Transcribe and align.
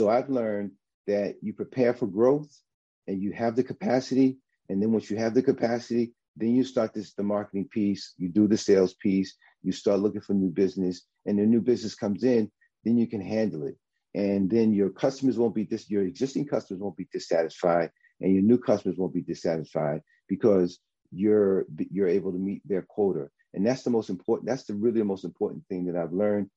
So 0.00 0.08
I've 0.08 0.28
learned 0.28 0.72
that 1.06 1.36
you 1.40 1.52
prepare 1.52 1.94
for 1.94 2.06
growth 2.06 2.50
and 3.06 3.22
you 3.22 3.32
have 3.32 3.54
the 3.54 3.62
capacity. 3.62 4.38
And 4.68 4.82
then 4.82 4.92
once 4.92 5.10
you 5.10 5.16
have 5.18 5.34
the 5.34 5.42
capacity, 5.42 6.14
then 6.36 6.54
you 6.54 6.64
start 6.64 6.94
this 6.94 7.14
the 7.14 7.22
marketing 7.22 7.68
piece, 7.70 8.14
you 8.18 8.28
do 8.28 8.48
the 8.48 8.56
sales 8.56 8.94
piece, 8.94 9.36
you 9.62 9.70
start 9.72 10.00
looking 10.00 10.20
for 10.20 10.34
new 10.34 10.50
business, 10.50 11.02
and 11.26 11.38
the 11.38 11.46
new 11.46 11.60
business 11.60 11.94
comes 11.94 12.24
in, 12.24 12.50
then 12.84 12.98
you 12.98 13.06
can 13.06 13.20
handle 13.20 13.66
it. 13.66 13.76
And 14.14 14.50
then 14.50 14.72
your 14.72 14.90
customers 14.90 15.38
won't 15.38 15.54
be 15.54 15.64
dis 15.64 15.88
your 15.90 16.04
existing 16.04 16.46
customers 16.46 16.80
won't 16.80 16.96
be 16.96 17.08
dissatisfied, 17.12 17.90
and 18.20 18.32
your 18.32 18.42
new 18.42 18.58
customers 18.58 18.98
won't 18.98 19.14
be 19.14 19.22
dissatisfied 19.22 20.00
because 20.28 20.80
you're 21.12 21.66
you're 21.90 22.08
able 22.08 22.32
to 22.32 22.38
meet 22.38 22.62
their 22.66 22.82
quota. 22.82 23.28
And 23.52 23.64
that's 23.64 23.82
the 23.82 23.90
most 23.90 24.10
important, 24.10 24.48
that's 24.48 24.64
the 24.64 24.74
really 24.74 24.98
the 24.98 25.04
most 25.04 25.24
important 25.24 25.64
thing 25.68 25.86
that 25.86 25.96
I've 25.96 26.12
learned. 26.12 26.50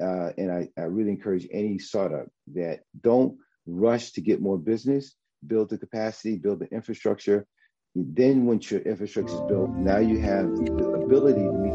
Uh, 0.00 0.30
and 0.38 0.50
I, 0.50 0.68
I 0.78 0.82
really 0.82 1.10
encourage 1.10 1.46
any 1.50 1.78
startup 1.78 2.26
that 2.54 2.80
don't 3.00 3.36
rush 3.66 4.12
to 4.12 4.20
get 4.20 4.40
more 4.40 4.58
business, 4.58 5.14
build 5.46 5.70
the 5.70 5.78
capacity, 5.78 6.36
build 6.36 6.60
the 6.60 6.68
infrastructure. 6.72 7.46
Then 7.94 8.46
once 8.46 8.70
your 8.70 8.80
infrastructure 8.80 9.34
is 9.34 9.40
built, 9.48 9.70
now 9.70 9.98
you 9.98 10.18
have 10.20 10.46
the 10.56 11.02
ability 11.04 11.40
to 11.40 11.52
meet 11.52 11.69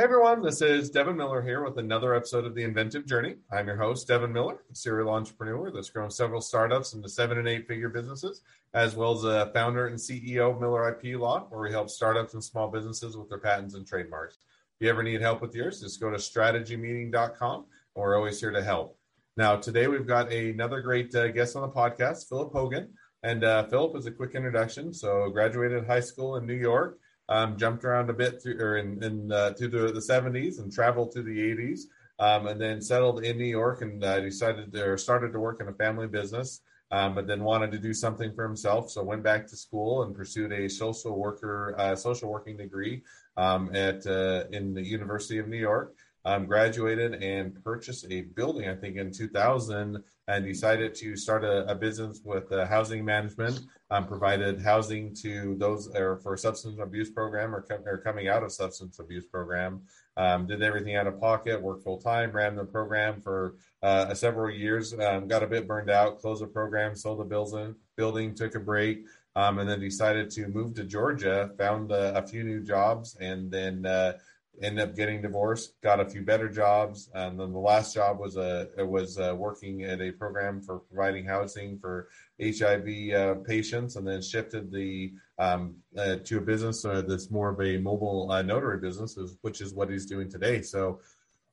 Hey 0.00 0.04
everyone, 0.04 0.40
this 0.40 0.62
is 0.62 0.88
Devin 0.88 1.18
Miller 1.18 1.42
here 1.42 1.62
with 1.62 1.76
another 1.76 2.14
episode 2.14 2.46
of 2.46 2.54
The 2.54 2.62
Inventive 2.62 3.04
Journey. 3.04 3.36
I'm 3.52 3.66
your 3.66 3.76
host, 3.76 4.08
Devin 4.08 4.32
Miller, 4.32 4.62
a 4.72 4.74
serial 4.74 5.10
entrepreneur 5.10 5.70
that's 5.70 5.90
grown 5.90 6.10
several 6.10 6.40
startups 6.40 6.94
into 6.94 7.06
seven 7.06 7.36
and 7.36 7.46
eight 7.46 7.68
figure 7.68 7.90
businesses, 7.90 8.40
as 8.72 8.96
well 8.96 9.12
as 9.12 9.24
a 9.24 9.52
founder 9.52 9.88
and 9.88 9.98
CEO 9.98 10.54
of 10.54 10.58
Miller 10.58 10.88
IP 10.88 11.20
Law, 11.20 11.48
where 11.50 11.60
we 11.60 11.70
help 11.70 11.90
startups 11.90 12.32
and 12.32 12.42
small 12.42 12.68
businesses 12.68 13.14
with 13.14 13.28
their 13.28 13.36
patents 13.36 13.74
and 13.74 13.86
trademarks. 13.86 14.36
If 14.36 14.86
you 14.86 14.88
ever 14.88 15.02
need 15.02 15.20
help 15.20 15.42
with 15.42 15.54
yours, 15.54 15.82
just 15.82 16.00
go 16.00 16.08
to 16.08 16.16
strategymeeting.com, 16.16 17.56
and 17.56 17.66
we're 17.94 18.16
always 18.16 18.40
here 18.40 18.52
to 18.52 18.62
help. 18.62 18.96
Now, 19.36 19.56
today 19.56 19.86
we've 19.86 20.06
got 20.06 20.32
another 20.32 20.80
great 20.80 21.14
uh, 21.14 21.28
guest 21.28 21.56
on 21.56 21.62
the 21.62 21.68
podcast, 21.68 22.26
Phillip 22.26 22.54
Hogan. 22.54 22.88
And 23.22 23.44
uh, 23.44 23.64
Phillip 23.64 23.94
is 23.96 24.06
a 24.06 24.10
quick 24.10 24.34
introduction. 24.34 24.94
So, 24.94 25.28
graduated 25.28 25.86
high 25.86 26.00
school 26.00 26.36
in 26.36 26.46
New 26.46 26.54
York 26.54 26.98
um, 27.30 27.56
jumped 27.56 27.84
around 27.84 28.10
a 28.10 28.12
bit 28.12 28.42
through, 28.42 28.58
or 28.60 28.76
in, 28.76 29.02
in 29.02 29.32
uh, 29.32 29.52
to 29.52 29.68
the, 29.68 29.92
the 29.92 30.00
70s 30.00 30.58
and 30.58 30.72
traveled 30.72 31.12
to 31.12 31.22
the 31.22 31.38
80s, 31.38 31.82
um, 32.18 32.48
and 32.48 32.60
then 32.60 32.82
settled 32.82 33.24
in 33.24 33.38
New 33.38 33.44
York 33.44 33.80
and 33.82 34.04
uh, 34.04 34.20
decided 34.20 34.72
to, 34.72 34.84
or 34.84 34.98
started 34.98 35.32
to 35.32 35.40
work 35.40 35.60
in 35.60 35.68
a 35.68 35.72
family 35.72 36.08
business, 36.08 36.60
um, 36.90 37.14
but 37.14 37.26
then 37.26 37.44
wanted 37.44 37.70
to 37.70 37.78
do 37.78 37.94
something 37.94 38.34
for 38.34 38.44
himself. 38.44 38.90
So 38.90 39.02
went 39.02 39.22
back 39.22 39.46
to 39.46 39.56
school 39.56 40.02
and 40.02 40.14
pursued 40.14 40.52
a 40.52 40.68
social 40.68 41.16
worker, 41.16 41.74
uh, 41.78 41.94
social 41.94 42.28
working 42.28 42.56
degree 42.56 43.02
um, 43.36 43.74
at 43.74 44.06
uh, 44.06 44.44
in 44.50 44.74
the 44.74 44.82
University 44.82 45.38
of 45.38 45.48
New 45.48 45.56
York 45.56 45.94
um, 46.24 46.46
graduated 46.46 47.22
and 47.22 47.62
purchased 47.64 48.06
a 48.10 48.22
building, 48.22 48.68
I 48.68 48.74
think 48.74 48.96
in 48.96 49.12
2000, 49.12 50.02
and 50.28 50.44
decided 50.44 50.94
to 50.96 51.16
start 51.16 51.44
a, 51.44 51.70
a 51.70 51.74
business 51.74 52.20
with 52.24 52.52
uh, 52.52 52.66
housing 52.66 53.04
management. 53.04 53.60
Um, 53.92 54.06
provided 54.06 54.60
housing 54.60 55.12
to 55.16 55.56
those 55.58 55.88
or 55.96 56.18
for 56.18 56.36
substance 56.36 56.78
abuse 56.80 57.10
program 57.10 57.52
or, 57.52 57.62
com- 57.62 57.82
or 57.84 57.98
coming 57.98 58.28
out 58.28 58.44
of 58.44 58.52
substance 58.52 59.00
abuse 59.00 59.26
program. 59.26 59.82
Um, 60.16 60.46
did 60.46 60.62
everything 60.62 60.94
out 60.94 61.08
of 61.08 61.18
pocket, 61.18 61.60
worked 61.60 61.82
full 61.82 61.98
time, 62.00 62.30
ran 62.30 62.54
the 62.54 62.64
program 62.64 63.20
for 63.20 63.56
uh, 63.82 64.14
several 64.14 64.48
years. 64.48 64.92
Um, 64.92 65.26
got 65.26 65.42
a 65.42 65.46
bit 65.46 65.66
burned 65.66 65.90
out, 65.90 66.20
closed 66.20 66.42
the 66.42 66.46
program, 66.46 66.94
sold 66.94 67.18
the 67.18 67.24
building, 67.24 67.74
building, 67.96 68.34
took 68.34 68.54
a 68.54 68.60
break. 68.60 69.06
Um, 69.36 69.60
and 69.60 69.70
then 69.70 69.78
decided 69.78 70.28
to 70.32 70.48
move 70.48 70.74
to 70.74 70.82
Georgia, 70.82 71.52
found 71.56 71.92
uh, 71.92 72.12
a 72.16 72.26
few 72.26 72.42
new 72.42 72.64
jobs, 72.64 73.16
and 73.20 73.48
then 73.48 73.86
uh, 73.86 74.14
ended 74.62 74.88
up 74.88 74.94
getting 74.94 75.22
divorced, 75.22 75.80
got 75.80 76.00
a 76.00 76.04
few 76.04 76.22
better 76.22 76.48
jobs, 76.48 77.10
and 77.14 77.38
then 77.38 77.52
the 77.52 77.58
last 77.58 77.94
job 77.94 78.18
was 78.18 78.36
a 78.36 78.68
was 78.78 79.18
uh, 79.18 79.34
working 79.36 79.84
at 79.84 80.00
a 80.00 80.10
program 80.10 80.60
for 80.60 80.80
providing 80.80 81.24
housing 81.24 81.78
for 81.78 82.08
HIV 82.42 83.14
uh, 83.14 83.34
patients, 83.46 83.96
and 83.96 84.06
then 84.06 84.20
shifted 84.20 84.70
the 84.70 85.12
um, 85.38 85.76
uh, 85.96 86.16
to 86.24 86.38
a 86.38 86.40
business 86.40 86.84
uh, 86.84 87.02
that's 87.06 87.30
more 87.30 87.50
of 87.50 87.60
a 87.60 87.78
mobile 87.78 88.30
uh, 88.30 88.42
notary 88.42 88.78
business, 88.78 89.18
which 89.42 89.60
is 89.60 89.72
what 89.72 89.90
he's 89.90 90.06
doing 90.06 90.30
today. 90.30 90.62
So, 90.62 91.00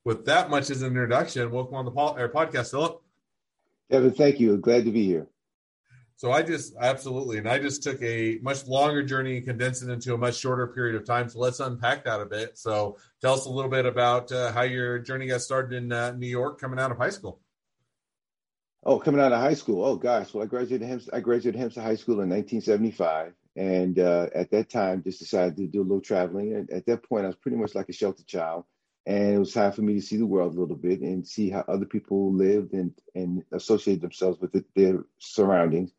with 0.03 0.25
that 0.25 0.49
much 0.49 0.69
as 0.69 0.81
an 0.81 0.87
introduction, 0.87 1.49
welcome 1.51 1.75
on 1.75 1.85
the 1.85 1.91
po- 1.91 2.15
podcast, 2.33 2.71
Phillip. 2.71 3.01
Devin, 3.89 4.11
thank 4.11 4.39
you. 4.39 4.57
Glad 4.57 4.85
to 4.85 4.91
be 4.91 5.05
here. 5.05 5.27
So 6.17 6.31
I 6.31 6.41
just 6.41 6.73
absolutely, 6.81 7.37
and 7.37 7.47
I 7.47 7.59
just 7.59 7.83
took 7.83 8.01
a 8.01 8.39
much 8.41 8.65
longer 8.65 9.03
journey 9.03 9.37
and 9.37 9.45
condensed 9.45 9.83
it 9.83 9.89
into 9.89 10.15
a 10.15 10.17
much 10.17 10.35
shorter 10.35 10.65
period 10.65 10.95
of 10.95 11.05
time. 11.05 11.29
So 11.29 11.37
let's 11.37 11.59
unpack 11.59 12.03
that 12.05 12.19
a 12.19 12.25
bit. 12.25 12.57
So 12.57 12.97
tell 13.21 13.35
us 13.35 13.45
a 13.45 13.51
little 13.51 13.69
bit 13.69 13.85
about 13.85 14.31
uh, 14.31 14.51
how 14.51 14.63
your 14.63 14.97
journey 14.97 15.27
got 15.27 15.41
started 15.41 15.77
in 15.77 15.91
uh, 15.91 16.13
New 16.13 16.27
York, 16.27 16.59
coming 16.59 16.79
out 16.79 16.89
of 16.89 16.97
high 16.97 17.11
school. 17.11 17.39
Oh, 18.83 18.97
coming 18.97 19.21
out 19.21 19.31
of 19.31 19.39
high 19.39 19.53
school. 19.53 19.85
Oh 19.85 19.95
gosh, 19.95 20.33
well 20.33 20.43
I 20.43 20.47
graduated 20.47 20.87
Hempstead, 20.87 21.13
I 21.13 21.19
graduated 21.19 21.59
Hempstead 21.59 21.83
High 21.83 21.95
School 21.95 22.21
in 22.21 22.29
1975, 22.29 23.33
and 23.55 23.99
uh, 23.99 24.27
at 24.33 24.49
that 24.49 24.71
time 24.71 25.03
just 25.03 25.19
decided 25.19 25.55
to 25.57 25.67
do 25.67 25.81
a 25.81 25.83
little 25.83 26.01
traveling. 26.01 26.55
And 26.55 26.71
at 26.71 26.87
that 26.87 27.03
point, 27.03 27.25
I 27.25 27.27
was 27.27 27.35
pretty 27.35 27.57
much 27.57 27.75
like 27.75 27.89
a 27.89 27.93
shelter 27.93 28.23
child, 28.23 28.63
and 29.05 29.35
it 29.35 29.37
was 29.37 29.53
time 29.53 29.71
for 29.71 29.83
me 29.83 29.93
to 29.93 30.01
see 30.01 30.17
the 30.17 30.25
world 30.25 30.55
a 30.55 30.59
little 30.59 30.75
bit 30.75 31.01
and 31.01 31.27
see 31.27 31.51
how 31.51 31.63
other 31.67 31.85
people 31.85 32.33
lived 32.33 32.73
and 32.73 32.91
and 33.13 33.43
associate 33.51 34.01
themselves 34.01 34.39
with 34.39 34.51
the, 34.51 34.65
their 34.75 35.05
surroundings. 35.19 35.91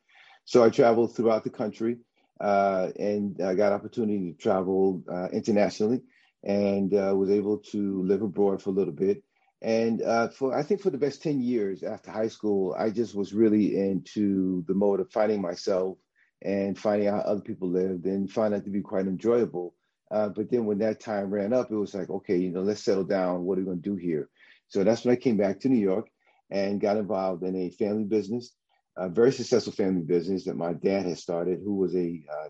So 0.49 0.65
I 0.65 0.71
traveled 0.71 1.15
throughout 1.15 1.45
the 1.45 1.51
country 1.51 1.99
uh, 2.41 2.89
and 2.99 3.39
I 3.43 3.55
got 3.55 3.75
opportunity 3.75 4.33
to 4.33 4.39
travel 4.39 5.03
uh, 5.07 5.29
internationally 5.31 6.01
and 6.43 6.95
uh, 6.95 7.13
was 7.15 7.29
able 7.29 7.59
to 7.73 8.03
live 8.05 8.23
abroad 8.23 8.63
for 8.63 8.71
a 8.71 8.73
little 8.73 8.95
bit. 8.95 9.23
And 9.61 10.01
uh, 10.01 10.29
for 10.29 10.57
I 10.57 10.63
think 10.63 10.81
for 10.81 10.89
the 10.89 10.97
best 10.97 11.23
10 11.23 11.43
years 11.43 11.83
after 11.83 12.11
high 12.11 12.29
school, 12.29 12.75
I 12.79 12.89
just 12.89 13.15
was 13.15 13.35
really 13.35 13.77
into 13.77 14.65
the 14.67 14.73
mode 14.73 15.01
of 15.01 15.13
finding 15.13 15.43
myself 15.43 15.99
and 16.41 16.79
finding 16.79 17.09
out 17.09 17.27
how 17.27 17.33
other 17.33 17.43
people 17.43 17.69
lived 17.69 18.07
and 18.07 18.33
found 18.33 18.55
that 18.55 18.65
to 18.65 18.71
be 18.71 18.81
quite 18.81 19.07
enjoyable. 19.07 19.75
Uh, 20.11 20.31
but 20.31 20.51
then 20.51 20.65
when 20.65 20.79
that 20.79 20.99
time 20.99 21.29
ran 21.29 21.53
up, 21.53 21.71
it 21.71 21.77
was 21.77 21.93
like, 21.93 22.09
okay, 22.09 22.39
you 22.39 22.51
know, 22.53 22.63
let's 22.63 22.83
settle 22.83 23.05
down. 23.05 23.43
What 23.43 23.59
are 23.59 23.61
we 23.61 23.67
going 23.67 23.83
to 23.83 23.91
do 23.91 23.97
here? 23.97 24.31
So 24.69 24.83
that's 24.83 25.05
when 25.05 25.13
I 25.13 25.17
came 25.17 25.37
back 25.37 25.61
to 25.61 25.69
New 25.69 25.77
York 25.77 26.09
and 26.51 26.81
got 26.81 26.97
involved 26.97 27.43
in 27.43 27.55
a 27.55 27.69
family 27.69 28.05
business 28.05 28.55
a 28.99 29.09
very 29.09 29.33
successful 29.33 29.73
family 29.73 30.03
business 30.03 30.45
that 30.45 30.57
my 30.57 30.73
dad 30.73 31.07
had 31.07 31.19
started, 31.19 31.61
who 31.65 31.75
was 31.75 31.95
a 31.95 32.23
uh, 32.31 32.49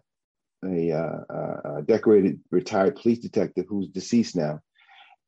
a, 0.64 0.90
uh, 0.90 1.20
uh, 1.32 1.80
decorated 1.82 2.40
retired 2.50 2.96
police 2.96 3.20
detective 3.20 3.66
who's 3.68 3.88
deceased 3.88 4.34
now. 4.34 4.60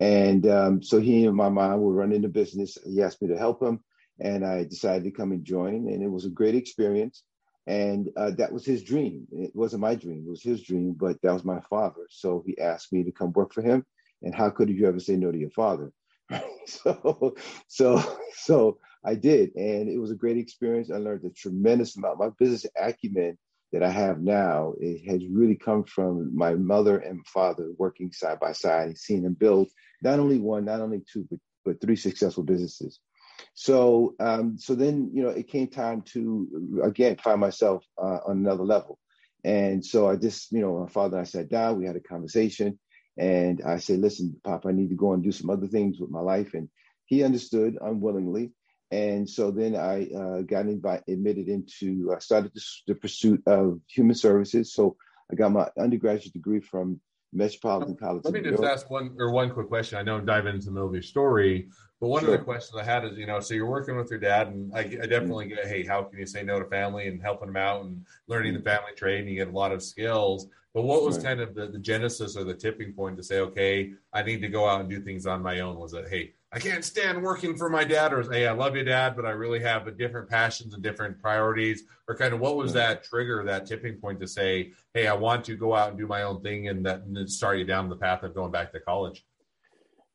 And 0.00 0.46
um, 0.48 0.82
so 0.82 0.98
he 0.98 1.26
and 1.26 1.36
my 1.36 1.50
mom 1.50 1.80
were 1.80 1.92
running 1.92 2.22
the 2.22 2.28
business. 2.28 2.78
He 2.84 3.02
asked 3.02 3.20
me 3.22 3.28
to 3.28 3.38
help 3.38 3.62
him, 3.62 3.80
and 4.18 4.44
I 4.44 4.64
decided 4.64 5.04
to 5.04 5.10
come 5.10 5.32
and 5.32 5.44
join. 5.44 5.88
And 5.88 6.02
it 6.02 6.10
was 6.10 6.24
a 6.24 6.30
great 6.30 6.54
experience. 6.54 7.22
And 7.66 8.08
uh, 8.16 8.30
that 8.38 8.50
was 8.50 8.64
his 8.64 8.82
dream. 8.82 9.26
It 9.30 9.54
wasn't 9.54 9.82
my 9.82 9.94
dream; 9.94 10.24
it 10.26 10.30
was 10.30 10.42
his 10.42 10.62
dream. 10.62 10.96
But 10.98 11.20
that 11.22 11.32
was 11.32 11.44
my 11.44 11.60
father. 11.68 12.06
So 12.08 12.42
he 12.46 12.58
asked 12.58 12.92
me 12.92 13.04
to 13.04 13.12
come 13.12 13.32
work 13.32 13.52
for 13.52 13.62
him. 13.62 13.84
And 14.22 14.34
how 14.34 14.50
could 14.50 14.68
you 14.68 14.86
ever 14.86 15.00
say 15.00 15.16
no 15.16 15.30
to 15.30 15.38
your 15.38 15.50
father? 15.50 15.92
so, 16.66 17.34
so, 17.68 18.02
so 18.34 18.78
I 19.04 19.14
did, 19.14 19.54
and 19.56 19.88
it 19.88 19.98
was 19.98 20.10
a 20.10 20.16
great 20.16 20.36
experience. 20.36 20.90
I 20.90 20.98
learned 20.98 21.24
a 21.24 21.30
tremendous 21.30 21.96
amount. 21.96 22.18
My 22.18 22.30
business 22.38 22.66
acumen 22.76 23.38
that 23.72 23.82
I 23.82 23.90
have 23.90 24.20
now 24.20 24.74
it 24.80 25.08
has 25.08 25.26
really 25.28 25.54
come 25.54 25.84
from 25.84 26.36
my 26.36 26.54
mother 26.54 26.98
and 26.98 27.24
father 27.26 27.70
working 27.78 28.12
side 28.12 28.40
by 28.40 28.52
side 28.52 28.88
and 28.88 28.98
seeing 28.98 29.22
them 29.22 29.34
build 29.34 29.68
not 30.02 30.18
only 30.18 30.38
one, 30.38 30.64
not 30.64 30.80
only 30.80 31.02
two, 31.10 31.26
but 31.30 31.38
but 31.64 31.80
three 31.80 31.96
successful 31.96 32.42
businesses. 32.42 33.00
So, 33.54 34.14
um, 34.18 34.56
so 34.58 34.74
then 34.74 35.10
you 35.12 35.22
know 35.22 35.30
it 35.30 35.48
came 35.48 35.68
time 35.68 36.02
to 36.12 36.80
again 36.82 37.16
find 37.16 37.40
myself 37.40 37.84
uh, 37.98 38.18
on 38.26 38.38
another 38.38 38.64
level, 38.64 38.98
and 39.44 39.84
so 39.84 40.08
I 40.08 40.16
just 40.16 40.52
you 40.52 40.60
know 40.60 40.80
my 40.80 40.88
father 40.88 41.18
and 41.18 41.26
I 41.26 41.28
sat 41.28 41.48
down. 41.48 41.78
We 41.78 41.86
had 41.86 41.96
a 41.96 42.00
conversation, 42.00 42.78
and 43.16 43.62
I 43.64 43.78
said, 43.78 44.00
"Listen, 44.00 44.38
Pop, 44.44 44.66
I 44.66 44.72
need 44.72 44.90
to 44.90 44.96
go 44.96 45.12
and 45.12 45.22
do 45.22 45.32
some 45.32 45.50
other 45.50 45.68
things 45.68 45.98
with 45.98 46.10
my 46.10 46.20
life," 46.20 46.54
and 46.54 46.68
he 47.06 47.24
understood 47.24 47.78
unwillingly 47.80 48.52
and 48.90 49.28
so 49.28 49.50
then 49.50 49.76
I 49.76 50.08
uh, 50.10 50.42
got 50.42 50.66
invited, 50.66 51.04
admitted 51.08 51.48
into, 51.48 52.12
I 52.14 52.18
started 52.18 52.52
the, 52.54 52.62
the, 52.88 52.94
pursuit 52.94 53.40
of 53.46 53.80
human 53.88 54.16
services. 54.16 54.72
So 54.72 54.96
I 55.30 55.36
got 55.36 55.52
my 55.52 55.68
undergraduate 55.78 56.32
degree 56.32 56.60
from 56.60 57.00
Metropolitan 57.32 57.96
College. 57.96 58.24
Let 58.24 58.34
me 58.34 58.42
just 58.42 58.64
ask 58.64 58.90
one 58.90 59.14
or 59.18 59.30
one 59.30 59.50
quick 59.50 59.68
question. 59.68 59.98
I 59.98 60.02
know 60.02 60.16
I'm 60.16 60.26
diving 60.26 60.54
into 60.54 60.66
the 60.66 60.72
middle 60.72 60.88
of 60.88 60.94
your 60.94 61.02
story, 61.02 61.68
but 62.00 62.08
one 62.08 62.24
sure. 62.24 62.34
of 62.34 62.40
the 62.40 62.44
questions 62.44 62.80
I 62.80 62.84
had 62.84 63.04
is, 63.04 63.16
you 63.16 63.26
know, 63.26 63.38
so 63.38 63.54
you're 63.54 63.66
working 63.66 63.96
with 63.96 64.10
your 64.10 64.18
dad, 64.18 64.48
and 64.48 64.74
I, 64.74 64.80
I 64.80 65.06
definitely 65.06 65.46
mm-hmm. 65.46 65.54
get, 65.54 65.66
hey, 65.66 65.84
how 65.84 66.02
can 66.02 66.18
you 66.18 66.26
say 66.26 66.42
no 66.42 66.58
to 66.58 66.64
family 66.64 67.06
and 67.06 67.22
helping 67.22 67.46
them 67.46 67.56
out 67.56 67.84
and 67.84 68.04
learning 68.26 68.54
the 68.54 68.60
family 68.60 68.92
trade, 68.96 69.20
and 69.20 69.28
you 69.28 69.36
get 69.36 69.48
a 69.48 69.56
lot 69.56 69.70
of 69.70 69.82
skills. 69.82 70.48
But 70.74 70.82
what 70.82 71.04
was 71.04 71.16
right. 71.16 71.26
kind 71.26 71.40
of 71.40 71.54
the, 71.54 71.68
the 71.68 71.78
genesis 71.78 72.36
or 72.36 72.44
the 72.44 72.54
tipping 72.54 72.92
point 72.92 73.16
to 73.18 73.22
say, 73.22 73.40
okay, 73.40 73.92
I 74.12 74.22
need 74.22 74.40
to 74.40 74.48
go 74.48 74.68
out 74.68 74.80
and 74.80 74.90
do 74.90 75.00
things 75.00 75.26
on 75.26 75.42
my 75.42 75.60
own? 75.60 75.78
Was 75.78 75.94
it, 75.94 76.08
hey, 76.08 76.32
I 76.52 76.58
can't 76.58 76.84
stand 76.84 77.22
working 77.22 77.56
for 77.56 77.70
my 77.70 77.84
dad, 77.84 78.12
or 78.12 78.22
hey, 78.28 78.48
I 78.48 78.52
love 78.52 78.74
you, 78.74 78.82
dad, 78.82 79.14
but 79.14 79.24
I 79.24 79.30
really 79.30 79.60
have 79.60 79.86
a 79.86 79.92
different 79.92 80.28
passions 80.28 80.74
and 80.74 80.82
different 80.82 81.20
priorities, 81.20 81.84
or 82.08 82.16
kind 82.16 82.34
of 82.34 82.40
what 82.40 82.56
was 82.56 82.72
that 82.72 83.04
trigger, 83.04 83.44
that 83.44 83.66
tipping 83.66 83.98
point 83.98 84.18
to 84.18 84.26
say, 84.26 84.72
hey, 84.92 85.06
I 85.06 85.14
want 85.14 85.44
to 85.44 85.56
go 85.56 85.76
out 85.76 85.90
and 85.90 85.98
do 85.98 86.08
my 86.08 86.22
own 86.22 86.42
thing, 86.42 86.66
and 86.66 86.84
that 86.86 87.02
and 87.02 87.30
start 87.30 87.58
you 87.58 87.64
down 87.64 87.88
the 87.88 87.96
path 87.96 88.24
of 88.24 88.34
going 88.34 88.50
back 88.50 88.72
to 88.72 88.80
college. 88.80 89.24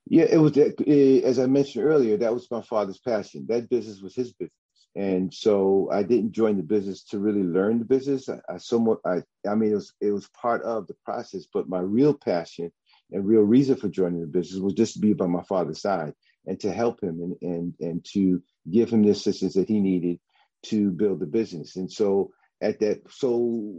Yeah, 0.08 0.26
it 0.26 0.38
was 0.38 0.58
eh, 0.58 1.22
as 1.24 1.40
I 1.40 1.46
mentioned 1.46 1.86
earlier. 1.86 2.18
That 2.18 2.34
was 2.34 2.52
my 2.52 2.62
father's 2.62 3.00
passion. 3.00 3.46
That 3.48 3.70
business 3.70 4.02
was 4.02 4.14
his 4.14 4.34
business, 4.34 4.52
and 4.94 5.34
so 5.34 5.90
I 5.90 6.04
didn't 6.04 6.34
join 6.34 6.58
the 6.58 6.64
business 6.64 7.06
to 7.06 7.20
really 7.20 7.44
learn 7.44 7.80
the 7.80 7.86
business. 7.86 8.28
I, 8.28 8.40
I 8.50 8.58
somewhat, 8.58 9.00
I, 9.06 9.24
I 9.48 9.56
mean, 9.56 9.72
it 9.72 9.76
was 9.76 9.94
it 10.02 10.12
was 10.12 10.28
part 10.30 10.64
of 10.64 10.88
the 10.88 10.96
process, 11.06 11.46
but 11.54 11.70
my 11.70 11.80
real 11.80 12.14
passion 12.14 12.74
and 13.14 13.26
real 13.26 13.42
reason 13.42 13.78
for 13.78 13.88
joining 13.88 14.20
the 14.20 14.28
business 14.28 14.60
was 14.60 14.74
just 14.74 14.96
to 14.96 15.00
be 15.00 15.14
by 15.14 15.28
my 15.28 15.44
father's 15.44 15.80
side 15.80 16.14
and 16.48 16.60
to 16.62 16.72
help 16.72 17.02
him 17.02 17.20
and 17.22 17.36
and 17.42 17.74
and 17.80 18.06
to 18.14 18.42
give 18.70 18.90
him 18.90 19.04
the 19.04 19.12
assistance 19.12 19.54
that 19.54 19.68
he 19.68 19.80
needed 19.80 20.20
to 20.64 20.92
build 20.92 21.20
the 21.20 21.26
business. 21.26 21.76
And 21.76 21.92
so 21.92 22.32
at 22.62 22.80
that, 22.80 23.02
so 23.10 23.74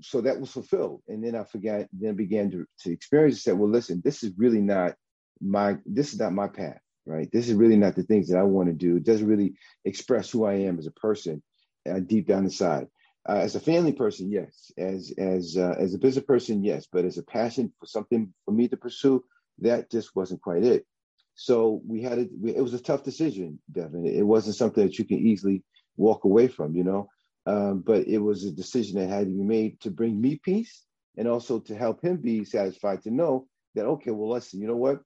so 0.00 0.20
that 0.20 0.40
was 0.40 0.50
fulfilled. 0.50 1.02
And 1.08 1.24
then 1.24 1.34
I 1.34 1.44
forgot, 1.44 1.86
then 1.92 2.14
began 2.14 2.50
to, 2.52 2.64
to 2.80 2.92
experience 2.92 3.44
that. 3.44 3.56
Well, 3.56 3.70
listen, 3.70 4.00
this 4.04 4.22
is 4.22 4.32
really 4.36 4.60
not 4.60 4.94
my 5.40 5.76
this 5.84 6.12
is 6.12 6.20
not 6.20 6.32
my 6.32 6.48
path, 6.48 6.80
right? 7.06 7.28
This 7.32 7.48
is 7.48 7.54
really 7.54 7.76
not 7.76 7.96
the 7.96 8.02
things 8.04 8.28
that 8.28 8.38
I 8.38 8.44
want 8.44 8.68
to 8.68 8.74
do. 8.74 8.96
It 8.96 9.04
doesn't 9.04 9.26
really 9.26 9.54
express 9.84 10.30
who 10.30 10.44
I 10.44 10.54
am 10.54 10.78
as 10.78 10.86
a 10.86 10.92
person 10.92 11.42
uh, 11.88 12.00
deep 12.00 12.28
down 12.28 12.44
inside. 12.44 12.86
Uh, 13.28 13.34
as 13.34 13.54
a 13.54 13.60
family 13.60 13.92
person, 13.92 14.30
yes. 14.30 14.70
As 14.78 15.12
as 15.18 15.56
uh, 15.56 15.74
as 15.78 15.94
a 15.94 15.98
business 15.98 16.24
person, 16.24 16.64
yes. 16.64 16.86
But 16.90 17.04
as 17.04 17.18
a 17.18 17.22
passion 17.22 17.72
for 17.78 17.86
something 17.86 18.32
for 18.44 18.52
me 18.52 18.68
to 18.68 18.76
pursue, 18.76 19.24
that 19.58 19.90
just 19.90 20.14
wasn't 20.16 20.40
quite 20.40 20.64
it. 20.64 20.86
So 21.34 21.82
we 21.86 22.02
had 22.02 22.18
it. 22.18 22.30
It 22.44 22.62
was 22.62 22.74
a 22.74 22.82
tough 22.82 23.04
decision, 23.04 23.58
Devin. 23.72 24.06
It 24.06 24.22
wasn't 24.26 24.56
something 24.56 24.86
that 24.86 24.98
you 24.98 25.04
can 25.04 25.18
easily 25.18 25.62
walk 25.96 26.24
away 26.24 26.48
from, 26.48 26.74
you 26.74 26.84
know. 26.84 27.08
Um, 27.46 27.80
but 27.80 28.06
it 28.06 28.18
was 28.18 28.44
a 28.44 28.52
decision 28.52 29.00
that 29.00 29.08
had 29.08 29.26
to 29.26 29.32
be 29.32 29.42
made 29.42 29.80
to 29.80 29.90
bring 29.90 30.20
me 30.20 30.40
peace 30.42 30.84
and 31.16 31.26
also 31.26 31.58
to 31.60 31.74
help 31.74 32.02
him 32.02 32.18
be 32.18 32.44
satisfied 32.44 33.02
to 33.02 33.10
know 33.10 33.46
that 33.74 33.86
okay, 33.86 34.10
well, 34.10 34.30
listen, 34.30 34.60
you 34.60 34.66
know 34.66 34.76
what? 34.76 35.00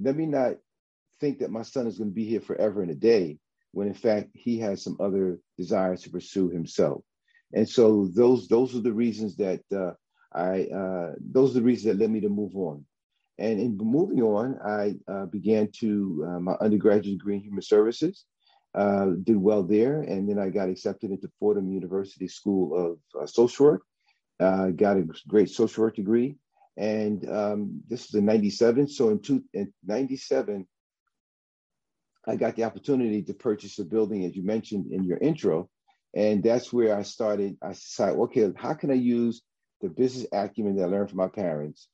Let 0.00 0.16
me 0.16 0.26
not 0.26 0.54
think 1.20 1.38
that 1.40 1.50
my 1.50 1.62
son 1.62 1.86
is 1.86 1.98
going 1.98 2.10
to 2.10 2.14
be 2.14 2.24
here 2.24 2.40
forever 2.40 2.82
and 2.82 2.90
a 2.90 2.94
day 2.94 3.38
when 3.72 3.88
in 3.88 3.94
fact 3.94 4.30
he 4.34 4.58
has 4.58 4.82
some 4.82 4.96
other 5.00 5.38
desires 5.58 6.02
to 6.02 6.10
pursue 6.10 6.48
himself. 6.48 7.02
And 7.52 7.68
so 7.68 8.08
those 8.14 8.48
those 8.48 8.74
are 8.74 8.80
the 8.80 8.92
reasons 8.92 9.36
that 9.36 9.60
uh, 9.74 9.92
I 10.32 10.64
uh, 10.64 11.12
those 11.20 11.50
are 11.50 11.60
the 11.60 11.66
reasons 11.66 11.96
that 11.96 12.02
led 12.02 12.10
me 12.10 12.20
to 12.20 12.28
move 12.28 12.56
on. 12.56 12.84
And 13.38 13.60
in 13.60 13.76
moving 13.76 14.22
on, 14.22 14.58
I 14.64 14.94
uh, 15.10 15.26
began 15.26 15.68
to 15.80 16.26
uh, 16.28 16.40
my 16.40 16.52
undergraduate 16.60 17.18
degree 17.18 17.36
in 17.36 17.42
human 17.42 17.62
services, 17.62 18.24
uh, 18.74 19.06
did 19.22 19.36
well 19.36 19.62
there, 19.62 20.02
and 20.02 20.28
then 20.28 20.38
I 20.38 20.50
got 20.50 20.68
accepted 20.68 21.10
into 21.10 21.30
Fordham 21.40 21.72
University 21.72 22.28
School 22.28 22.76
of 22.76 23.22
uh, 23.22 23.26
Social 23.26 23.66
Work. 23.66 23.82
Uh, 24.40 24.68
got 24.70 24.96
a 24.96 25.06
great 25.28 25.48
social 25.48 25.84
work 25.84 25.94
degree, 25.94 26.36
and 26.76 27.28
um, 27.30 27.82
this 27.88 28.06
is 28.06 28.14
in 28.14 28.24
'97. 28.24 28.88
So 28.88 29.10
in, 29.10 29.20
two, 29.20 29.44
in 29.52 29.72
'97, 29.86 30.66
I 32.26 32.34
got 32.34 32.56
the 32.56 32.64
opportunity 32.64 33.22
to 33.22 33.34
purchase 33.34 33.78
a 33.78 33.84
building, 33.84 34.24
as 34.24 34.34
you 34.34 34.42
mentioned 34.42 34.92
in 34.92 35.04
your 35.04 35.18
intro, 35.18 35.70
and 36.14 36.42
that's 36.42 36.72
where 36.72 36.96
I 36.96 37.02
started. 37.02 37.56
I 37.62 37.70
decided, 37.70 38.18
okay, 38.18 38.50
how 38.56 38.74
can 38.74 38.90
I 38.90 38.94
use 38.94 39.42
the 39.82 39.88
business 39.88 40.26
acumen 40.32 40.76
that 40.76 40.84
I 40.84 40.86
learned 40.86 41.10
from 41.10 41.18
my 41.18 41.28
parents 41.28 41.88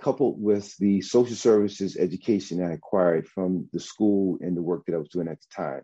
coupled 0.00 0.40
with 0.40 0.76
the 0.78 1.00
social 1.00 1.36
services 1.36 1.96
education 1.96 2.62
I 2.62 2.72
acquired 2.72 3.26
from 3.28 3.68
the 3.72 3.80
school 3.80 4.38
and 4.40 4.56
the 4.56 4.62
work 4.62 4.84
that 4.86 4.94
I 4.94 4.98
was 4.98 5.08
doing 5.08 5.28
at 5.28 5.40
the 5.40 5.62
time. 5.62 5.82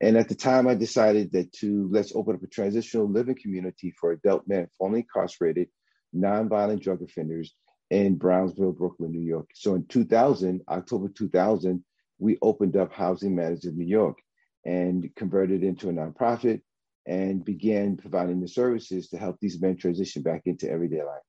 And 0.00 0.16
at 0.16 0.28
the 0.28 0.34
time, 0.34 0.66
I 0.66 0.74
decided 0.74 1.30
that 1.32 1.52
to 1.60 1.88
let's 1.92 2.12
open 2.14 2.34
up 2.34 2.42
a 2.42 2.48
transitional 2.48 3.08
living 3.08 3.36
community 3.40 3.92
for 4.00 4.10
adult 4.10 4.48
men 4.48 4.66
formerly 4.76 5.00
incarcerated, 5.00 5.68
nonviolent 6.14 6.82
drug 6.82 7.02
offenders 7.02 7.54
in 7.90 8.16
Brownsville, 8.16 8.72
Brooklyn, 8.72 9.12
New 9.12 9.20
York. 9.20 9.50
So 9.54 9.74
in 9.74 9.86
2000, 9.86 10.62
October 10.68 11.08
2000, 11.08 11.84
we 12.18 12.38
opened 12.42 12.76
up 12.76 12.92
Housing 12.92 13.36
Matters 13.36 13.64
of 13.64 13.76
New 13.76 13.86
York 13.86 14.18
and 14.64 15.08
converted 15.14 15.62
into 15.62 15.88
a 15.88 15.92
nonprofit 15.92 16.62
and 17.06 17.44
began 17.44 17.96
providing 17.96 18.40
the 18.40 18.48
services 18.48 19.08
to 19.08 19.18
help 19.18 19.38
these 19.40 19.60
men 19.60 19.76
transition 19.76 20.22
back 20.22 20.42
into 20.46 20.70
everyday 20.70 21.02
life. 21.02 21.22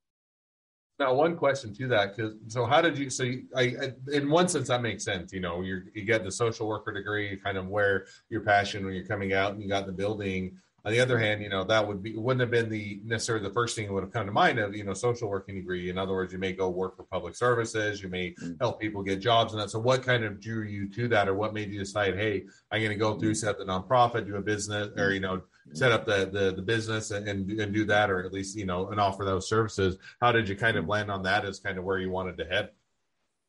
Now, 0.98 1.12
one 1.12 1.36
question 1.36 1.74
to 1.74 1.88
that, 1.88 2.16
because 2.16 2.34
so 2.46 2.66
how 2.66 2.80
did 2.80 2.96
you? 2.96 3.10
So, 3.10 3.24
you, 3.24 3.44
I, 3.56 3.62
I, 3.62 3.92
in 4.12 4.30
one 4.30 4.48
sense, 4.48 4.68
that 4.68 4.80
makes 4.80 5.04
sense. 5.04 5.32
You 5.32 5.40
know, 5.40 5.60
you 5.60 5.82
you 5.92 6.04
get 6.04 6.22
the 6.22 6.30
social 6.30 6.68
worker 6.68 6.92
degree, 6.92 7.36
kind 7.36 7.58
of 7.58 7.66
where 7.66 8.06
your 8.28 8.42
passion 8.42 8.84
when 8.84 8.94
you're 8.94 9.04
coming 9.04 9.32
out, 9.32 9.52
and 9.52 9.62
you 9.62 9.68
got 9.68 9.86
the 9.86 9.92
building. 9.92 10.56
On 10.86 10.92
the 10.92 11.00
other 11.00 11.18
hand, 11.18 11.42
you 11.42 11.48
know 11.48 11.64
that 11.64 11.86
would 11.86 12.02
be 12.02 12.14
wouldn't 12.14 12.42
have 12.42 12.50
been 12.50 12.68
the 12.68 13.00
necessarily 13.04 13.46
the 13.48 13.54
first 13.54 13.74
thing 13.74 13.86
that 13.86 13.92
would 13.94 14.02
have 14.02 14.12
come 14.12 14.26
to 14.26 14.32
mind 14.32 14.58
of 14.58 14.76
you 14.76 14.84
know 14.84 14.92
social 14.92 15.30
working 15.30 15.54
degree. 15.54 15.88
In 15.88 15.96
other 15.96 16.12
words, 16.12 16.32
you 16.32 16.38
may 16.38 16.52
go 16.52 16.68
work 16.68 16.96
for 16.96 17.04
public 17.04 17.34
services, 17.34 18.02
you 18.02 18.10
may 18.10 18.34
mm. 18.34 18.56
help 18.60 18.80
people 18.80 19.02
get 19.02 19.20
jobs 19.20 19.54
and 19.54 19.62
that. 19.62 19.70
So, 19.70 19.78
what 19.78 20.02
kind 20.02 20.24
of 20.24 20.40
drew 20.40 20.64
you 20.64 20.88
to 20.90 21.08
that, 21.08 21.26
or 21.26 21.34
what 21.34 21.54
made 21.54 21.70
you 21.70 21.78
decide, 21.78 22.16
hey, 22.16 22.44
I'm 22.70 22.80
going 22.80 22.90
to 22.90 22.96
go 22.96 23.18
through 23.18 23.34
set 23.34 23.50
up 23.50 23.58
the 23.58 23.64
nonprofit, 23.64 24.26
do 24.26 24.36
a 24.36 24.42
business, 24.42 24.90
or 24.98 25.12
you 25.12 25.20
know 25.20 25.40
set 25.72 25.90
up 25.90 26.04
the 26.04 26.28
the, 26.30 26.52
the 26.54 26.62
business 26.62 27.10
and, 27.12 27.26
and 27.28 27.72
do 27.72 27.86
that, 27.86 28.10
or 28.10 28.22
at 28.22 28.32
least 28.32 28.54
you 28.54 28.66
know 28.66 28.88
and 28.88 29.00
offer 29.00 29.24
those 29.24 29.48
services. 29.48 29.96
How 30.20 30.32
did 30.32 30.50
you 30.50 30.56
kind 30.56 30.76
of 30.76 30.86
land 30.86 31.10
on 31.10 31.22
that 31.22 31.46
as 31.46 31.60
kind 31.60 31.78
of 31.78 31.84
where 31.84 31.98
you 31.98 32.10
wanted 32.10 32.36
to 32.38 32.44
head? 32.44 32.70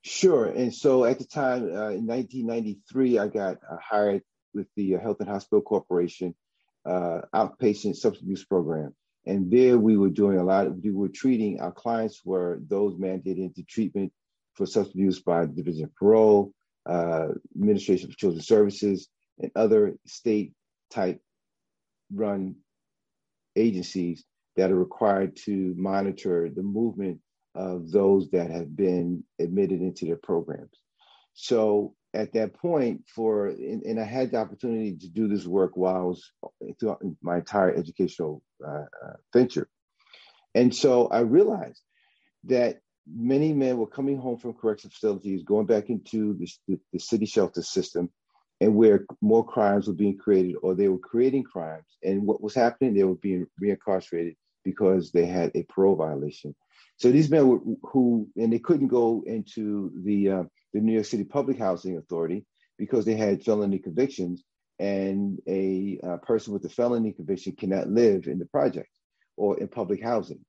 Sure. 0.03 0.45
And 0.45 0.73
so 0.73 1.03
at 1.03 1.17
the 1.17 1.25
time, 1.25 1.63
uh, 1.63 1.89
in 1.89 2.05
1993, 2.05 3.17
I 3.17 3.27
got 3.27 3.57
uh, 3.69 3.77
hired 3.83 4.21
with 4.53 4.67
the 4.75 4.95
uh, 4.95 4.99
Health 4.99 5.17
and 5.19 5.27
Hospital 5.27 5.61
Corporation 5.61 6.35
uh, 6.85 7.21
outpatient 7.33 7.95
substance 7.95 8.21
abuse 8.21 8.45
program. 8.45 8.93
And 9.25 9.49
there 9.49 9.77
we 9.79 9.97
were 9.97 10.09
doing 10.09 10.37
a 10.37 10.43
lot 10.43 10.67
of, 10.67 10.77
we 10.83 10.91
were 10.91 11.09
treating, 11.09 11.59
our 11.59 11.71
clients 11.71 12.21
were 12.23 12.59
those 12.67 12.95
mandated 12.95 13.39
into 13.39 13.63
treatment 13.63 14.13
for 14.53 14.65
substance 14.65 14.93
abuse 14.93 15.19
by 15.19 15.45
the 15.45 15.53
Division 15.53 15.85
of 15.85 15.95
Parole, 15.95 16.53
uh, 16.85 17.29
Administration 17.55 18.09
for 18.09 18.17
Children's 18.17 18.47
Services, 18.47 19.07
and 19.39 19.51
other 19.55 19.97
state 20.05 20.53
type 20.91 21.19
run 22.13 22.55
agencies 23.55 24.23
that 24.55 24.71
are 24.71 24.79
required 24.79 25.35
to 25.35 25.73
monitor 25.77 26.49
the 26.55 26.63
movement 26.63 27.19
of 27.55 27.89
those 27.91 28.29
that 28.29 28.51
have 28.51 28.75
been 28.75 29.23
admitted 29.39 29.81
into 29.81 30.05
their 30.05 30.17
programs. 30.17 30.77
So 31.33 31.95
at 32.15 32.33
that 32.33 32.53
point, 32.53 33.03
for 33.07 33.47
and, 33.47 33.83
and 33.83 33.99
I 33.99 34.03
had 34.03 34.31
the 34.31 34.37
opportunity 34.37 34.95
to 34.97 35.07
do 35.07 35.27
this 35.27 35.45
work 35.45 35.75
while 35.75 35.95
I 35.95 36.01
was 36.01 36.31
throughout 36.79 37.03
my 37.21 37.37
entire 37.37 37.73
educational 37.73 38.41
uh, 38.65 38.85
uh, 39.05 39.13
venture, 39.33 39.67
and 40.53 40.73
so 40.73 41.07
I 41.07 41.19
realized 41.19 41.81
that 42.45 42.79
many 43.07 43.53
men 43.53 43.77
were 43.77 43.87
coming 43.87 44.17
home 44.17 44.37
from 44.37 44.53
correctional 44.53 44.91
facilities, 44.91 45.43
going 45.43 45.65
back 45.65 45.89
into 45.89 46.33
the, 46.33 46.47
the, 46.67 46.79
the 46.93 46.99
city 46.99 47.25
shelter 47.25 47.61
system, 47.61 48.09
and 48.61 48.75
where 48.75 49.05
more 49.21 49.45
crimes 49.45 49.87
were 49.87 49.93
being 49.93 50.17
created 50.17 50.55
or 50.61 50.73
they 50.73 50.87
were 50.87 50.97
creating 50.97 51.43
crimes. 51.43 51.85
And 52.03 52.25
what 52.25 52.41
was 52.41 52.55
happening, 52.55 52.93
they 52.93 53.03
were 53.03 53.15
being 53.15 53.45
reincarcerated 53.61 54.35
because 54.63 55.11
they 55.11 55.25
had 55.25 55.51
a 55.53 55.63
parole 55.63 55.95
violation. 55.95 56.55
So 56.97 57.11
these 57.11 57.29
men 57.29 57.47
were, 57.47 57.59
who, 57.83 58.27
and 58.37 58.51
they 58.51 58.59
couldn't 58.59 58.87
go 58.87 59.23
into 59.25 59.91
the, 60.03 60.29
uh, 60.31 60.43
the 60.75 60.81
New 60.81 60.91
York 60.91 61.05
City 61.05 61.23
Public 61.23 61.57
Housing 61.57 61.97
Authority 61.97 62.45
because 62.77 63.05
they 63.05 63.15
had 63.15 63.41
felony 63.41 63.79
convictions 63.79 64.43
and 64.77 65.39
a 65.47 65.97
uh, 66.05 66.17
person 66.17 66.51
with 66.51 66.65
a 66.65 66.69
felony 66.69 67.13
conviction 67.13 67.55
cannot 67.55 67.87
live 67.87 68.27
in 68.27 68.39
the 68.39 68.45
project 68.45 68.89
or 69.37 69.57
in 69.57 69.69
public 69.69 70.03
housing. 70.03 70.43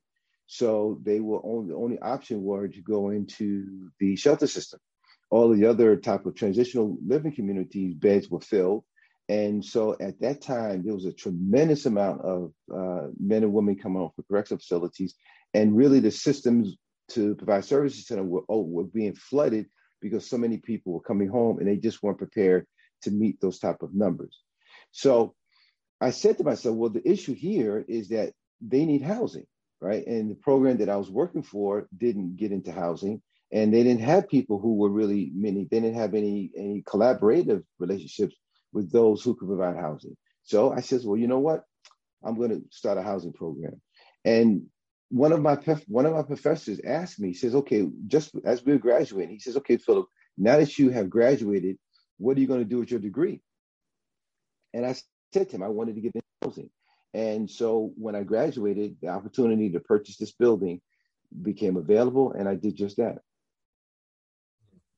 So 0.48 1.00
they 1.04 1.20
were 1.20 1.40
only, 1.44 1.68
the 1.68 1.76
only 1.76 1.98
option 2.00 2.42
were 2.42 2.66
to 2.66 2.82
go 2.82 3.10
into 3.10 3.88
the 4.00 4.16
shelter 4.16 4.48
system. 4.48 4.80
All 5.30 5.48
the 5.54 5.66
other 5.66 5.96
type 5.96 6.26
of 6.26 6.34
transitional 6.34 6.98
living 7.06 7.32
communities 7.32 7.94
beds 7.94 8.28
were 8.28 8.40
filled. 8.40 8.82
And 9.28 9.64
so 9.64 9.96
at 10.00 10.20
that 10.22 10.42
time 10.42 10.82
there 10.84 10.94
was 10.94 11.04
a 11.04 11.12
tremendous 11.12 11.86
amount 11.86 12.22
of 12.22 12.52
uh, 12.72 13.08
men 13.20 13.44
and 13.44 13.52
women 13.52 13.78
coming 13.78 14.02
off 14.02 14.18
of 14.18 14.26
correctional 14.26 14.58
facilities. 14.58 15.14
And 15.54 15.76
really 15.76 16.00
the 16.00 16.10
systems 16.10 16.76
to 17.10 17.36
provide 17.36 17.64
services 17.64 18.06
to 18.06 18.16
them 18.16 18.28
were, 18.28 18.42
oh, 18.48 18.62
were 18.62 18.84
being 18.84 19.14
flooded 19.14 19.66
because 20.00 20.28
so 20.28 20.38
many 20.38 20.58
people 20.58 20.92
were 20.92 21.00
coming 21.00 21.28
home 21.28 21.58
and 21.58 21.68
they 21.68 21.76
just 21.76 22.02
weren't 22.02 22.18
prepared 22.18 22.66
to 23.02 23.10
meet 23.10 23.40
those 23.40 23.58
type 23.58 23.82
of 23.82 23.94
numbers. 23.94 24.40
So 24.92 25.34
i 26.00 26.10
said 26.10 26.36
to 26.36 26.44
myself 26.44 26.76
well 26.76 26.90
the 26.90 27.10
issue 27.10 27.34
here 27.34 27.82
is 27.88 28.08
that 28.08 28.32
they 28.60 28.84
need 28.84 29.02
housing 29.02 29.46
right? 29.80 30.06
And 30.06 30.30
the 30.30 30.34
program 30.34 30.78
that 30.78 30.88
i 30.88 30.96
was 30.96 31.10
working 31.10 31.42
for 31.42 31.88
didn't 31.96 32.36
get 32.36 32.52
into 32.52 32.72
housing 32.72 33.22
and 33.52 33.72
they 33.72 33.82
didn't 33.82 34.02
have 34.02 34.28
people 34.28 34.58
who 34.58 34.74
were 34.74 34.90
really 34.90 35.30
many. 35.34 35.68
They 35.70 35.80
didn't 35.80 35.98
have 35.98 36.14
any 36.14 36.50
any 36.56 36.82
collaborative 36.82 37.62
relationships 37.78 38.34
with 38.72 38.90
those 38.90 39.22
who 39.22 39.36
could 39.36 39.48
provide 39.48 39.76
housing. 39.76 40.16
So 40.42 40.72
i 40.72 40.80
says 40.80 41.06
well 41.06 41.16
you 41.16 41.28
know 41.28 41.38
what? 41.38 41.62
I'm 42.24 42.36
going 42.36 42.50
to 42.50 42.62
start 42.70 42.98
a 42.98 43.02
housing 43.02 43.32
program. 43.32 43.80
And 44.24 44.66
one 45.10 45.32
of 45.32 45.40
my 45.40 45.56
one 45.86 46.06
of 46.06 46.12
my 46.12 46.22
professors 46.22 46.80
asked 46.84 47.20
me 47.20 47.28
he 47.28 47.34
says 47.34 47.54
okay 47.54 47.86
just 48.06 48.32
as 48.44 48.64
we 48.64 48.72
are 48.72 48.78
graduating 48.78 49.34
he 49.34 49.38
says 49.38 49.56
okay 49.56 49.76
phillip 49.76 50.06
now 50.36 50.56
that 50.56 50.78
you 50.78 50.90
have 50.90 51.08
graduated 51.08 51.78
what 52.18 52.36
are 52.36 52.40
you 52.40 52.46
going 52.46 52.60
to 52.60 52.68
do 52.68 52.78
with 52.78 52.90
your 52.90 53.00
degree? 53.00 53.40
And 54.72 54.86
I 54.86 54.94
said 55.32 55.50
to 55.50 55.56
him, 55.56 55.62
I 55.62 55.68
wanted 55.68 55.96
to 55.96 56.00
get 56.00 56.12
into 56.14 56.26
housing. 56.42 56.70
And 57.14 57.50
so 57.50 57.92
when 57.96 58.14
I 58.14 58.22
graduated, 58.22 58.96
the 59.00 59.08
opportunity 59.08 59.70
to 59.70 59.80
purchase 59.80 60.16
this 60.16 60.32
building 60.32 60.80
became 61.42 61.76
available, 61.76 62.32
and 62.32 62.48
I 62.48 62.54
did 62.54 62.76
just 62.76 62.98
that. 62.98 63.18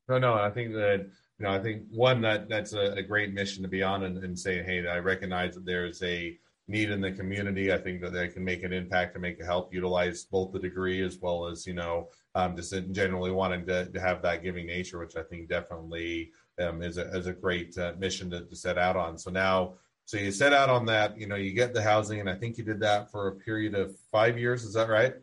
No, 0.09 0.19
no, 0.19 0.35
I 0.35 0.50
think 0.50 0.73
that 0.73 1.07
you 1.38 1.47
know, 1.47 1.50
I 1.50 1.61
think 1.61 1.85
one 1.91 2.23
that 2.23 2.49
that's 2.49 2.73
a, 2.73 2.93
a 2.95 3.03
great 3.03 3.33
mission 3.33 3.62
to 3.62 3.69
be 3.69 3.83
on 3.83 4.05
and, 4.05 4.19
and 4.19 4.38
say, 4.38 4.62
hey, 4.62 4.87
I 4.88 4.99
recognize 4.99 5.55
that 5.55 5.65
there's 5.65 6.03
a 6.03 6.37
need 6.69 6.91
in 6.91 7.01
the 7.01 7.11
community. 7.11 7.73
I 7.73 7.79
think 7.79 8.01
that 8.03 8.13
they 8.13 8.29
can 8.29 8.45
make 8.45 8.63
an 8.63 8.73
impact 8.73 9.15
and 9.15 9.23
make 9.23 9.41
a 9.41 9.45
help 9.45 9.73
utilize 9.73 10.25
both 10.25 10.53
the 10.53 10.59
degree 10.59 11.03
as 11.03 11.19
well 11.19 11.47
as 11.47 11.67
you 11.67 11.73
know 11.73 12.09
um, 12.35 12.55
just 12.55 12.75
generally 12.93 13.31
wanting 13.31 13.67
to, 13.67 13.87
to, 13.87 14.01
have 14.01 14.23
that 14.23 14.43
giving 14.43 14.67
nature, 14.67 14.99
which 14.99 15.17
I 15.17 15.23
think 15.23 15.49
definitely 15.49 16.31
um, 16.61 16.83
is 16.83 16.99
a 16.99 17.09
is 17.17 17.27
a 17.27 17.33
great 17.33 17.77
uh, 17.79 17.95
mission 17.99 18.31
to, 18.31 18.45
to 18.45 18.57
set 18.57 18.79
out 18.79 18.97
on. 18.97 19.19
So 19.19 19.31
now, 19.31 19.75
so 20.05 20.19
you 20.19 20.31
set 20.31 20.53
out 20.53 20.69
on 20.69 20.87
that. 20.87 21.19
You 21.19 21.27
know, 21.27 21.37
you 21.37 21.53
get 21.53 21.75
the 21.75 21.83
housing, 21.83 22.21
and 22.21 22.31
I 22.31 22.35
think 22.35 22.59
you 22.59 22.65
did 22.65 22.81
that 22.81 23.11
for 23.11 23.29
a 23.29 23.33
period 23.33 23.75
of 23.75 23.97
five 24.13 24.39
years. 24.39 24.65
Is 24.65 24.75
that 24.75 24.89
right? 24.89 25.15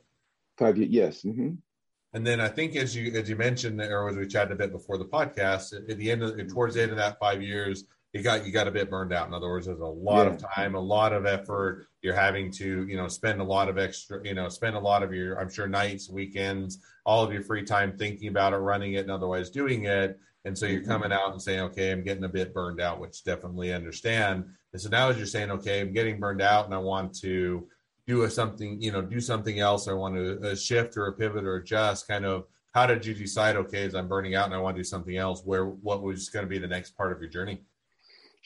Five 0.58 0.78
years, 0.78 0.90
yes. 0.90 1.22
Mm-hmm. 1.24 1.56
And 2.14 2.26
then 2.26 2.40
I 2.40 2.48
think 2.48 2.76
as 2.78 2.96
you 2.96 3.14
as 3.14 3.30
you 3.30 3.36
mentioned, 3.36 3.82
or 3.82 4.10
as 4.10 4.16
we 4.16 4.26
chatted 4.26 4.54
a 4.54 4.56
bit 4.56 4.72
before 4.72 4.98
the 4.98 5.06
podcast, 5.06 5.74
at 5.90 5.98
the 5.98 6.10
end 6.10 6.24
of 6.24 6.36
towards 6.48 6.76
the 6.76 6.82
end 6.82 6.92
of 6.92 6.98
that 6.98 7.20
five 7.20 7.42
years, 7.42 7.84
you 8.16 8.22
got 8.22 8.46
you 8.46 8.52
got 8.54 8.66
a 8.66 8.72
bit 8.72 8.90
burned 8.90 9.12
out. 9.12 9.28
In 9.28 9.34
other 9.34 9.50
words, 9.50 9.66
there's 9.66 9.82
a 9.82 9.86
lot 9.86 10.26
yeah. 10.26 10.34
of 10.34 10.46
time, 10.56 10.74
a 10.74 10.80
lot 10.80 11.12
of 11.12 11.26
effort. 11.26 11.86
You're 12.02 12.16
having 12.16 12.50
to, 12.52 12.88
you 12.88 12.96
know, 12.96 13.10
spend 13.10 13.42
a 13.42 13.44
lot 13.44 13.68
of 13.68 13.78
extra, 13.78 14.26
you 14.26 14.34
know, 14.34 14.48
spend 14.48 14.78
a 14.78 14.80
lot 14.80 15.04
of 15.04 15.14
your, 15.14 15.38
I'm 15.38 15.50
sure, 15.50 15.68
nights, 15.68 16.10
weekends, 16.10 16.80
all 17.06 17.26
of 17.26 17.34
your 17.34 17.42
free 17.42 17.64
time 17.64 17.98
thinking 17.98 18.30
about 18.30 18.54
it, 18.54 18.58
running 18.58 18.94
it, 18.94 19.00
and 19.00 19.12
otherwise 19.12 19.50
doing 19.50 19.84
it. 19.84 20.18
And 20.46 20.58
so 20.58 20.66
you're 20.66 20.80
mm-hmm. 20.80 20.92
coming 20.92 21.12
out 21.12 21.34
and 21.34 21.42
saying, 21.42 21.60
okay, 21.60 21.92
I'm 21.92 22.06
getting 22.06 22.24
a 22.24 22.30
bit 22.30 22.54
burned 22.54 22.80
out, 22.80 23.02
which 23.02 23.26
definitely 23.26 23.74
understand. 23.74 24.46
And 24.72 24.82
so 24.82 24.88
now 24.88 25.10
as 25.10 25.18
you're 25.18 25.26
saying, 25.26 25.52
okay, 25.52 25.82
I'm 25.82 25.92
getting 25.92 26.18
burned 26.18 26.42
out 26.42 26.66
and 26.66 26.74
I 26.74 26.78
want 26.78 27.20
to 27.20 27.68
do 28.08 28.24
a 28.24 28.30
something, 28.30 28.82
you 28.82 28.94
know, 28.94 29.02
do 29.02 29.20
something 29.20 29.60
else. 29.60 29.90
I 29.90 29.94
want 29.94 30.16
to 30.16 30.56
shift 30.56 30.96
or 30.96 31.08
a 31.08 31.14
pivot 31.14 31.44
or 31.44 31.58
adjust. 31.58 32.08
Kind 32.08 32.26
of, 32.26 32.46
how 32.74 32.86
did 32.86 33.06
you 33.06 33.14
decide? 33.14 33.58
Okay, 33.58 33.84
as 33.84 33.94
I'm 33.94 34.08
burning 34.08 34.36
out 34.36 34.46
and 34.46 34.54
I 34.54 34.60
want 34.60 34.78
to 34.78 34.80
do 34.80 34.86
something 34.86 35.18
else. 35.18 35.42
Where 35.44 35.66
what 35.66 36.02
was 36.02 36.30
going 36.30 36.46
to 36.46 36.50
be 36.50 36.60
the 36.60 36.68
next 36.68 36.96
part 36.96 37.12
of 37.12 37.20
your 37.20 37.30
journey? 37.30 37.62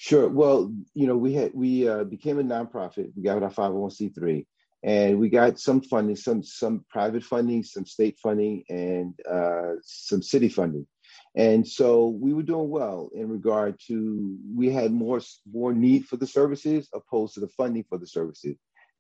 Sure. 0.01 0.29
Well, 0.29 0.74
you 0.94 1.08
know, 1.08 1.18
we 1.18 1.34
had 1.34 1.51
we 1.53 1.86
uh, 1.86 2.06
became 2.06 2.39
a 2.39 2.44
nonprofit. 2.44 3.12
We 3.18 3.22
got 3.22 3.44
our 3.44 3.50
501c3, 3.51 4.46
and 4.82 5.20
we 5.20 5.27
got 5.27 5.60
some 5.60 5.82
funding, 5.82 6.15
some 6.15 6.41
some 6.41 6.86
private 6.89 7.22
funding, 7.22 7.63
some 7.63 7.86
state 7.86 8.18
funding, 8.18 8.63
and 8.70 9.13
uh, 9.29 9.74
some 9.84 10.22
city 10.22 10.48
funding. 10.48 10.88
And 11.36 11.68
so 11.68 12.08
we 12.08 12.34
were 12.34 12.44
doing 12.44 12.70
well 12.70 13.10
in 13.13 13.27
regard 13.27 13.77
to 13.88 14.38
we 14.56 14.70
had 14.72 14.94
more 14.94 15.20
more 15.51 15.74
need 15.74 16.06
for 16.06 16.15
the 16.15 16.27
services 16.27 16.88
opposed 16.94 17.34
to 17.34 17.41
the 17.41 17.50
funding 17.50 17.84
for 17.89 17.98
the 17.98 18.08
services. 18.08 18.56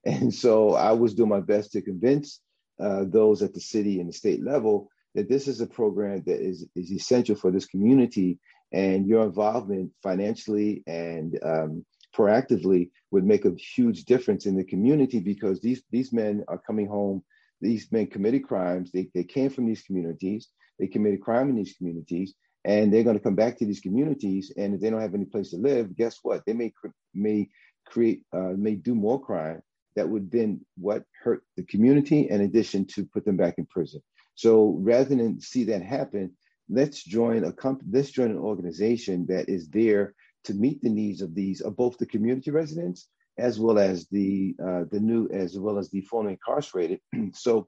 And 0.05 0.35
so 0.35 0.73
I 0.73 0.91
was 0.91 1.13
doing 1.13 1.29
my 1.29 1.39
best 1.39 1.71
to 1.73 1.81
convince 1.81 2.41
uh, 2.77 3.05
those 3.07 3.41
at 3.41 3.53
the 3.53 3.61
city 3.61 4.01
and 4.01 4.09
the 4.09 4.13
state 4.13 4.43
level 4.43 4.89
that 5.15 5.29
this 5.29 5.47
is 5.47 5.61
a 5.61 5.65
program 5.65 6.23
that 6.25 6.41
is, 6.41 6.67
is 6.75 6.91
essential 6.91 7.35
for 7.35 7.51
this 7.51 7.65
community 7.65 8.37
and 8.71 9.07
your 9.07 9.25
involvement 9.25 9.91
financially 10.03 10.83
and 10.87 11.39
um, 11.43 11.85
proactively 12.15 12.89
would 13.11 13.23
make 13.23 13.45
a 13.45 13.55
huge 13.55 14.05
difference 14.05 14.45
in 14.45 14.55
the 14.55 14.63
community 14.63 15.19
because 15.19 15.59
these, 15.59 15.81
these 15.91 16.13
men 16.13 16.43
are 16.47 16.57
coming 16.57 16.87
home. 16.87 17.23
These 17.61 17.91
men 17.91 18.07
committed 18.07 18.47
crimes. 18.47 18.91
They, 18.91 19.09
they 19.13 19.23
came 19.23 19.49
from 19.49 19.65
these 19.65 19.81
communities. 19.81 20.49
They 20.79 20.87
committed 20.87 21.21
crime 21.21 21.49
in 21.49 21.55
these 21.55 21.73
communities 21.73 22.35
and 22.65 22.93
they're 22.93 23.03
going 23.03 23.17
to 23.17 23.23
come 23.23 23.35
back 23.35 23.57
to 23.57 23.65
these 23.65 23.79
communities. 23.79 24.51
And 24.57 24.75
if 24.75 24.81
they 24.81 24.89
don't 24.89 25.01
have 25.01 25.15
any 25.15 25.25
place 25.25 25.51
to 25.51 25.57
live, 25.57 25.95
guess 25.95 26.19
what? 26.23 26.43
They 26.45 26.53
may, 26.53 26.71
may 27.13 27.49
create, 27.85 28.23
uh, 28.33 28.53
may 28.55 28.75
do 28.75 28.95
more 28.95 29.21
crime 29.21 29.61
that 29.95 30.07
would 30.07 30.31
then 30.31 30.61
what 30.77 31.03
hurt 31.23 31.43
the 31.57 31.63
community 31.63 32.29
in 32.29 32.41
addition 32.41 32.85
to 32.85 33.05
put 33.05 33.25
them 33.25 33.37
back 33.37 33.55
in 33.57 33.65
prison. 33.65 34.01
So 34.35 34.77
rather 34.79 35.15
than 35.15 35.41
see 35.41 35.65
that 35.65 35.81
happen, 35.81 36.31
let's 36.69 37.03
join 37.03 37.43
a 37.43 37.51
company, 37.51 37.89
let's 37.91 38.11
join 38.11 38.31
an 38.31 38.37
organization 38.37 39.25
that 39.27 39.49
is 39.49 39.69
there 39.69 40.13
to 40.45 40.53
meet 40.53 40.81
the 40.81 40.89
needs 40.89 41.21
of 41.21 41.35
these 41.35 41.61
of 41.61 41.75
both 41.75 41.97
the 41.97 42.05
community 42.05 42.51
residents 42.51 43.07
as 43.37 43.59
well 43.59 43.79
as 43.79 44.07
the 44.07 44.55
uh, 44.61 44.83
the 44.91 44.99
new 44.99 45.27
as 45.29 45.57
well 45.57 45.77
as 45.77 45.89
the 45.89 46.01
formerly 46.01 46.33
incarcerated. 46.33 46.99
so 47.33 47.67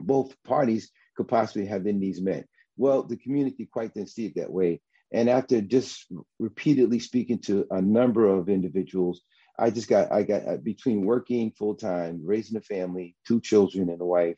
both 0.00 0.34
parties 0.44 0.90
could 1.16 1.28
possibly 1.28 1.66
have 1.66 1.84
their 1.84 1.92
needs 1.92 2.20
met. 2.20 2.46
Well, 2.76 3.02
the 3.02 3.16
community 3.16 3.66
quite 3.66 3.94
didn't 3.94 4.10
see 4.10 4.26
it 4.26 4.36
that 4.36 4.52
way. 4.52 4.80
And 5.12 5.30
after 5.30 5.60
just 5.60 6.06
repeatedly 6.38 6.98
speaking 6.98 7.38
to 7.42 7.66
a 7.70 7.80
number 7.80 8.26
of 8.26 8.48
individuals, 8.48 9.22
I 9.58 9.70
just 9.70 9.88
got 9.88 10.12
I 10.12 10.22
got 10.22 10.46
uh, 10.46 10.56
between 10.56 11.04
working 11.04 11.52
full 11.52 11.74
time, 11.74 12.20
raising 12.24 12.56
a 12.56 12.60
family, 12.60 13.16
two 13.26 13.40
children 13.40 13.88
and 13.88 14.00
a 14.00 14.04
wife, 14.04 14.36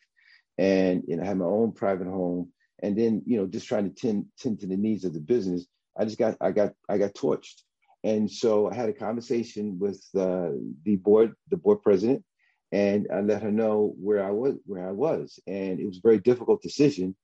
and 0.57 1.03
you 1.07 1.17
know, 1.17 1.23
I 1.23 1.27
have 1.27 1.37
my 1.37 1.47
own 1.47 1.73
private 1.73 2.07
home, 2.07 2.53
and 2.83 2.97
then 2.97 3.23
you 3.27 3.37
know 3.37 3.47
just 3.47 3.67
trying 3.67 3.85
to 3.85 3.95
tend 3.95 4.27
tend 4.39 4.61
to 4.61 4.67
the 4.67 4.77
needs 4.77 5.05
of 5.05 5.15
the 5.15 5.21
business. 5.21 5.67
I 5.97 6.05
just 6.05 6.19
got 6.19 6.37
I 6.41 6.53
got 6.53 6.73
I 6.89 6.99
got 6.99 7.15
torched, 7.15 7.63
and 8.05 8.31
so 8.31 8.71
I 8.71 8.75
had 8.75 8.89
a 8.89 8.95
conversation 8.95 9.79
with 9.79 10.03
uh, 10.17 10.51
the 10.85 10.97
board 10.97 11.35
the 11.51 11.57
board 11.57 11.83
president, 11.83 12.25
and 12.73 13.09
I 13.13 13.21
let 13.21 13.43
her 13.43 13.51
know 13.51 13.95
where 14.01 14.25
I 14.25 14.31
was 14.31 14.55
where 14.67 14.89
I 14.89 14.93
was, 14.93 15.39
and 15.47 15.81
it 15.81 15.87
was 15.87 15.99
a 15.99 16.07
very 16.07 16.19
difficult 16.19 16.63
decision. 16.63 17.17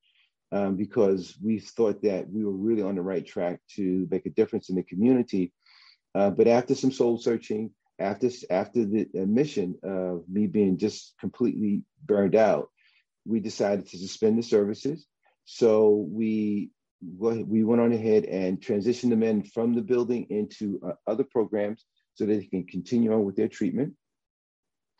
Um, 0.53 0.77
because 0.77 1.37
we 1.43 1.59
thought 1.59 2.01
that 2.03 2.31
we 2.31 2.45
were 2.45 2.53
really 2.53 2.83
on 2.83 2.95
the 2.95 3.03
right 3.03 3.27
track 3.27 3.59
to 3.75 4.07
make 4.09 4.25
a 4.27 4.31
difference 4.31 4.69
in 4.69 4.77
the 4.77 4.85
community. 4.85 5.53
Uh, 6.15 6.31
but 6.31 6.47
after 6.47 6.77
some 6.77 6.93
soul 6.93 7.19
searching, 7.19 7.73
after 7.99 8.29
after 8.51 8.85
the 8.85 9.09
admission 9.15 9.77
of 9.83 10.25
me 10.29 10.47
being 10.47 10.79
just 10.79 11.15
completely 11.19 11.83
burned 12.05 12.37
out, 12.37 12.69
we 13.25 13.41
decided 13.41 13.89
to 13.89 13.99
suspend 13.99 14.39
the 14.39 14.43
services. 14.43 15.07
So 15.45 16.07
we 16.11 16.71
we 17.03 17.65
went 17.65 17.83
on 17.83 17.93
ahead 17.93 18.25
and 18.25 18.61
transitioned 18.61 19.11
the 19.11 19.17
men 19.17 19.43
from 19.43 19.75
the 19.75 19.83
building 19.83 20.27
into 20.31 20.81
uh, 20.87 20.93
other 21.07 21.25
programs 21.25 21.85
so 22.15 22.25
that 22.25 22.35
they 22.35 22.47
can 22.47 22.65
continue 22.67 23.13
on 23.13 23.25
with 23.25 23.37
their 23.37 23.49
treatment. 23.49 23.93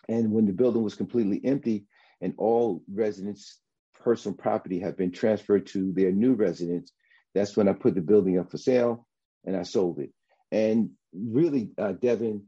And 0.09 0.33
when 0.33 0.45
the 0.45 0.53
building 0.53 0.83
was 0.83 0.95
completely 0.95 1.41
empty 1.45 1.87
and 2.21 2.35
all 2.37 2.83
residents' 2.93 3.59
personal 4.03 4.37
property 4.37 4.79
had 4.79 4.97
been 4.97 5.13
transferred 5.13 5.67
to 5.69 5.93
their 5.93 6.13
new 6.13 6.35
residence, 6.35 6.93
that's 7.35 7.57
when 7.57 7.69
I 7.69 7.73
put 7.73 7.95
the 7.95 8.03
building 8.03 8.39
up 8.39 8.51
for 8.51 8.59
sale 8.59 9.07
and 9.47 9.57
I 9.57 9.63
sold 9.63 9.99
it. 9.99 10.11
And 10.53 10.91
really, 11.15 11.71
uh, 11.79 11.93
Devin, 11.93 12.45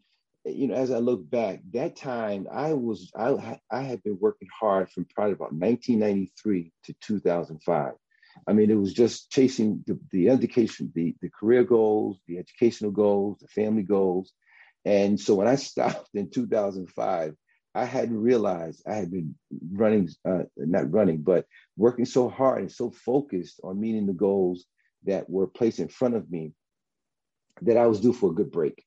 you 0.47 0.69
know, 0.69 0.75
as 0.75 0.91
I 0.91 0.99
look 0.99 1.29
back, 1.29 1.61
that 1.73 1.97
time 1.97 2.47
I 2.51 2.73
was 2.73 3.11
I 3.17 3.59
I 3.71 3.81
had 3.81 4.03
been 4.03 4.19
working 4.21 4.49
hard 4.59 4.91
from 4.91 5.07
probably 5.07 5.33
about 5.33 5.53
1993 5.53 6.73
to 6.85 6.95
2005. 7.01 7.93
I 8.47 8.53
mean, 8.53 8.71
it 8.71 8.75
was 8.75 8.93
just 8.93 9.31
chasing 9.31 9.83
the, 9.87 9.99
the 10.13 10.29
education, 10.29 10.93
the 10.95 11.15
the 11.21 11.31
career 11.31 11.65
goals, 11.65 12.21
the 12.27 12.39
educational 12.39 12.91
goals, 12.93 13.39
the 13.41 13.49
family 13.49 13.83
goals, 13.83 14.33
and 14.85 15.21
so 15.21 15.35
when 15.35 15.49
I 15.49 15.57
stopped 15.57 16.11
in 16.15 16.31
2005, 16.31 17.35
I 17.75 17.85
hadn't 17.85 18.19
realized 18.19 18.83
I 18.87 18.95
had 18.95 19.11
been 19.11 19.35
running, 19.71 20.09
uh, 20.27 20.45
not 20.57 20.91
running, 20.91 21.19
but 21.19 21.45
working 21.77 22.07
so 22.07 22.31
hard 22.31 22.61
and 22.61 22.73
so 22.73 22.91
focused 22.91 23.61
on 23.63 23.79
meeting 23.79 24.07
the 24.07 24.15
goals 24.15 24.65
that 25.05 25.29
were 25.29 25.47
placed 25.47 25.79
in 25.79 25.89
front 25.89 26.15
of 26.15 26.31
me 26.31 26.53
that 27.61 27.77
I 27.77 27.87
was 27.87 28.01
due 28.01 28.15
for 28.15 28.31
a 28.31 28.35
good 28.35 28.51
break. 28.51 28.86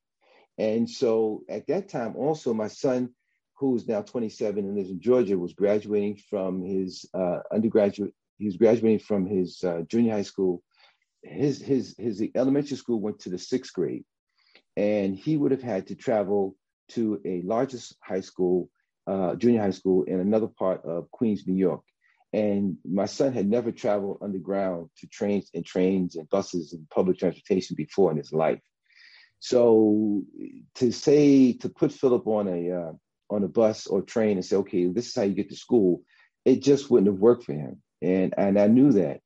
And 0.60 0.90
so 0.90 1.42
at 1.48 1.66
that 1.68 1.88
time, 1.88 2.14
also, 2.16 2.52
my 2.52 2.68
son, 2.68 3.14
who 3.56 3.74
is 3.76 3.88
now 3.88 4.02
27 4.02 4.62
and 4.62 4.76
lives 4.76 4.90
in 4.90 5.00
Georgia, 5.00 5.38
was 5.38 5.54
graduating 5.54 6.16
from 6.28 6.60
his 6.60 7.06
uh, 7.14 7.38
undergraduate. 7.50 8.12
He 8.36 8.44
was 8.44 8.58
graduating 8.58 8.98
from 8.98 9.24
his 9.24 9.64
uh, 9.64 9.80
junior 9.88 10.12
high 10.12 10.22
school. 10.22 10.62
His 11.22 11.62
his 11.62 11.94
his 11.96 12.22
elementary 12.34 12.76
school 12.76 13.00
went 13.00 13.20
to 13.20 13.30
the 13.30 13.38
sixth 13.38 13.72
grade, 13.72 14.04
and 14.76 15.16
he 15.16 15.38
would 15.38 15.50
have 15.50 15.62
had 15.62 15.86
to 15.86 15.94
travel 15.94 16.56
to 16.90 17.22
a 17.24 17.40
largest 17.40 17.96
high 18.02 18.20
school, 18.20 18.68
uh, 19.06 19.36
junior 19.36 19.62
high 19.62 19.70
school, 19.70 20.02
in 20.02 20.20
another 20.20 20.48
part 20.48 20.84
of 20.84 21.10
Queens, 21.10 21.46
New 21.46 21.56
York. 21.56 21.80
And 22.34 22.76
my 22.84 23.06
son 23.06 23.32
had 23.32 23.48
never 23.48 23.72
traveled 23.72 24.18
underground 24.20 24.90
to 24.98 25.06
trains 25.06 25.48
and 25.54 25.64
trains 25.64 26.16
and 26.16 26.28
buses 26.28 26.74
and 26.74 26.86
public 26.90 27.18
transportation 27.18 27.76
before 27.76 28.10
in 28.10 28.18
his 28.18 28.34
life. 28.34 28.60
So 29.40 30.22
to 30.76 30.92
say 30.92 31.54
to 31.54 31.68
put 31.70 31.92
Philip 31.92 32.26
on 32.26 32.46
a 32.46 32.70
uh, 32.70 32.92
on 33.30 33.42
a 33.42 33.48
bus 33.48 33.86
or 33.86 34.02
train 34.02 34.36
and 34.36 34.44
say, 34.44 34.56
okay, 34.56 34.86
this 34.86 35.08
is 35.08 35.14
how 35.14 35.22
you 35.22 35.34
get 35.34 35.48
to 35.48 35.56
school, 35.56 36.02
it 36.44 36.62
just 36.62 36.90
wouldn't 36.90 37.10
have 37.10 37.20
worked 37.20 37.44
for 37.44 37.54
him, 37.54 37.82
and 38.02 38.34
and 38.36 38.58
I 38.58 38.66
knew 38.66 38.92
that. 38.92 39.20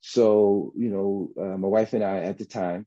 So 0.00 0.72
you 0.76 0.90
know, 0.90 1.30
uh, 1.40 1.56
my 1.56 1.68
wife 1.68 1.92
and 1.92 2.04
I 2.04 2.18
at 2.18 2.38
the 2.38 2.44
time 2.44 2.84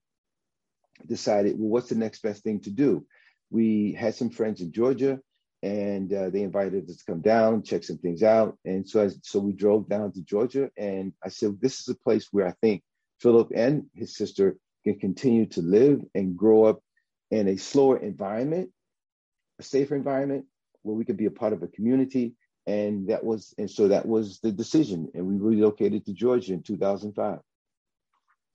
decided, 1.08 1.58
well, 1.58 1.70
what's 1.70 1.90
the 1.90 1.96
next 1.96 2.22
best 2.22 2.44
thing 2.44 2.60
to 2.62 2.70
do? 2.70 3.06
We 3.50 3.94
had 3.94 4.16
some 4.16 4.30
friends 4.30 4.60
in 4.60 4.74
Georgia, 4.74 5.20
and 5.62 6.12
uh, 6.12 6.32
they 6.32 6.42
invited 6.42 6.90
us 6.90 6.98
to 6.98 7.06
come 7.06 7.22
down, 7.22 7.64
check 7.64 7.86
some 7.86 7.98
things 7.98 8.24
out, 8.24 8.58
and 8.66 8.88
so 8.88 9.10
so 9.22 9.40
we 9.40 9.54
drove 9.54 9.88
down 9.88 10.12
to 10.12 10.22
Georgia, 10.22 10.70
and 10.78 11.14
I 11.24 11.30
said, 11.30 11.62
this 11.62 11.80
is 11.80 11.88
a 11.88 11.96
place 11.96 12.28
where 12.32 12.48
I 12.48 12.54
think 12.62 12.84
Philip 13.22 13.52
and 13.56 13.86
his 13.96 14.18
sister 14.18 14.58
can 14.84 15.00
continue 15.00 15.46
to 15.48 15.62
live 15.62 16.02
and 16.16 16.38
grow 16.38 16.66
up 16.66 16.82
in 17.32 17.48
a 17.48 17.58
slower 17.58 17.98
environment, 17.98 18.70
a 19.60 19.64
safer 19.64 19.96
environment 19.96 20.46
where 20.84 20.96
we 20.96 21.06
could 21.06 21.18
be 21.18 21.26
a 21.26 21.32
part 21.32 21.54
of 21.54 21.64
a 21.64 21.68
community. 21.68 22.36
And 22.68 23.10
that 23.10 23.24
was, 23.24 23.54
and 23.58 23.70
so 23.70 23.88
that 23.90 24.06
was 24.06 24.40
the 24.40 24.52
decision. 24.52 25.10
And 25.14 25.26
we 25.26 25.36
relocated 25.36 26.06
to 26.06 26.14
Georgia 26.14 26.54
in 26.54 26.64
2005. 26.64 27.40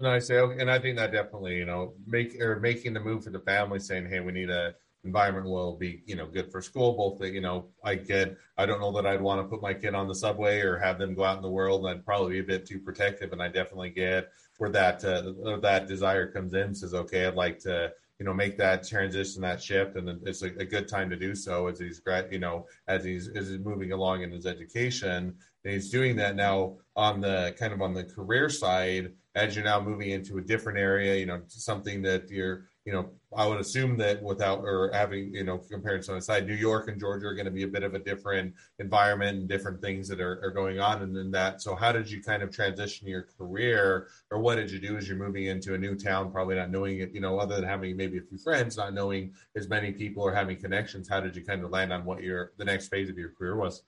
And 0.01 0.09
I 0.09 0.19
say, 0.21 0.39
and 0.39 0.71
I 0.71 0.79
think 0.79 0.97
that 0.97 1.13
definitely, 1.13 1.57
you 1.57 1.65
know, 1.65 1.95
make 2.07 2.41
or 2.41 2.61
making 2.61 2.95
the 2.95 3.01
move 3.01 3.25
for 3.25 3.31
the 3.31 3.41
family, 3.41 3.81
saying, 3.81 4.09
"Hey, 4.09 4.21
we 4.21 4.31
need 4.31 4.49
a 4.49 4.75
environment 5.05 5.47
will 5.47 5.77
be, 5.77 6.03
you 6.07 6.17
know, 6.17 6.27
good 6.27 6.51
for 6.51 6.61
school." 6.61 6.97
Both, 6.97 7.19
that 7.21 7.33
you 7.33 7.41
know, 7.41 7.67
I 7.85 7.95
get. 7.97 8.37
I 8.57 8.67
don't 8.67 8.81
know 8.81 8.93
that 8.93 9.07
I'd 9.07 9.21
want 9.21 9.41
to 9.41 9.49
put 9.49 9.63
my 9.63 9.75
kid 9.75 9.95
on 9.95 10.09
the 10.09 10.15
subway 10.15 10.61
or 10.61 10.79
have 10.79 10.99
them 10.99 11.15
go 11.15 11.25
out 11.25 11.37
in 11.37 11.43
the 11.43 11.51
world. 11.51 11.87
I'd 11.87 12.05
probably 12.05 12.35
be 12.35 12.41
a 12.41 12.45
bit 12.45 12.67
too 12.67 12.79
protective, 12.81 13.33
and 13.33 13.43
I 13.43 13.49
definitely 13.49 13.91
get 13.91 14.31
where 14.59 14.71
that 14.71 15.05
uh, 15.05 15.59
that 15.61 15.87
desire 15.87 16.31
comes 16.31 16.55
in. 16.55 16.75
Says, 16.75 16.95
"Okay, 16.95 17.27
I'd 17.27 17.35
like 17.35 17.59
to." 17.61 17.93
you 18.19 18.27
know 18.27 18.35
make 18.35 18.57
that 18.59 18.87
transition 18.87 19.43
that 19.43 19.63
shift 19.63 19.97
and 19.97 20.09
it's 20.27 20.43
a, 20.43 20.47
a, 20.59 20.65
good 20.65 20.89
time 20.89 21.09
to 21.09 21.17
do 21.17 21.35
so 21.35 21.69
as 21.69 21.79
he's 21.79 22.01
grad 22.01 22.29
you 22.33 22.39
know 22.39 22.67
as 22.89 23.05
he's 23.05 23.29
as 23.29 23.49
he's 23.49 23.61
moving 23.61 23.93
along 23.93 24.23
in 24.23 24.31
his 24.31 24.47
education 24.47 25.35
and 25.65 25.73
he's 25.73 25.91
doing 25.91 26.17
that 26.17 26.35
now 26.35 26.77
on 26.97 27.21
the 27.21 27.55
kind 27.59 27.73
of 27.73 27.81
on 27.81 27.95
the 27.95 28.05
career 28.05 28.49
side 28.49 29.13
as 29.35 29.55
you're 29.55 29.65
now 29.65 29.81
moving 29.81 30.11
into 30.11 30.39
a 30.39 30.43
different 30.43 30.79
area 30.79 31.17
you 31.17 31.27
know 31.27 31.41
something 31.47 32.03
that 32.03 32.29
you're 32.29 32.68
you 32.89 32.95
know 32.95 33.11
i 33.37 33.47
would 33.47 33.61
assume 33.61 33.99
that 33.99 34.23
without 34.23 34.61
or 34.61 34.91
having 34.95 35.35
you 35.35 35.45
know 35.45 35.59
comparing 35.59 36.03
to 36.03 36.13
the 36.13 36.23
side 36.23 36.47
new 36.47 36.55
york 36.55 36.89
and 36.89 36.99
georgia 36.99 37.27
are 37.27 37.35
going 37.35 37.45
to 37.45 37.51
be 37.51 37.65
a 37.65 37.69
bit 37.69 37.83
of 37.83 37.93
a 37.93 37.99
different 37.99 38.55
environment 38.79 39.37
and 39.37 39.47
different 39.47 39.79
things 39.83 40.09
that 40.09 40.23
are, 40.23 40.41
are 40.43 40.51
going 40.51 40.81
on 40.81 41.03
and 41.03 41.15
then 41.15 41.31
that 41.31 41.61
so 41.61 41.75
how 41.75 41.93
did 41.93 42.11
you 42.11 42.23
kind 42.23 42.43
of 42.43 42.51
transition 42.51 43.07
your 43.07 43.27
career 43.37 44.09
or 44.31 44.39
what 44.41 44.55
did 44.55 44.71
you 44.71 44.79
do 44.79 44.97
as 44.97 45.07
you're 45.07 45.19
moving 45.19 45.45
into 45.45 45.75
a 45.75 45.79
new 45.79 45.95
town 45.95 46.33
probably 46.33 46.57
not 46.57 46.71
knowing 46.71 47.01
it 47.01 47.13
you 47.13 47.21
know 47.21 47.39
other 47.39 47.57
than 47.57 47.65
having 47.65 47.95
maybe 47.95 48.17
a 48.17 48.23
few 48.23 48.39
friends 48.39 48.79
not 48.79 48.95
knowing 48.95 49.35
as 49.55 49.69
many 49.69 49.93
people 49.93 50.23
or 50.23 50.33
having 50.33 50.57
connections 50.57 51.07
how 51.07 51.21
did 51.21 51.37
you 51.37 51.45
kind 51.45 51.63
of 51.63 51.71
land 51.71 51.93
on 51.93 52.07
what 52.07 52.23
your 52.23 52.53
the 52.57 52.65
next 52.65 52.89
phase 52.89 53.11
of 53.11 53.19
your 53.19 53.33
career 53.33 53.55
was 53.55 53.83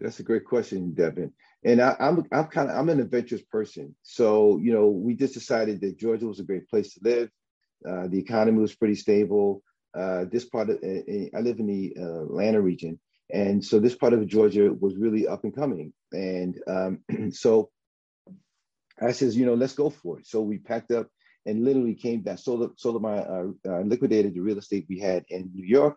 that's 0.00 0.18
a 0.18 0.22
great 0.22 0.46
question, 0.46 0.94
Devin. 0.94 1.30
And 1.62 1.82
I, 1.82 1.94
I'm, 2.00 2.24
I'm 2.32 2.46
kind 2.46 2.70
of 2.70 2.76
I'm 2.76 2.88
an 2.88 3.00
adventurous 3.00 3.42
person. 3.42 3.94
So 4.02 4.58
you 4.62 4.72
know, 4.72 4.88
we 4.88 5.14
just 5.14 5.34
decided 5.34 5.80
that 5.82 5.98
Georgia 5.98 6.26
was 6.26 6.40
a 6.40 6.44
great 6.44 6.68
place 6.70 6.94
to 6.94 7.00
live. 7.02 7.30
Uh, 7.88 8.08
the 8.08 8.18
economy 8.18 8.60
was 8.60 8.74
pretty 8.74 8.94
stable. 8.94 9.62
Uh, 9.96 10.24
this 10.30 10.44
part 10.44 10.70
of 10.70 10.76
uh, 10.76 11.36
I 11.36 11.40
live 11.40 11.58
in 11.58 11.66
the 11.66 11.96
uh, 11.98 12.24
Atlanta 12.24 12.60
region, 12.60 13.00
and 13.32 13.64
so 13.64 13.80
this 13.80 13.94
part 13.94 14.12
of 14.12 14.26
Georgia 14.26 14.72
was 14.72 14.96
really 14.96 15.26
up 15.26 15.44
and 15.44 15.54
coming. 15.54 15.92
And 16.12 16.60
um, 16.66 17.00
so 17.32 17.70
I 19.00 19.12
says, 19.12 19.36
you 19.36 19.46
know, 19.46 19.54
let's 19.54 19.74
go 19.74 19.90
for 19.90 20.18
it. 20.18 20.26
So 20.26 20.42
we 20.42 20.58
packed 20.58 20.92
up 20.92 21.08
and 21.46 21.64
literally 21.64 21.94
came 21.94 22.20
back. 22.20 22.38
Sold, 22.38 22.78
sold 22.78 23.00
my 23.02 23.18
uh, 23.18 23.46
uh, 23.66 23.80
liquidated 23.80 24.34
the 24.34 24.40
real 24.40 24.58
estate 24.58 24.86
we 24.88 24.98
had 24.98 25.24
in 25.28 25.50
New 25.54 25.66
York, 25.66 25.96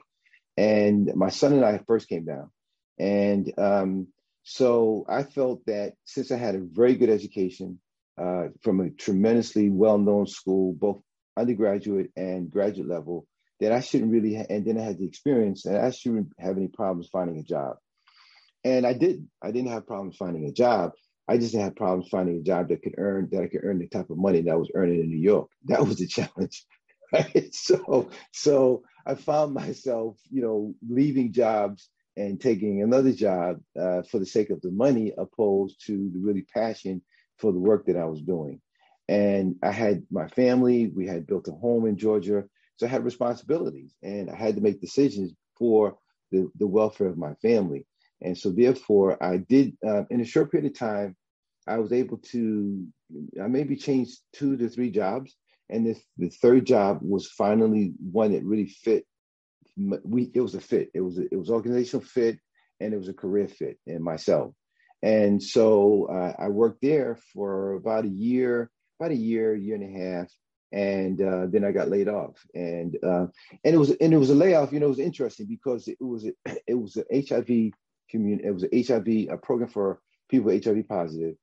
and 0.57 1.11
my 1.15 1.29
son 1.29 1.53
and 1.53 1.65
I 1.65 1.79
first 1.85 2.07
came 2.07 2.25
down. 2.25 2.49
And 2.97 3.51
um, 3.57 4.07
so 4.43 5.05
I 5.09 5.23
felt 5.23 5.65
that 5.65 5.93
since 6.05 6.31
I 6.31 6.37
had 6.37 6.55
a 6.55 6.61
very 6.61 6.95
good 6.95 7.09
education 7.09 7.79
uh, 8.17 8.49
from 8.61 8.79
a 8.79 8.89
tremendously 8.89 9.69
well 9.69 9.97
known 9.97 10.27
school, 10.27 10.73
both 10.73 11.01
undergraduate 11.37 12.11
and 12.15 12.49
graduate 12.51 12.87
level, 12.87 13.27
that 13.59 13.71
I 13.71 13.79
shouldn't 13.79 14.11
really, 14.11 14.35
ha- 14.35 14.45
and 14.49 14.65
then 14.65 14.77
I 14.77 14.83
had 14.83 14.99
the 14.99 15.05
experience, 15.05 15.65
and 15.65 15.77
I 15.77 15.91
shouldn't 15.91 16.29
have 16.39 16.57
any 16.57 16.67
problems 16.67 17.09
finding 17.11 17.39
a 17.39 17.43
job. 17.43 17.77
And 18.63 18.85
I 18.85 18.93
didn't. 18.93 19.29
I 19.41 19.51
didn't 19.51 19.71
have 19.71 19.87
problems 19.87 20.17
finding 20.17 20.45
a 20.45 20.51
job. 20.51 20.91
I 21.27 21.37
just 21.37 21.55
had 21.55 21.75
problems 21.75 22.09
finding 22.09 22.37
a 22.37 22.43
job 22.43 22.69
that 22.69 22.81
could 22.81 22.95
earn 22.97 23.29
that 23.31 23.43
I 23.43 23.47
could 23.47 23.63
earn 23.63 23.79
the 23.79 23.87
type 23.87 24.09
of 24.09 24.17
money 24.17 24.41
that 24.41 24.51
I 24.51 24.55
was 24.55 24.71
earning 24.73 24.99
in 25.01 25.09
New 25.09 25.17
York. 25.17 25.49
That 25.65 25.85
was 25.85 25.97
the 25.97 26.07
challenge. 26.17 26.65
Right? 27.11 27.53
So 27.53 28.09
so 28.31 28.83
I 29.05 29.15
found 29.15 29.53
myself, 29.53 30.17
you 30.31 30.41
know, 30.41 30.73
leaving 30.87 31.31
jobs 31.31 31.89
and 32.17 32.39
taking 32.39 32.81
another 32.81 33.11
job 33.11 33.59
uh, 33.79 34.01
for 34.03 34.19
the 34.19 34.25
sake 34.25 34.49
of 34.49 34.61
the 34.61 34.71
money, 34.71 35.13
opposed 35.17 35.85
to 35.85 36.11
the 36.13 36.19
really 36.19 36.45
passion 36.53 37.01
for 37.37 37.51
the 37.51 37.59
work 37.59 37.85
that 37.85 37.97
I 37.97 38.05
was 38.05 38.21
doing. 38.21 38.61
And 39.07 39.55
I 39.61 39.71
had 39.71 40.03
my 40.09 40.27
family, 40.27 40.87
we 40.87 41.07
had 41.07 41.27
built 41.27 41.47
a 41.47 41.51
home 41.51 41.85
in 41.85 41.97
Georgia. 41.97 42.43
So 42.77 42.87
I 42.87 42.89
had 42.89 43.03
responsibilities 43.03 43.93
and 44.01 44.29
I 44.29 44.35
had 44.35 44.55
to 44.55 44.61
make 44.61 44.81
decisions 44.81 45.33
for 45.57 45.97
the, 46.31 46.49
the 46.57 46.67
welfare 46.67 47.07
of 47.07 47.17
my 47.17 47.33
family. 47.35 47.85
And 48.21 48.37
so, 48.37 48.51
therefore, 48.51 49.21
I 49.21 49.37
did, 49.37 49.77
uh, 49.85 50.03
in 50.09 50.21
a 50.21 50.25
short 50.25 50.51
period 50.51 50.71
of 50.71 50.77
time, 50.77 51.15
I 51.67 51.77
was 51.77 51.91
able 51.91 52.17
to, 52.31 52.87
I 53.41 53.47
maybe 53.47 53.75
changed 53.75 54.19
two 54.31 54.55
to 54.57 54.69
three 54.69 54.91
jobs. 54.91 55.35
And 55.69 55.85
this, 55.85 56.01
the 56.17 56.29
third 56.29 56.65
job 56.65 56.99
was 57.01 57.27
finally 57.27 57.93
one 57.99 58.31
that 58.31 58.43
really 58.43 58.67
fit 58.67 59.05
we 59.77 60.31
it 60.33 60.41
was 60.41 60.55
a 60.55 60.61
fit. 60.61 60.91
It 60.93 61.01
was 61.01 61.17
a, 61.17 61.23
it 61.31 61.37
was 61.37 61.49
organizational 61.49 62.05
fit 62.05 62.39
and 62.79 62.93
it 62.93 62.97
was 62.97 63.09
a 63.09 63.13
career 63.13 63.47
fit 63.47 63.77
in 63.85 64.03
myself. 64.03 64.53
And 65.01 65.41
so 65.41 66.05
uh, 66.05 66.33
I 66.39 66.49
worked 66.49 66.81
there 66.81 67.17
for 67.33 67.73
about 67.73 68.05
a 68.05 68.09
year, 68.09 68.71
about 68.99 69.11
a 69.11 69.15
year, 69.15 69.55
year 69.55 69.75
and 69.75 69.95
a 69.95 69.99
half, 69.99 70.27
and 70.71 71.21
uh, 71.21 71.45
then 71.47 71.63
I 71.63 71.71
got 71.71 71.89
laid 71.89 72.07
off. 72.07 72.35
And 72.53 72.97
uh, 73.03 73.27
and 73.63 73.75
it 73.75 73.77
was 73.77 73.91
and 73.91 74.13
it 74.13 74.17
was 74.17 74.29
a 74.29 74.35
layoff. 74.35 74.73
You 74.73 74.79
know, 74.79 74.87
it 74.87 74.89
was 74.89 74.99
interesting 74.99 75.47
because 75.47 75.87
it 75.87 75.97
was 76.01 76.25
a, 76.25 76.31
it 76.67 76.75
was 76.75 76.97
an 76.97 77.05
HIV 77.11 77.73
community. 78.09 78.47
It 78.47 78.53
was 78.53 78.63
an 78.63 78.71
HIV 78.71 79.29
a 79.29 79.37
program 79.37 79.69
for 79.69 79.99
people 80.29 80.51
HIV 80.51 80.87
positive. 80.87 81.35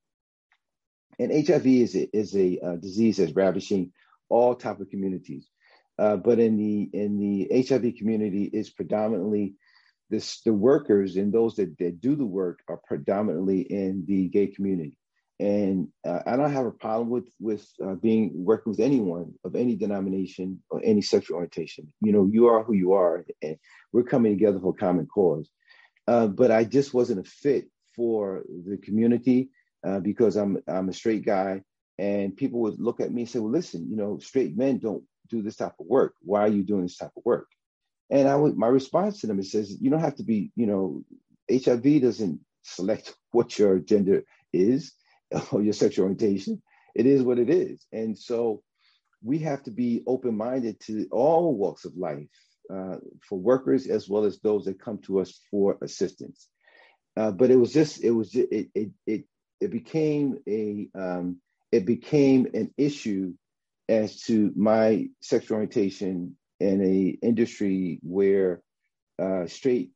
And 1.19 1.47
HIV 1.47 1.67
is 1.67 1.95
a, 1.95 2.17
is 2.17 2.35
a 2.35 2.59
uh, 2.61 2.77
disease 2.77 3.19
that's 3.19 3.33
ravishing 3.33 3.93
all 4.31 4.55
type 4.55 4.81
of 4.81 4.89
communities. 4.89 5.49
Uh, 5.99 6.17
but 6.17 6.39
in 6.39 6.57
the 6.57 6.89
in 6.95 7.19
the 7.19 7.63
HIV 7.69 7.97
community, 7.99 8.45
is 8.45 8.71
predominantly 8.71 9.55
this 10.09 10.41
the 10.41 10.53
workers 10.53 11.17
and 11.17 11.33
those 11.33 11.57
that, 11.57 11.77
that 11.79 12.01
do 12.01 12.17
the 12.17 12.27
work 12.27 12.61
are 12.69 12.81
predominantly 12.87 13.61
in 13.61 14.05
the 14.07 14.29
gay 14.29 14.47
community. 14.47 14.97
And 15.41 15.89
uh, 16.07 16.21
I 16.27 16.37
don't 16.37 16.53
have 16.53 16.67
a 16.67 16.71
problem 16.71 17.09
with 17.09 17.29
with 17.41 17.67
uh, 17.83 17.95
being 17.95 18.31
working 18.35 18.71
with 18.71 18.81
anyone 18.81 19.33
of 19.43 19.57
any 19.57 19.75
denomination 19.75 20.63
or 20.71 20.83
any 20.85 21.01
sexual 21.01 21.37
orientation. 21.37 21.91
You 22.03 22.13
know, 22.13 22.29
you 22.31 22.47
are 22.49 22.63
who 22.63 22.75
you 22.75 22.93
are, 22.93 23.25
and 23.43 23.57
we're 23.93 24.03
coming 24.03 24.33
together 24.33 24.61
for 24.61 24.71
a 24.71 24.79
common 24.79 25.07
cause. 25.07 25.49
Uh, 26.07 26.27
but 26.27 26.51
I 26.51 26.65
just 26.65 26.93
wasn't 26.93 27.27
a 27.27 27.31
fit 27.31 27.69
for 27.97 28.45
the 28.67 28.77
community 28.77 29.49
uh, 29.87 30.01
because 30.01 30.37
I'm 30.37 30.63
I'm 30.69 30.91
a 30.91 30.93
straight 30.93 31.25
guy, 31.25 31.63
and 31.99 32.37
people 32.37 32.61
would 32.61 32.79
look 32.79 33.01
at 33.01 33.11
me 33.11 33.23
and 33.23 33.31
say, 33.31 33.39
"Well, 33.39 33.51
listen, 33.51 33.89
you 33.89 33.97
know, 33.97 34.19
straight 34.19 34.59
men 34.59 34.79
don't 34.79 35.05
do 35.31 35.41
this 35.41 35.57
type 35.57 35.75
of 35.81 35.87
work. 35.87 36.15
Why 36.21 36.41
are 36.41 36.49
you 36.49 36.63
doing 36.63 36.83
this 36.83 36.99
type 36.99 37.13
of 37.17 37.25
work? 37.25 37.49
And 38.11 38.29
I 38.29 38.37
would 38.37 38.57
my 38.57 38.67
response 38.67 39.21
to 39.21 39.27
them 39.27 39.39
is 39.39 39.53
says, 39.53 39.81
you 39.81 39.89
don't 39.89 40.01
have 40.01 40.17
to 40.17 40.25
be, 40.25 40.51
you 40.57 40.67
know, 40.67 41.05
HIV 41.51 42.03
doesn't 42.03 42.41
select 42.63 43.15
what 43.31 43.59
your 43.59 43.79
gender 43.79 44.25
is 44.53 44.93
or 45.53 45.63
your 45.63 45.73
sexual 45.73 46.05
orientation. 46.05 46.63
It 46.95 47.07
is 47.07 47.23
what 47.23 47.39
it 47.39 47.51
is. 47.51 47.87
And 47.93 48.19
so 48.19 48.63
we 49.23 49.39
have 49.41 49.63
to 49.65 49.71
be 49.71 50.03
open-minded 50.07 50.81
to 50.81 51.07
all 51.11 51.55
walks 51.55 51.85
of 51.85 51.97
life 51.97 52.29
uh, 52.73 52.97
for 53.29 53.39
workers 53.39 53.87
as 53.87 54.09
well 54.09 54.25
as 54.25 54.41
those 54.41 54.65
that 54.65 54.81
come 54.81 54.99
to 54.99 55.21
us 55.21 55.41
for 55.51 55.79
assistance. 55.83 56.49
Uh, 57.17 57.31
but 57.31 57.51
it 57.51 57.57
was 57.57 57.73
just 57.73 58.03
it 58.03 58.11
was 58.13 58.31
just, 58.31 58.51
it 58.53 58.69
it 58.75 58.91
it 59.07 59.25
it 59.61 59.71
became 59.71 60.39
a 60.49 60.89
um, 60.95 61.37
it 61.73 61.85
became 61.85 62.47
an 62.55 62.73
issue 62.79 63.35
as 63.89 64.21
to 64.23 64.53
my 64.57 65.09
sexual 65.21 65.57
orientation 65.57 66.37
in 66.61 66.85
a 66.85 67.27
industry 67.27 67.99
where 68.03 68.63
uh, 69.21 69.47
straight 69.47 69.91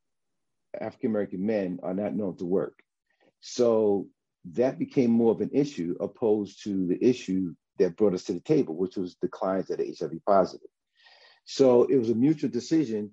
African 0.78 1.10
American 1.10 1.46
men 1.46 1.78
are 1.82 1.94
not 1.94 2.14
known 2.14 2.36
to 2.38 2.44
work. 2.44 2.74
So 3.40 4.08
that 4.52 4.78
became 4.78 5.10
more 5.10 5.32
of 5.32 5.40
an 5.40 5.50
issue 5.52 5.96
opposed 6.00 6.62
to 6.64 6.86
the 6.86 7.02
issue 7.02 7.54
that 7.78 7.96
brought 7.96 8.14
us 8.14 8.24
to 8.24 8.32
the 8.32 8.40
table, 8.40 8.76
which 8.76 8.96
was 8.96 9.16
the 9.20 9.28
clients 9.28 9.68
that 9.68 9.80
are 9.80 9.84
HIV 9.84 10.20
positive. 10.26 10.68
So 11.44 11.84
it 11.84 11.96
was 11.96 12.10
a 12.10 12.14
mutual 12.14 12.50
decision 12.50 13.12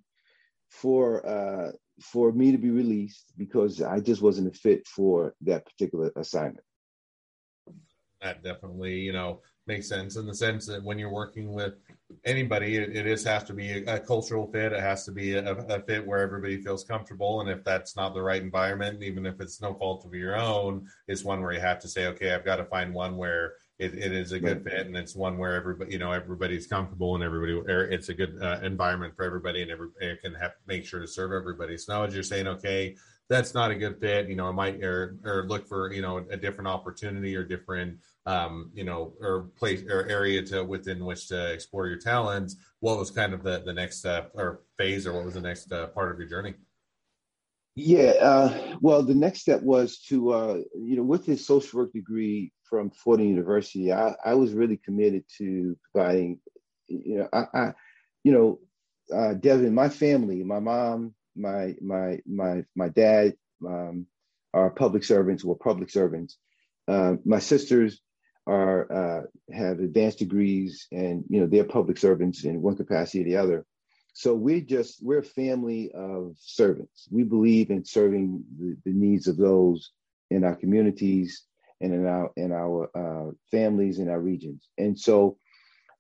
for 0.70 1.26
uh, 1.28 1.72
for 2.02 2.32
me 2.32 2.52
to 2.52 2.58
be 2.58 2.70
released 2.70 3.34
because 3.38 3.82
I 3.82 4.00
just 4.00 4.22
wasn't 4.22 4.54
a 4.54 4.58
fit 4.58 4.88
for 4.88 5.36
that 5.42 5.66
particular 5.66 6.12
assignment. 6.16 6.66
That 8.22 8.44
definitely, 8.44 9.00
you 9.00 9.14
know, 9.14 9.42
makes 9.68 9.88
sense 9.88 10.16
in 10.16 10.26
the 10.26 10.34
sense 10.34 10.66
that 10.66 10.84
when 10.84 10.98
you're 10.98 11.12
working 11.12 11.54
with 11.54 11.76
anybody, 12.26 12.78
it, 12.78 12.96
it 12.96 13.08
is 13.08 13.24
has 13.24 13.44
to 13.46 13.54
be 13.54 13.84
a, 13.84 13.96
a, 13.96 14.00
cultural 14.00 14.48
fit. 14.52 14.74
It 14.74 14.80
has 14.80 15.06
to 15.06 15.12
be 15.12 15.36
a, 15.36 15.54
a, 15.54 15.82
fit 15.82 16.06
where 16.06 16.20
everybody 16.20 16.62
feels 16.62 16.84
comfortable. 16.84 17.42
And 17.42 17.50
if 17.50 17.64
that's 17.64 17.96
not 17.96 18.14
the 18.14 18.22
right 18.22 18.42
environment, 18.42 19.04
even 19.04 19.26
if 19.26 19.40
it's 19.40 19.62
no 19.62 19.74
fault 19.74 20.06
of 20.06 20.14
your 20.14 20.36
own, 20.36 20.88
it's 21.08 21.24
one 21.24 21.42
where 21.42 21.54
you 21.54 21.60
have 21.60 21.80
to 21.80 21.88
say, 21.88 22.08
okay, 22.08 22.34
I've 22.34 22.46
got 22.46 22.58
to 22.58 22.66
find 22.66 22.94
one 22.94 23.18
where 23.18 23.54
it, 23.80 23.94
it 23.96 24.12
is 24.12 24.32
a 24.32 24.40
good 24.40 24.64
fit 24.64 24.86
and 24.88 24.96
it's 24.96 25.16
one 25.16 25.38
where 25.38 25.56
everybody, 25.56 25.92
you 25.92 26.00
know, 26.00 26.12
everybody's 26.12 26.68
comfortable 26.68 27.16
and 27.16 27.24
everybody, 27.24 27.54
er, 27.54 27.86
it's 27.86 28.10
a 28.10 28.14
good 28.14 28.38
uh, 28.42 28.60
environment 28.64 29.16
for 29.16 29.26
everybody 29.26 29.62
and 29.62 29.72
everybody 29.72 30.18
can 30.18 30.36
have, 30.36 30.52
make 30.68 30.86
sure 30.86 31.00
to 31.00 31.08
serve 31.08 31.32
everybody. 31.32 31.78
So 31.78 31.94
now 31.94 32.04
as 32.04 32.14
you're 32.14 32.24
saying, 32.24 32.48
okay, 32.48 32.96
that's 33.32 33.54
not 33.54 33.72
a 33.72 33.76
good 33.76 33.98
fit. 34.00 34.28
You 34.28 34.36
know, 34.36 34.48
I 34.48 34.52
might 34.52 34.84
or, 34.84 35.16
or 35.24 35.46
look 35.48 35.66
for 35.66 35.94
you 35.94 36.02
know 36.02 36.18
a 36.30 36.38
different 36.38 36.68
opportunity 36.68 37.34
or 37.36 37.46
different 37.46 37.98
um, 38.26 38.72
you 38.74 38.84
know, 38.84 39.14
or 39.20 39.50
place 39.58 39.84
or 39.90 40.08
area 40.08 40.44
to 40.44 40.64
within 40.64 41.06
which 41.06 41.28
to 41.30 41.54
explore 41.54 41.88
your 41.88 41.98
talents, 41.98 42.56
what 42.80 42.98
was 42.98 43.12
kind 43.12 43.34
of 43.34 43.44
the 43.44 43.64
the 43.66 43.74
next 43.74 43.98
step 44.00 44.32
or 44.36 44.62
phase, 44.78 45.08
or 45.08 45.14
what 45.14 45.26
was 45.26 45.34
the 45.34 45.42
next 45.42 45.72
uh, 45.72 45.88
part 45.88 46.12
of 46.12 46.20
your 46.20 46.28
journey? 46.28 46.54
Yeah, 47.76 48.14
uh, 48.22 48.76
well, 48.82 49.02
the 49.02 49.16
next 49.16 49.42
step 49.42 49.62
was 49.62 50.00
to, 50.10 50.34
uh, 50.34 50.58
you 50.76 50.98
know, 50.98 51.04
with 51.04 51.26
his 51.26 51.46
social 51.46 51.80
work 51.80 51.94
degree 51.94 52.52
from 52.64 52.92
Fordham 52.92 53.28
University, 53.28 53.94
I, 53.94 54.14
I 54.26 54.34
was 54.34 54.54
really 54.54 54.76
committed 54.76 55.24
to 55.38 55.78
providing, 55.94 56.40
you 56.90 57.20
know, 57.20 57.30
I, 57.32 57.46
I 57.54 57.74
you 58.24 58.34
know, 58.34 58.60
uh, 59.16 59.34
Devin, 59.34 59.74
my 59.74 59.90
family, 59.90 60.44
my 60.44 60.60
mom, 60.60 61.16
my 61.36 61.76
my 61.82 62.20
my 62.26 62.66
my 62.76 62.90
dad, 62.90 63.36
um, 63.66 64.06
are 64.54 64.70
public 64.70 65.04
servants 65.04 65.44
or 65.44 65.58
public 65.58 65.90
servants. 65.90 66.38
Uh, 66.88 67.16
my 67.26 67.40
sisters 67.40 68.02
are 68.48 68.92
uh, 68.92 69.22
have 69.54 69.80
advanced 69.80 70.20
degrees, 70.20 70.88
and 70.92 71.24
you 71.30 71.40
know 71.40 71.48
they're 71.48 71.64
public 71.64 71.98
servants 71.98 72.44
in 72.44 72.62
one 72.62 72.76
capacity 72.76 73.22
or 73.22 73.24
the 73.26 73.38
other. 73.38 73.66
So 74.14 74.34
we're 74.34 74.62
just 74.62 75.04
we're 75.04 75.20
a 75.20 75.24
family 75.24 75.92
of 75.94 76.36
servants. 76.40 77.08
We 77.12 77.24
believe 77.24 77.70
in 77.70 77.86
serving 77.86 78.44
the, 78.58 78.76
the 78.86 78.94
needs 78.94 79.28
of 79.28 79.38
those 79.38 79.92
in 80.30 80.44
our 80.44 80.56
communities 80.56 81.44
and 81.80 81.94
in 81.94 82.06
our 82.06 82.32
in 82.36 82.52
our 82.52 82.90
uh, 82.96 83.32
families 83.52 84.00
in 84.00 84.10
our 84.10 84.20
regions. 84.20 84.68
And 84.78 85.00
so 85.00 85.38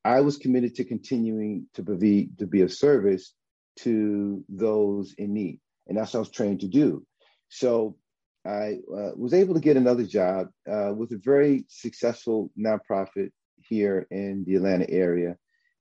I 0.04 0.22
was 0.22 0.38
committed 0.38 0.76
to 0.76 0.84
continuing 0.84 1.68
to 1.76 1.84
be 1.84 2.30
to 2.40 2.48
be 2.48 2.62
of 2.62 2.74
service 2.74 3.34
to 3.80 4.44
those 4.50 5.14
in 5.18 5.34
need, 5.34 5.60
and 5.88 5.98
that's 5.98 6.14
what 6.14 6.20
I 6.20 6.22
was 6.22 6.32
trained 6.32 6.62
to 6.62 6.68
do. 6.68 7.06
So 7.50 7.98
I 8.46 8.80
uh, 8.92 9.12
was 9.16 9.34
able 9.34 9.54
to 9.54 9.60
get 9.60 9.78
another 9.78 10.04
job 10.04 10.50
uh, 10.70 10.94
with 10.96 11.12
a 11.12 11.18
very 11.24 11.66
successful 11.68 12.52
nonprofit 12.58 13.32
here 13.58 14.08
in 14.10 14.44
the 14.46 14.56
Atlanta 14.56 14.90
area, 14.90 15.38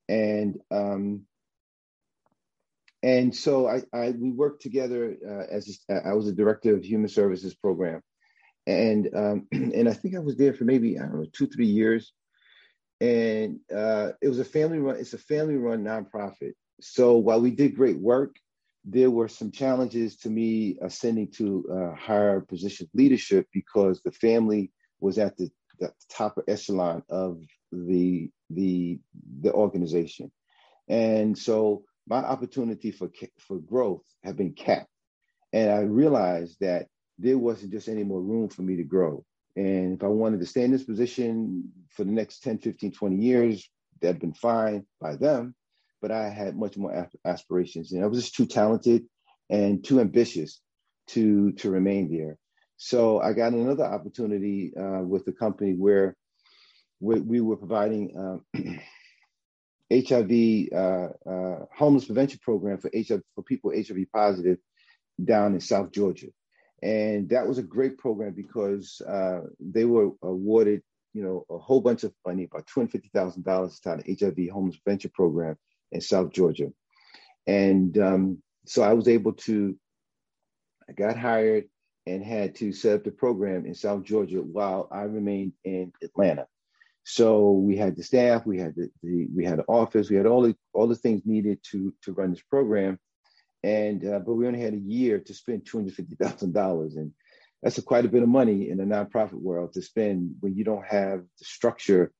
and 0.07 0.59
um, 0.69 1.25
and 3.03 3.35
so 3.35 3.67
I, 3.67 3.81
I 3.93 4.11
we 4.11 4.31
worked 4.31 4.61
together 4.61 5.17
uh, 5.27 5.53
as 5.53 5.79
a, 5.89 6.07
I 6.07 6.13
was 6.13 6.27
a 6.27 6.33
director 6.33 6.75
of 6.75 6.85
human 6.85 7.09
services 7.09 7.55
program, 7.55 8.01
and 8.67 9.09
um, 9.15 9.47
and 9.51 9.89
I 9.89 9.93
think 9.93 10.15
I 10.15 10.19
was 10.19 10.37
there 10.37 10.53
for 10.53 10.65
maybe 10.65 10.99
I 10.99 11.03
don't 11.03 11.15
know 11.15 11.25
two 11.33 11.47
three 11.47 11.67
years, 11.67 12.13
and 12.99 13.59
uh, 13.75 14.11
it 14.21 14.29
was 14.29 14.39
a 14.39 14.45
family 14.45 14.77
run. 14.77 14.97
It's 14.97 15.13
a 15.13 15.17
family 15.17 15.55
run 15.55 15.83
nonprofit. 15.83 16.53
So 16.79 17.17
while 17.17 17.41
we 17.41 17.51
did 17.51 17.75
great 17.75 17.97
work, 17.97 18.35
there 18.83 19.11
were 19.11 19.27
some 19.27 19.51
challenges 19.51 20.17
to 20.17 20.29
me 20.29 20.77
ascending 20.81 21.29
to 21.31 21.65
uh, 21.71 21.95
higher 21.95 22.41
position 22.41 22.89
leadership 22.93 23.47
because 23.53 24.01
the 24.01 24.11
family 24.11 24.71
was 24.99 25.17
at 25.17 25.37
the, 25.37 25.49
the 25.79 25.91
top 26.09 26.37
echelon 26.47 27.03
of 27.09 27.41
the 27.71 28.29
the 28.49 28.99
the 29.41 29.53
organization, 29.53 30.31
and 30.87 31.37
so 31.37 31.83
my 32.07 32.17
opportunity 32.17 32.91
for 32.91 33.09
for 33.39 33.59
growth 33.59 34.03
had 34.23 34.35
been 34.35 34.53
capped, 34.53 34.89
and 35.53 35.69
I 35.71 35.81
realized 35.81 36.57
that 36.59 36.87
there 37.17 37.37
wasn't 37.37 37.71
just 37.71 37.87
any 37.87 38.03
more 38.03 38.21
room 38.21 38.49
for 38.49 38.63
me 38.63 38.75
to 38.77 38.83
grow. 38.83 39.23
And 39.55 39.93
if 39.93 40.03
I 40.03 40.07
wanted 40.07 40.39
to 40.39 40.45
stay 40.45 40.63
in 40.63 40.71
this 40.71 40.83
position 40.83 41.71
for 41.89 42.03
the 42.03 42.11
next 42.11 42.39
10, 42.39 42.59
15, 42.59 42.91
20 42.93 43.15
years, 43.17 43.69
that'd 44.01 44.21
been 44.21 44.33
fine 44.33 44.85
by 44.99 45.15
them. 45.15 45.53
But 46.01 46.11
I 46.11 46.29
had 46.29 46.57
much 46.57 46.77
more 46.77 47.07
aspirations, 47.25 47.91
and 47.91 48.03
I 48.03 48.07
was 48.07 48.21
just 48.21 48.35
too 48.35 48.45
talented 48.45 49.05
and 49.49 49.83
too 49.83 49.99
ambitious 49.99 50.61
to 51.07 51.51
to 51.53 51.69
remain 51.69 52.11
there. 52.11 52.37
So 52.77 53.19
I 53.19 53.33
got 53.33 53.53
another 53.53 53.85
opportunity 53.85 54.73
uh, 54.75 55.03
with 55.03 55.25
the 55.25 55.31
company 55.31 55.73
where 55.73 56.15
we, 56.99 57.19
we 57.19 57.41
were 57.41 57.57
providing 57.57 58.17
um, 58.17 58.45
HIV 59.93 60.69
uh, 60.73 61.29
uh, 61.29 61.65
homeless 61.75 62.05
prevention 62.05 62.39
program 62.41 62.79
for 62.79 62.89
HIV 62.95 63.21
for 63.35 63.43
people 63.43 63.71
HIV 63.71 64.05
positive 64.13 64.57
down 65.23 65.53
in 65.53 65.59
South 65.59 65.91
Georgia, 65.91 66.27
and 66.81 67.29
that 67.29 67.47
was 67.47 67.57
a 67.57 67.63
great 67.63 67.97
program 67.97 68.33
because 68.33 69.01
uh, 69.01 69.41
they 69.59 69.85
were 69.85 70.11
awarded 70.23 70.81
you 71.13 71.23
know 71.23 71.45
a 71.49 71.57
whole 71.57 71.81
bunch 71.81 72.03
of 72.03 72.13
money, 72.25 72.45
about 72.45 72.65
two 72.67 72.79
hundred 72.79 72.91
fifty 72.93 73.09
thousand 73.13 73.43
dollars 73.43 73.79
to 73.81 74.01
the 74.03 74.17
HIV 74.19 74.53
homeless 74.53 74.77
prevention 74.77 75.11
program 75.13 75.57
in 75.91 76.01
South 76.01 76.31
Georgia, 76.31 76.71
and 77.47 77.97
um, 77.97 78.43
so 78.65 78.81
I 78.83 78.93
was 78.93 79.07
able 79.07 79.33
to. 79.33 79.75
I 80.89 80.93
got 80.93 81.17
hired 81.17 81.65
and 82.05 82.23
had 82.23 82.55
to 82.55 82.73
set 82.73 82.95
up 82.95 83.03
the 83.03 83.11
program 83.11 83.65
in 83.65 83.73
South 83.73 84.03
Georgia 84.03 84.41
while 84.41 84.87
I 84.91 85.03
remained 85.03 85.53
in 85.63 85.93
Atlanta. 86.03 86.47
So 87.03 87.51
we 87.51 87.77
had 87.77 87.95
the 87.95 88.03
staff, 88.03 88.45
we 88.45 88.59
had 88.59 88.75
the, 88.75 88.89
the 89.01 89.27
we 89.35 89.45
had 89.45 89.59
the 89.59 89.65
office, 89.67 90.09
we 90.09 90.17
had 90.17 90.27
all 90.27 90.41
the 90.43 90.55
all 90.73 90.87
the 90.87 90.95
things 90.95 91.21
needed 91.25 91.59
to 91.71 91.93
to 92.03 92.13
run 92.13 92.31
this 92.31 92.41
program, 92.41 92.99
and 93.63 94.05
uh, 94.05 94.19
but 94.19 94.33
we 94.33 94.47
only 94.47 94.61
had 94.61 94.73
a 94.73 94.77
year 94.77 95.19
to 95.19 95.33
spend 95.33 95.65
two 95.65 95.77
hundred 95.77 95.95
fifty 95.95 96.15
thousand 96.15 96.53
dollars, 96.53 96.95
and 96.95 97.11
that's 97.63 97.77
a 97.77 97.81
quite 97.81 98.05
a 98.05 98.09
bit 98.09 98.23
of 98.23 98.29
money 98.29 98.69
in 98.69 98.77
the 98.77 98.83
nonprofit 98.83 99.41
world 99.41 99.73
to 99.73 99.81
spend 99.81 100.35
when 100.41 100.55
you 100.55 100.63
don't 100.63 100.85
have 100.85 101.21
the 101.39 101.45
structure. 101.45 102.11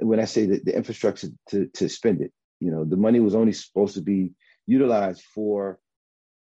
When 0.00 0.18
I 0.18 0.24
say 0.24 0.46
the, 0.46 0.60
the 0.64 0.76
infrastructure 0.76 1.28
to 1.50 1.66
to 1.74 1.88
spend 1.88 2.20
it, 2.20 2.32
you 2.60 2.70
know, 2.70 2.84
the 2.84 2.96
money 2.96 3.20
was 3.20 3.34
only 3.34 3.52
supposed 3.52 3.94
to 3.94 4.00
be 4.00 4.32
utilized 4.66 5.22
for 5.22 5.78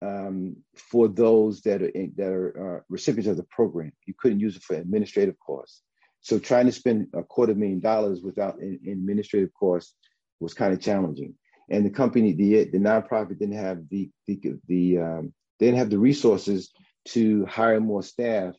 um, 0.03 0.57
for 0.77 1.09
those 1.09 1.61
that 1.63 1.83
are 1.83 1.89
in, 1.89 2.13
that 2.17 2.33
are 2.33 2.79
uh, 2.79 2.81
recipients 2.89 3.29
of 3.29 3.37
the 3.37 3.47
program. 3.51 3.93
You 4.07 4.15
couldn't 4.19 4.41
use 4.41 4.57
it 4.57 4.63
for 4.63 4.77
administrative 4.77 5.37
costs. 5.39 5.83
So 6.23 6.39
trying 6.39 6.67
to 6.67 6.73
spend 6.73 7.09
a 7.15 7.23
quarter 7.23 7.55
million 7.55 7.81
dollars 7.81 8.23
without 8.23 8.61
in 8.61 8.79
administrative 8.87 9.51
costs 9.59 9.95
was 10.39 10.55
kind 10.55 10.73
of 10.73 10.81
challenging. 10.81 11.35
And 11.71 11.85
the 11.85 11.91
company, 11.91 12.33
the 12.33 12.65
the 12.65 12.79
nonprofit 12.79 13.39
didn't 13.39 13.57
have 13.57 13.89
the 13.89 14.11
the, 14.27 14.41
the 14.69 14.99
um, 14.99 15.35
they 15.59 15.67
didn't 15.67 15.79
have 15.79 15.91
the 15.91 15.99
resources 15.99 16.71
to 17.09 17.47
hire 17.47 17.81
more 17.81 18.03
staff 18.03 18.55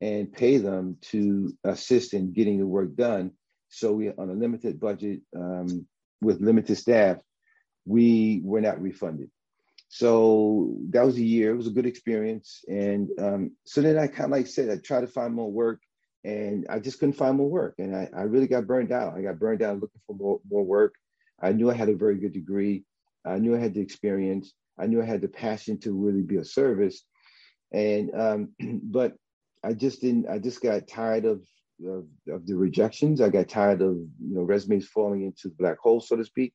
and 0.00 0.32
pay 0.32 0.58
them 0.58 0.96
to 1.00 1.52
assist 1.64 2.14
in 2.14 2.32
getting 2.32 2.58
the 2.58 2.66
work 2.66 2.94
done. 2.96 3.32
So 3.68 3.92
we 3.92 4.10
on 4.10 4.30
a 4.30 4.34
limited 4.34 4.78
budget 4.80 5.20
um, 5.36 5.86
with 6.20 6.40
limited 6.40 6.76
staff, 6.76 7.18
we 7.84 8.40
were 8.44 8.60
not 8.60 8.80
refunded. 8.80 9.30
So 9.88 10.76
that 10.90 11.04
was 11.04 11.16
a 11.16 11.22
year. 11.22 11.52
It 11.52 11.56
was 11.56 11.68
a 11.68 11.72
good 11.72 11.86
experience. 11.86 12.64
And 12.68 13.08
um, 13.20 13.52
so 13.64 13.80
then 13.80 13.98
I 13.98 14.08
kind 14.08 14.24
of 14.24 14.30
like 14.30 14.46
said, 14.46 14.70
I 14.70 14.76
tried 14.76 15.02
to 15.02 15.06
find 15.06 15.32
more 15.32 15.50
work 15.50 15.80
and 16.24 16.66
I 16.68 16.80
just 16.80 16.98
couldn't 16.98 17.14
find 17.14 17.36
more 17.36 17.48
work. 17.48 17.74
And 17.78 17.94
I, 17.94 18.08
I 18.14 18.22
really 18.22 18.48
got 18.48 18.66
burned 18.66 18.92
out. 18.92 19.16
I 19.16 19.22
got 19.22 19.38
burned 19.38 19.62
out 19.62 19.80
looking 19.80 20.00
for 20.06 20.16
more, 20.16 20.40
more 20.50 20.64
work. 20.64 20.94
I 21.40 21.52
knew 21.52 21.70
I 21.70 21.74
had 21.74 21.88
a 21.88 21.94
very 21.94 22.16
good 22.16 22.32
degree. 22.32 22.84
I 23.24 23.38
knew 23.38 23.54
I 23.54 23.60
had 23.60 23.74
the 23.74 23.80
experience. 23.80 24.52
I 24.78 24.86
knew 24.86 25.00
I 25.00 25.06
had 25.06 25.20
the 25.20 25.28
passion 25.28 25.78
to 25.80 25.92
really 25.92 26.22
be 26.22 26.36
of 26.36 26.48
service. 26.48 27.04
And, 27.72 28.10
um, 28.14 28.48
but 28.82 29.14
I 29.62 29.72
just 29.72 30.00
didn't, 30.00 30.28
I 30.28 30.38
just 30.38 30.60
got 30.60 30.88
tired 30.88 31.24
of, 31.24 31.42
of, 31.84 32.06
of, 32.28 32.46
the 32.46 32.56
rejections. 32.56 33.20
I 33.20 33.28
got 33.28 33.48
tired 33.48 33.82
of, 33.82 33.96
you 33.96 34.34
know, 34.34 34.42
resumes 34.42 34.86
falling 34.86 35.22
into 35.22 35.48
the 35.48 35.54
black 35.54 35.78
hole, 35.78 36.00
so 36.00 36.16
to 36.16 36.24
speak. 36.24 36.54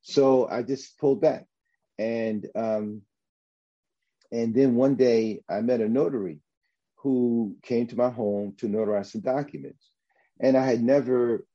So 0.00 0.48
I 0.48 0.62
just 0.62 0.98
pulled 0.98 1.20
back. 1.20 1.46
And, 1.98 2.46
um, 2.54 3.02
and 4.30 4.54
then 4.54 4.74
one 4.74 4.94
day 4.94 5.40
I 5.48 5.60
met 5.60 5.80
a 5.80 5.88
notary 5.88 6.40
who 6.96 7.56
came 7.62 7.86
to 7.88 7.96
my 7.96 8.10
home 8.10 8.54
to 8.58 8.68
notarize 8.68 9.12
some 9.12 9.20
documents. 9.22 9.90
And 10.40 10.56
I 10.56 10.64
had 10.64 10.82
never 10.82 11.46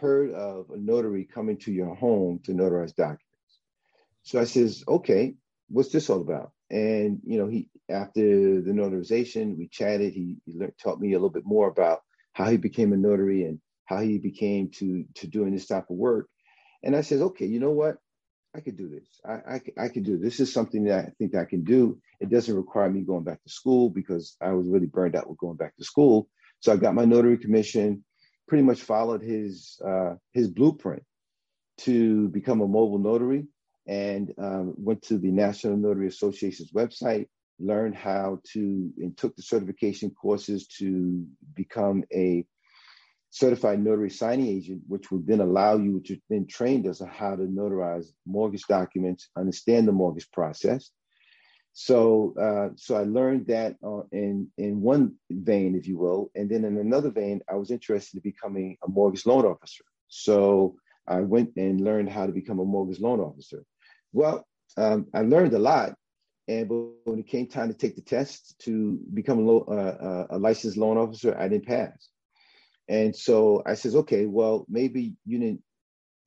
heard 0.00 0.32
of 0.32 0.70
a 0.70 0.76
notary 0.76 1.24
coming 1.24 1.58
to 1.58 1.72
your 1.72 1.94
home 1.94 2.40
to 2.44 2.52
notarize 2.52 2.94
documents. 2.94 3.28
So 4.22 4.40
I 4.40 4.44
says, 4.44 4.84
okay, 4.86 5.34
what's 5.68 5.90
this 5.90 6.08
all 6.10 6.20
about? 6.20 6.52
And 6.70 7.20
you 7.24 7.38
know, 7.38 7.48
he 7.48 7.68
after 7.88 8.62
the 8.62 8.70
notarization, 8.70 9.58
we 9.58 9.68
chatted. 9.68 10.14
He, 10.14 10.36
he 10.46 10.54
learned, 10.54 10.74
taught 10.82 11.00
me 11.00 11.12
a 11.12 11.16
little 11.16 11.30
bit 11.30 11.44
more 11.44 11.68
about 11.68 12.02
how 12.32 12.50
he 12.50 12.56
became 12.56 12.92
a 12.92 12.96
notary 12.96 13.44
and 13.44 13.60
how 13.84 14.00
he 14.00 14.18
became 14.18 14.70
to 14.70 15.04
to 15.14 15.26
doing 15.26 15.52
this 15.52 15.66
type 15.66 15.90
of 15.90 15.96
work. 15.96 16.28
And 16.82 16.96
I 16.96 17.02
said, 17.02 17.20
okay, 17.20 17.46
you 17.46 17.60
know 17.60 17.70
what? 17.70 17.96
I 18.54 18.60
could 18.60 18.76
do 18.76 18.88
this. 18.88 19.08
I, 19.24 19.54
I, 19.54 19.84
I 19.84 19.88
could 19.88 20.04
do 20.04 20.18
this. 20.18 20.38
this 20.38 20.48
is 20.48 20.52
something 20.52 20.84
that 20.84 21.06
I 21.06 21.10
think 21.18 21.34
I 21.34 21.44
can 21.44 21.64
do. 21.64 21.98
It 22.20 22.28
doesn't 22.28 22.54
require 22.54 22.90
me 22.90 23.00
going 23.00 23.24
back 23.24 23.42
to 23.42 23.50
school 23.50 23.88
because 23.88 24.36
I 24.42 24.52
was 24.52 24.68
really 24.68 24.86
burned 24.86 25.16
out 25.16 25.28
with 25.28 25.38
going 25.38 25.56
back 25.56 25.74
to 25.76 25.84
school. 25.84 26.28
So 26.60 26.72
I 26.72 26.76
got 26.76 26.94
my 26.94 27.04
notary 27.04 27.38
commission, 27.38 28.04
pretty 28.46 28.62
much 28.62 28.82
followed 28.82 29.22
his 29.22 29.80
uh, 29.84 30.14
his 30.32 30.48
blueprint 30.48 31.02
to 31.78 32.28
become 32.28 32.60
a 32.60 32.68
mobile 32.68 32.98
notary, 32.98 33.46
and 33.86 34.32
um, 34.38 34.74
went 34.76 35.02
to 35.02 35.18
the 35.18 35.30
National 35.30 35.76
Notary 35.76 36.06
Association's 36.08 36.72
website, 36.72 37.26
learned 37.62 37.94
how 37.94 38.40
to, 38.52 38.90
and 38.98 39.16
took 39.16 39.34
the 39.36 39.42
certification 39.42 40.10
courses 40.10 40.66
to 40.78 41.24
become 41.54 42.04
a 42.12 42.44
certified 43.30 43.82
notary 43.82 44.10
signing 44.10 44.46
agent, 44.46 44.82
which 44.88 45.10
would 45.10 45.26
then 45.26 45.40
allow 45.40 45.76
you 45.76 46.00
to 46.00 46.18
then 46.28 46.46
train 46.46 46.88
us 46.88 47.00
on 47.00 47.08
how 47.08 47.34
to 47.34 47.44
notarize 47.44 48.06
mortgage 48.26 48.64
documents, 48.68 49.28
understand 49.36 49.88
the 49.88 49.92
mortgage 49.92 50.30
process. 50.32 50.90
So, 51.72 52.34
uh, 52.38 52.74
so 52.76 52.96
I 52.96 53.04
learned 53.04 53.46
that 53.46 53.76
uh, 53.82 54.02
in 54.12 54.48
in 54.58 54.82
one 54.82 55.14
vein, 55.30 55.74
if 55.74 55.88
you 55.88 55.96
will, 55.96 56.30
and 56.34 56.50
then 56.50 56.66
in 56.66 56.76
another 56.76 57.10
vein, 57.10 57.40
I 57.50 57.54
was 57.54 57.70
interested 57.70 58.16
in 58.18 58.30
becoming 58.30 58.76
a 58.84 58.88
mortgage 58.88 59.24
loan 59.24 59.46
officer. 59.46 59.84
So 60.08 60.76
I 61.08 61.20
went 61.20 61.56
and 61.56 61.80
learned 61.80 62.10
how 62.10 62.26
to 62.26 62.32
become 62.32 62.58
a 62.58 62.64
mortgage 62.64 63.00
loan 63.00 63.20
officer. 63.20 63.64
Well, 64.12 64.46
um, 64.76 65.06
I 65.14 65.22
learned 65.22 65.54
a 65.54 65.58
lot, 65.58 65.94
and 66.48 66.68
when 67.04 67.18
it 67.18 67.26
came 67.26 67.46
time 67.46 67.68
to 67.68 67.74
take 67.74 67.94
the 67.94 68.02
test 68.02 68.58
to 68.60 68.98
become 69.14 69.46
a, 69.46 69.56
uh, 69.58 69.72
uh, 69.72 70.26
a 70.30 70.38
licensed 70.38 70.76
loan 70.76 70.98
officer, 70.98 71.36
I 71.38 71.48
didn't 71.48 71.66
pass. 71.66 72.08
And 72.88 73.14
so 73.14 73.62
I 73.64 73.74
says, 73.74 73.94
okay, 73.94 74.26
well, 74.26 74.66
maybe 74.68 75.14
you 75.24 75.38
didn't 75.38 75.62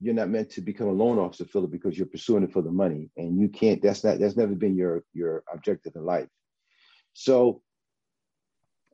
you're 0.01 0.13
not 0.13 0.30
meant 0.30 0.51
to 0.51 0.62
become 0.62 0.88
a 0.88 0.91
loan 0.91 1.19
officer, 1.19 1.45
Phillip, 1.45 1.71
because 1.71 1.97
you're 1.97 2.08
pursuing 2.08 2.43
it 2.43 2.51
for 2.51 2.62
the 2.62 2.71
money, 2.71 3.10
and 3.17 3.39
you 3.39 3.49
can't. 3.49 3.82
That's 3.82 4.04
not. 4.04 4.19
That's 4.19 4.38
never 4.38 4.54
been 4.54 4.75
your 4.75 5.04
your 5.13 5.43
objective 5.51 5.93
in 5.95 6.06
life. 6.06 6.28
So, 7.13 7.62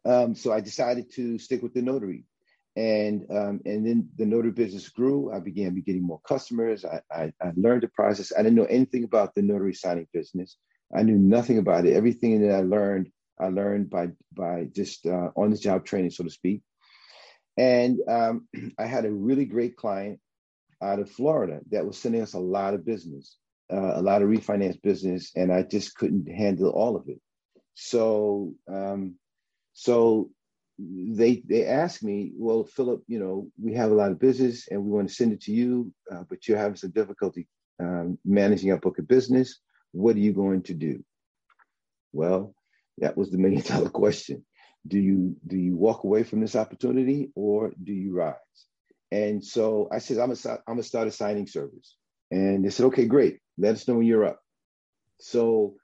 um, 0.05 0.36
so 0.36 0.53
I 0.53 0.62
decided 0.62 1.12
to 1.15 1.39
stick 1.39 1.63
with 1.63 1.73
the 1.73 1.81
notary, 1.81 2.25
and 2.75 3.25
um, 3.31 3.62
and 3.65 3.86
then 3.86 4.10
the 4.15 4.25
notary 4.25 4.51
business 4.51 4.89
grew. 4.89 5.31
I 5.34 5.39
began 5.39 5.73
getting 5.81 6.03
more 6.03 6.21
customers. 6.27 6.86
I, 6.86 7.01
I, 7.12 7.34
I 7.41 7.51
learned 7.55 7.84
the 7.84 7.88
process. 7.89 8.31
I 8.38 8.43
didn't 8.43 8.55
know 8.55 8.65
anything 8.65 9.03
about 9.03 9.34
the 9.34 9.41
notary 9.41 9.73
signing 9.73 10.07
business. 10.13 10.57
I 10.95 11.04
knew 11.04 11.17
nothing 11.17 11.58
about 11.58 11.86
it. 11.86 11.93
Everything 11.93 12.41
that 12.41 12.56
I 12.56 12.62
learned, 12.62 13.10
I 13.39 13.47
learned 13.47 13.89
by 13.89 14.10
by 14.34 14.67
just 14.73 15.06
uh, 15.06 15.30
on 15.36 15.51
the 15.51 15.58
job 15.58 15.86
training, 15.86 16.12
so 16.12 16.23
to 16.23 16.30
speak. 16.30 16.62
And 17.58 17.99
um, 18.08 18.47
I 18.77 18.86
had 18.86 19.06
a 19.06 19.12
really 19.12 19.45
great 19.45 19.75
client 19.75 20.19
out 20.82 20.99
of 20.99 21.12
Florida 21.12 21.60
that 21.71 21.86
was 21.86 21.97
sending 21.97 22.21
us 22.21 22.34
a 22.34 22.39
lot 22.39 22.73
of 22.73 22.86
business, 22.86 23.38
uh, 23.71 23.93
a 23.95 24.01
lot 24.01 24.21
of 24.21 24.30
refinance 24.30 24.82
business, 24.82 25.32
and 25.36 25.51
I 25.51 25.63
just 25.63 25.95
couldn't 25.95 26.32
handle 26.32 26.71
all 26.71 26.95
of 26.95 27.08
it. 27.08 27.21
So, 27.75 28.54
um, 28.67 29.15
so 29.73 30.30
they 30.80 31.43
they 31.47 31.65
asked 31.65 32.04
me, 32.04 32.32
well, 32.36 32.63
Phillip, 32.63 33.04
you 33.08 33.19
know, 33.19 33.47
we 33.62 33.73
have 33.75 33.91
a 33.91 33.95
lot 33.95 34.12
of 34.12 34.19
business 34.19 34.67
and 34.67 34.84
we 34.84 34.91
want 34.91 35.08
to 35.08 35.13
send 35.13 35.34
it 35.34 35.41
to 35.41 35.51
you, 35.51 35.93
uh, 36.12 36.23
but 36.30 36.47
you're 36.47 36.58
having 36.58 36.77
some 36.77 36.91
difficulty 36.91 37.47
um, 37.80 38.17
managing 38.25 38.71
our 38.71 38.80
book 38.80 38.97
of 38.97 39.08
business. 39.08 39.60
What 39.91 40.15
are 40.15 40.19
you 40.19 40.34
going 40.34 40.63
to 40.63 40.73
do? 40.73 41.04
Well, 42.13 42.54
that 42.99 43.17
was 43.17 43.32
the 43.32 43.38
million 43.38 43.62
dollar 43.67 43.89
question. 43.89 44.45
Do 44.88 44.99
you 44.99 45.36
do 45.45 45.58
you 45.58 45.75
walk 45.75 46.04
away 46.04 46.23
from 46.23 46.41
this 46.41 46.56
opportunity 46.56 47.32
or 47.36 47.71
do 47.82 47.93
you 47.93 48.15
rise? 48.15 48.36
And 49.12 49.43
so 49.43 49.89
I 49.91 49.99
said, 49.99 50.17
I'm 50.17 50.34
gonna, 50.34 50.58
I'm 50.67 50.75
gonna 50.75 50.84
start 50.84 51.08
a 51.08 51.12
signing 51.12 51.47
service. 51.47 51.97
And 52.32 52.63
they 52.63 52.69
said, 52.69 52.86
okay, 52.88 53.06
great. 53.06 53.39
Let 53.58 53.75
us 53.75 53.88
know 53.88 53.95
when 53.95 54.08
you're 54.08 54.25
up. 54.25 54.39
So 55.19 55.75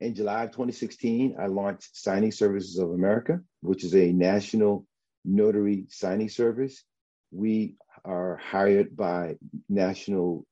in 0.00 0.14
July 0.14 0.44
of 0.44 0.50
2016, 0.50 1.36
I 1.38 1.46
launched 1.46 1.96
Signing 1.96 2.32
Services 2.32 2.78
of 2.78 2.90
America, 2.90 3.40
which 3.60 3.84
is 3.84 3.94
a 3.94 4.12
national 4.12 4.84
notary 5.24 5.86
signing 5.88 6.28
service. 6.28 6.82
We 7.30 7.76
are 8.04 8.36
hired 8.36 8.96
by 8.96 9.36
national 9.68 10.44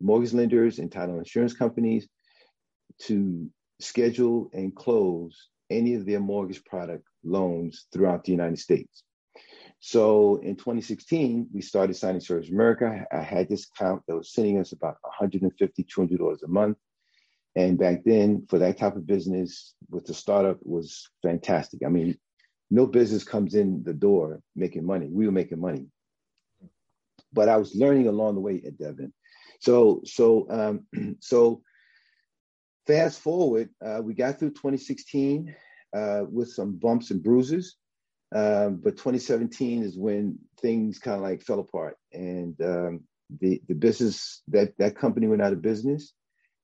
mortgage 0.00 0.34
lenders 0.34 0.80
and 0.80 0.90
title 0.90 1.18
insurance 1.18 1.54
companies 1.54 2.08
to 3.02 3.50
schedule 3.80 4.50
and 4.52 4.74
close 4.74 5.48
any 5.70 5.94
of 5.94 6.06
their 6.06 6.20
mortgage 6.20 6.64
product 6.64 7.04
loans 7.24 7.86
throughout 7.92 8.24
the 8.24 8.32
United 8.32 8.58
States. 8.58 9.02
So 9.80 10.36
in 10.36 10.56
2016, 10.56 11.48
we 11.52 11.60
started 11.60 11.94
Signing 11.94 12.20
Service 12.20 12.50
America. 12.50 13.04
I 13.12 13.20
had 13.20 13.48
this 13.48 13.68
account 13.68 14.02
that 14.06 14.16
was 14.16 14.32
sending 14.32 14.58
us 14.58 14.72
about 14.72 14.96
150 15.02 15.84
$200 15.84 16.42
a 16.42 16.48
month. 16.48 16.78
And 17.54 17.78
back 17.78 18.04
then, 18.04 18.46
for 18.48 18.58
that 18.58 18.78
type 18.78 18.96
of 18.96 19.06
business 19.06 19.74
with 19.90 20.04
the 20.04 20.14
startup 20.14 20.58
was 20.62 21.08
fantastic. 21.22 21.80
I 21.84 21.88
mean, 21.88 22.18
no 22.70 22.86
business 22.86 23.24
comes 23.24 23.54
in 23.54 23.82
the 23.84 23.94
door 23.94 24.40
making 24.54 24.84
money. 24.84 25.08
We 25.10 25.26
were 25.26 25.32
making 25.32 25.60
money. 25.60 25.86
But 27.32 27.48
I 27.48 27.56
was 27.56 27.74
learning 27.74 28.08
along 28.08 28.34
the 28.34 28.40
way 28.40 28.62
at 28.66 28.78
Devin. 28.78 29.12
So, 29.60 30.02
so, 30.04 30.46
um, 30.50 31.16
so 31.20 31.62
fast 32.86 33.20
forward, 33.20 33.70
uh, 33.84 34.00
we 34.02 34.14
got 34.14 34.38
through 34.38 34.50
2016 34.50 35.54
uh, 35.94 36.22
with 36.30 36.50
some 36.50 36.76
bumps 36.76 37.10
and 37.10 37.22
bruises. 37.22 37.76
Um, 38.34 38.80
but 38.82 38.96
2017 38.96 39.82
is 39.82 39.96
when 39.96 40.38
things 40.60 40.98
kind 40.98 41.16
of 41.16 41.22
like 41.22 41.42
fell 41.42 41.60
apart, 41.60 41.96
and 42.12 42.60
um, 42.60 43.04
the 43.40 43.62
the 43.68 43.74
business 43.74 44.42
that 44.48 44.76
that 44.78 44.96
company 44.96 45.28
went 45.28 45.42
out 45.42 45.52
of 45.52 45.62
business, 45.62 46.12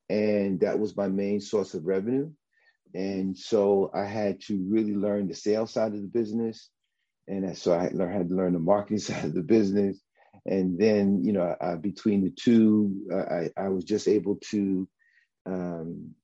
and 0.09 0.59
that 0.59 0.77
was 0.77 0.97
my 0.97 1.07
main 1.07 1.39
source 1.39 1.73
of 1.73 1.85
revenue. 1.85 2.29
And 2.93 3.37
so 3.37 3.89
I 3.93 4.03
had 4.03 4.41
to 4.47 4.61
really 4.69 4.93
learn 4.93 5.27
the 5.27 5.35
sales 5.35 5.71
side 5.71 5.93
of 5.93 6.01
the 6.01 6.07
business, 6.07 6.69
and 7.29 7.57
so 7.57 7.73
I 7.73 7.83
had 7.83 8.27
to 8.27 8.35
learn 8.35 8.53
the 8.53 8.59
marketing 8.59 8.99
side 8.99 9.25
of 9.25 9.33
the 9.33 9.41
business. 9.41 9.99
And 10.45 10.77
then, 10.77 11.23
you 11.23 11.31
know, 11.31 11.55
between 11.79 12.23
the 12.23 12.31
two, 12.31 13.07
I, 13.13 13.49
I 13.55 13.69
was 13.69 13.85
just 13.85 14.09
able 14.09 14.37
to 14.51 14.87
um, 15.45 16.15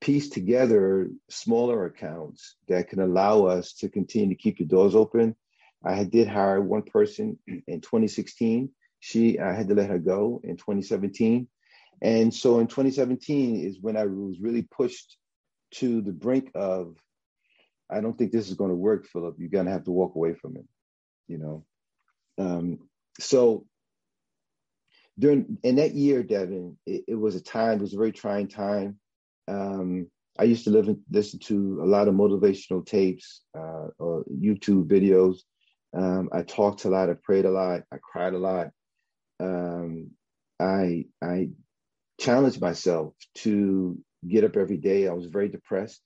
piece 0.00 0.28
together 0.28 1.08
smaller 1.28 1.86
accounts 1.86 2.56
that 2.68 2.88
can 2.88 3.00
allow 3.00 3.44
us 3.44 3.74
to 3.74 3.88
continue 3.88 4.28
to 4.34 4.40
keep 4.40 4.58
the 4.58 4.64
doors 4.64 4.94
open. 4.94 5.36
I 5.84 6.04
did 6.04 6.28
hire 6.28 6.60
one 6.60 6.82
person 6.82 7.38
in 7.46 7.80
2016. 7.80 8.70
She, 8.98 9.38
I 9.38 9.54
had 9.54 9.68
to 9.68 9.74
let 9.74 9.88
her 9.88 9.98
go 9.98 10.40
in 10.44 10.56
2017. 10.56 11.48
And 12.02 12.34
so 12.34 12.60
in 12.60 12.66
2017 12.66 13.66
is 13.66 13.78
when 13.80 13.96
I 13.96 14.04
was 14.06 14.40
really 14.40 14.62
pushed 14.62 15.16
to 15.72 16.00
the 16.00 16.12
brink 16.12 16.50
of, 16.54 16.96
I 17.90 18.00
don't 18.00 18.16
think 18.16 18.32
this 18.32 18.48
is 18.48 18.56
going 18.56 18.70
to 18.70 18.76
work, 18.76 19.06
Phillip. 19.06 19.36
You're 19.38 19.48
going 19.48 19.66
to 19.66 19.72
have 19.72 19.84
to 19.84 19.90
walk 19.90 20.14
away 20.14 20.34
from 20.34 20.56
it, 20.56 20.64
you 21.28 21.38
know? 21.38 21.64
Um, 22.38 22.88
so 23.18 23.66
during, 25.18 25.58
in 25.62 25.76
that 25.76 25.94
year, 25.94 26.22
Devin, 26.22 26.76
it, 26.86 27.04
it 27.08 27.14
was 27.14 27.34
a 27.34 27.42
time, 27.42 27.78
it 27.78 27.82
was 27.82 27.94
a 27.94 27.98
very 27.98 28.12
trying 28.12 28.48
time 28.48 28.98
um, 29.50 30.06
I 30.38 30.44
used 30.44 30.64
to 30.64 30.70
live 30.70 30.88
and 30.88 30.98
listen 31.10 31.38
to 31.40 31.80
a 31.82 31.86
lot 31.86 32.08
of 32.08 32.14
motivational 32.14 32.86
tapes 32.86 33.42
uh, 33.56 33.88
or 33.98 34.24
YouTube 34.32 34.86
videos. 34.86 35.38
Um, 35.96 36.30
I 36.32 36.42
talked 36.42 36.84
a 36.84 36.88
lot. 36.88 37.10
I 37.10 37.14
prayed 37.14 37.44
a 37.44 37.50
lot. 37.50 37.82
I 37.92 37.96
cried 38.00 38.32
a 38.32 38.38
lot. 38.38 38.68
Um, 39.40 40.10
I 40.60 41.06
I 41.22 41.50
challenged 42.20 42.60
myself 42.60 43.14
to 43.36 43.98
get 44.26 44.44
up 44.44 44.56
every 44.56 44.76
day. 44.76 45.08
I 45.08 45.12
was 45.12 45.26
very 45.26 45.48
depressed. 45.48 46.00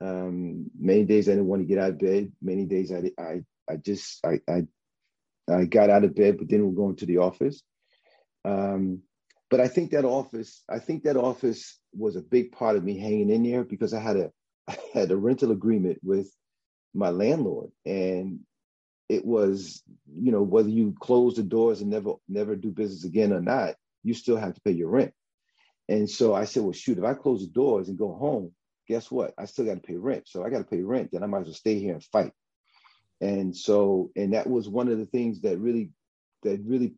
Um, 0.00 0.70
many 0.78 1.04
days 1.04 1.28
I 1.28 1.32
didn't 1.32 1.46
want 1.46 1.62
to 1.62 1.68
get 1.68 1.78
out 1.78 1.90
of 1.90 1.98
bed. 1.98 2.32
Many 2.42 2.66
days 2.66 2.92
I 2.92 3.10
I 3.18 3.44
I 3.70 3.76
just 3.76 4.24
I 4.26 4.40
I, 4.48 4.66
I 5.48 5.64
got 5.64 5.90
out 5.90 6.04
of 6.04 6.14
bed, 6.16 6.38
but 6.38 6.48
then 6.48 6.66
we're 6.66 6.72
going 6.72 6.96
to 6.96 7.06
the 7.06 7.18
office. 7.18 7.62
Um, 8.44 9.02
but 9.50 9.60
I 9.60 9.68
think 9.68 9.90
that 9.90 10.04
office, 10.04 10.62
I 10.68 10.78
think 10.78 11.04
that 11.04 11.16
office 11.16 11.78
was 11.92 12.16
a 12.16 12.22
big 12.22 12.52
part 12.52 12.76
of 12.76 12.84
me 12.84 12.98
hanging 12.98 13.30
in 13.30 13.42
there 13.42 13.64
because 13.64 13.94
I 13.94 14.00
had 14.00 14.16
a 14.16 14.30
I 14.68 14.76
had 14.92 15.10
a 15.10 15.16
rental 15.16 15.52
agreement 15.52 16.00
with 16.02 16.30
my 16.94 17.10
landlord, 17.10 17.70
and 17.84 18.40
it 19.08 19.24
was 19.24 19.82
you 20.12 20.32
know 20.32 20.42
whether 20.42 20.68
you 20.68 20.94
close 20.98 21.36
the 21.36 21.42
doors 21.42 21.80
and 21.80 21.90
never 21.90 22.14
never 22.28 22.56
do 22.56 22.70
business 22.70 23.04
again 23.04 23.32
or 23.32 23.40
not, 23.40 23.74
you 24.02 24.14
still 24.14 24.36
have 24.36 24.54
to 24.54 24.60
pay 24.62 24.72
your 24.72 24.88
rent. 24.88 25.12
And 25.88 26.08
so 26.08 26.34
I 26.34 26.44
said, 26.44 26.62
well, 26.62 26.72
shoot, 26.72 26.98
if 26.98 27.04
I 27.04 27.14
close 27.14 27.42
the 27.42 27.52
doors 27.52 27.88
and 27.88 27.98
go 27.98 28.14
home, 28.14 28.52
guess 28.88 29.10
what? 29.10 29.34
I 29.38 29.44
still 29.44 29.66
got 29.66 29.74
to 29.74 29.80
pay 29.80 29.96
rent. 29.96 30.28
So 30.28 30.44
I 30.44 30.50
got 30.50 30.58
to 30.58 30.64
pay 30.64 30.82
rent. 30.82 31.10
Then 31.12 31.22
I 31.22 31.26
might 31.26 31.42
as 31.42 31.46
well 31.46 31.54
stay 31.54 31.78
here 31.78 31.94
and 31.94 32.04
fight. 32.04 32.32
And 33.20 33.56
so, 33.56 34.10
and 34.16 34.32
that 34.32 34.48
was 34.48 34.68
one 34.68 34.88
of 34.88 34.98
the 34.98 35.06
things 35.06 35.42
that 35.42 35.58
really, 35.58 35.90
that 36.42 36.60
really 36.64 36.94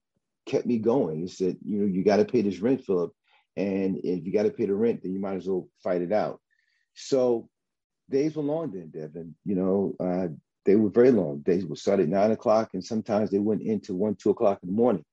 kept 0.46 0.66
me 0.66 0.78
going. 0.78 1.20
He 1.20 1.28
said, 1.28 1.56
you 1.64 1.78
know, 1.78 1.86
you 1.86 2.04
got 2.04 2.16
to 2.16 2.24
pay 2.24 2.42
this 2.42 2.60
rent, 2.60 2.84
Phillip. 2.84 3.12
And 3.56 3.98
if 3.98 4.24
you 4.24 4.32
got 4.32 4.44
to 4.44 4.50
pay 4.50 4.66
the 4.66 4.74
rent, 4.74 5.02
then 5.02 5.12
you 5.12 5.20
might 5.20 5.36
as 5.36 5.48
well 5.48 5.68
fight 5.82 6.02
it 6.02 6.12
out. 6.12 6.40
So 6.94 7.48
days 8.10 8.36
were 8.36 8.42
long 8.42 8.70
then, 8.72 8.90
Devin. 8.90 9.34
You 9.44 9.54
know, 9.54 9.94
uh, 10.00 10.28
they 10.64 10.76
were 10.76 10.90
very 10.90 11.10
long. 11.10 11.40
Days 11.40 11.64
would 11.64 11.78
start 11.78 12.00
at 12.00 12.08
nine 12.08 12.32
o'clock, 12.32 12.70
and 12.74 12.84
sometimes 12.84 13.30
they 13.30 13.38
went 13.38 13.62
into 13.62 13.94
one, 13.94 14.14
two 14.14 14.30
o'clock 14.30 14.58
in 14.62 14.68
the 14.68 14.74
morning. 14.74 15.04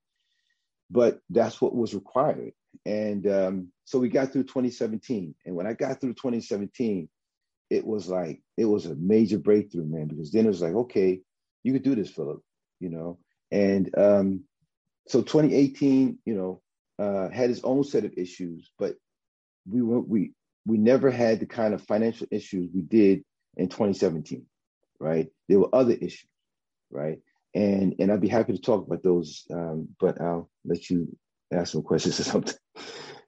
But 0.90 1.20
that's 1.30 1.62
what 1.62 1.76
was 1.76 1.94
required. 1.94 2.54
And 2.86 3.28
um, 3.28 3.68
so 3.86 4.00
we 4.00 4.10
got 4.10 4.32
through 4.32 4.44
2017. 4.44 5.36
And 5.46 5.56
when 5.56 5.68
I 5.68 5.74
got 5.74 6.02
through 6.02 6.14
2017, 6.14 7.08
it 7.70 7.86
was 7.86 8.08
like 8.08 8.42
it 8.58 8.66
was 8.66 8.86
a 8.86 8.96
major 8.96 9.40
breakthrough, 9.40 9.86
man. 9.86 10.08
Because 10.08 10.32
then 10.32 10.46
it 10.46 10.50
was 10.50 10.62
like, 10.62 10.74
okay, 10.74 11.22
you 11.64 11.74
could 11.74 11.84
do 11.84 11.96
this, 11.96 12.10
Phillip. 12.10 12.42
You 12.80 12.90
know, 12.90 13.20
and 13.52 13.90
um, 13.98 14.44
so 15.08 15.22
2018, 15.22 16.20
you 16.26 16.34
know, 16.36 16.62
uh, 17.00 17.30
had 17.30 17.50
its 17.50 17.64
own 17.64 17.84
set 17.84 18.06
of 18.06 18.14
issues, 18.18 18.72
but 18.78 18.96
we 19.70 19.82
were 19.82 20.00
we 20.00 20.34
we 20.66 20.78
never 20.78 21.12
had 21.12 21.40
the 21.40 21.46
kind 21.46 21.74
of 21.74 21.82
financial 21.82 22.28
issues 22.32 22.70
we 22.74 22.82
did 22.82 23.24
in 23.58 23.68
2017, 23.68 24.46
right? 25.00 25.28
There 25.50 25.60
were 25.60 25.74
other 25.74 25.94
issues, 25.94 26.30
right? 26.92 27.20
And 27.54 27.96
and 28.00 28.12
I'd 28.12 28.22
be 28.22 28.28
happy 28.28 28.54
to 28.54 28.62
talk 28.62 28.86
about 28.86 29.04
those, 29.04 29.46
um, 29.52 29.90
but 30.00 30.22
I'll 30.22 30.50
let 30.66 30.90
you 30.90 31.16
ask 31.52 31.74
some 31.74 31.84
questions 31.84 32.20
or 32.20 32.24
something. 32.24 32.56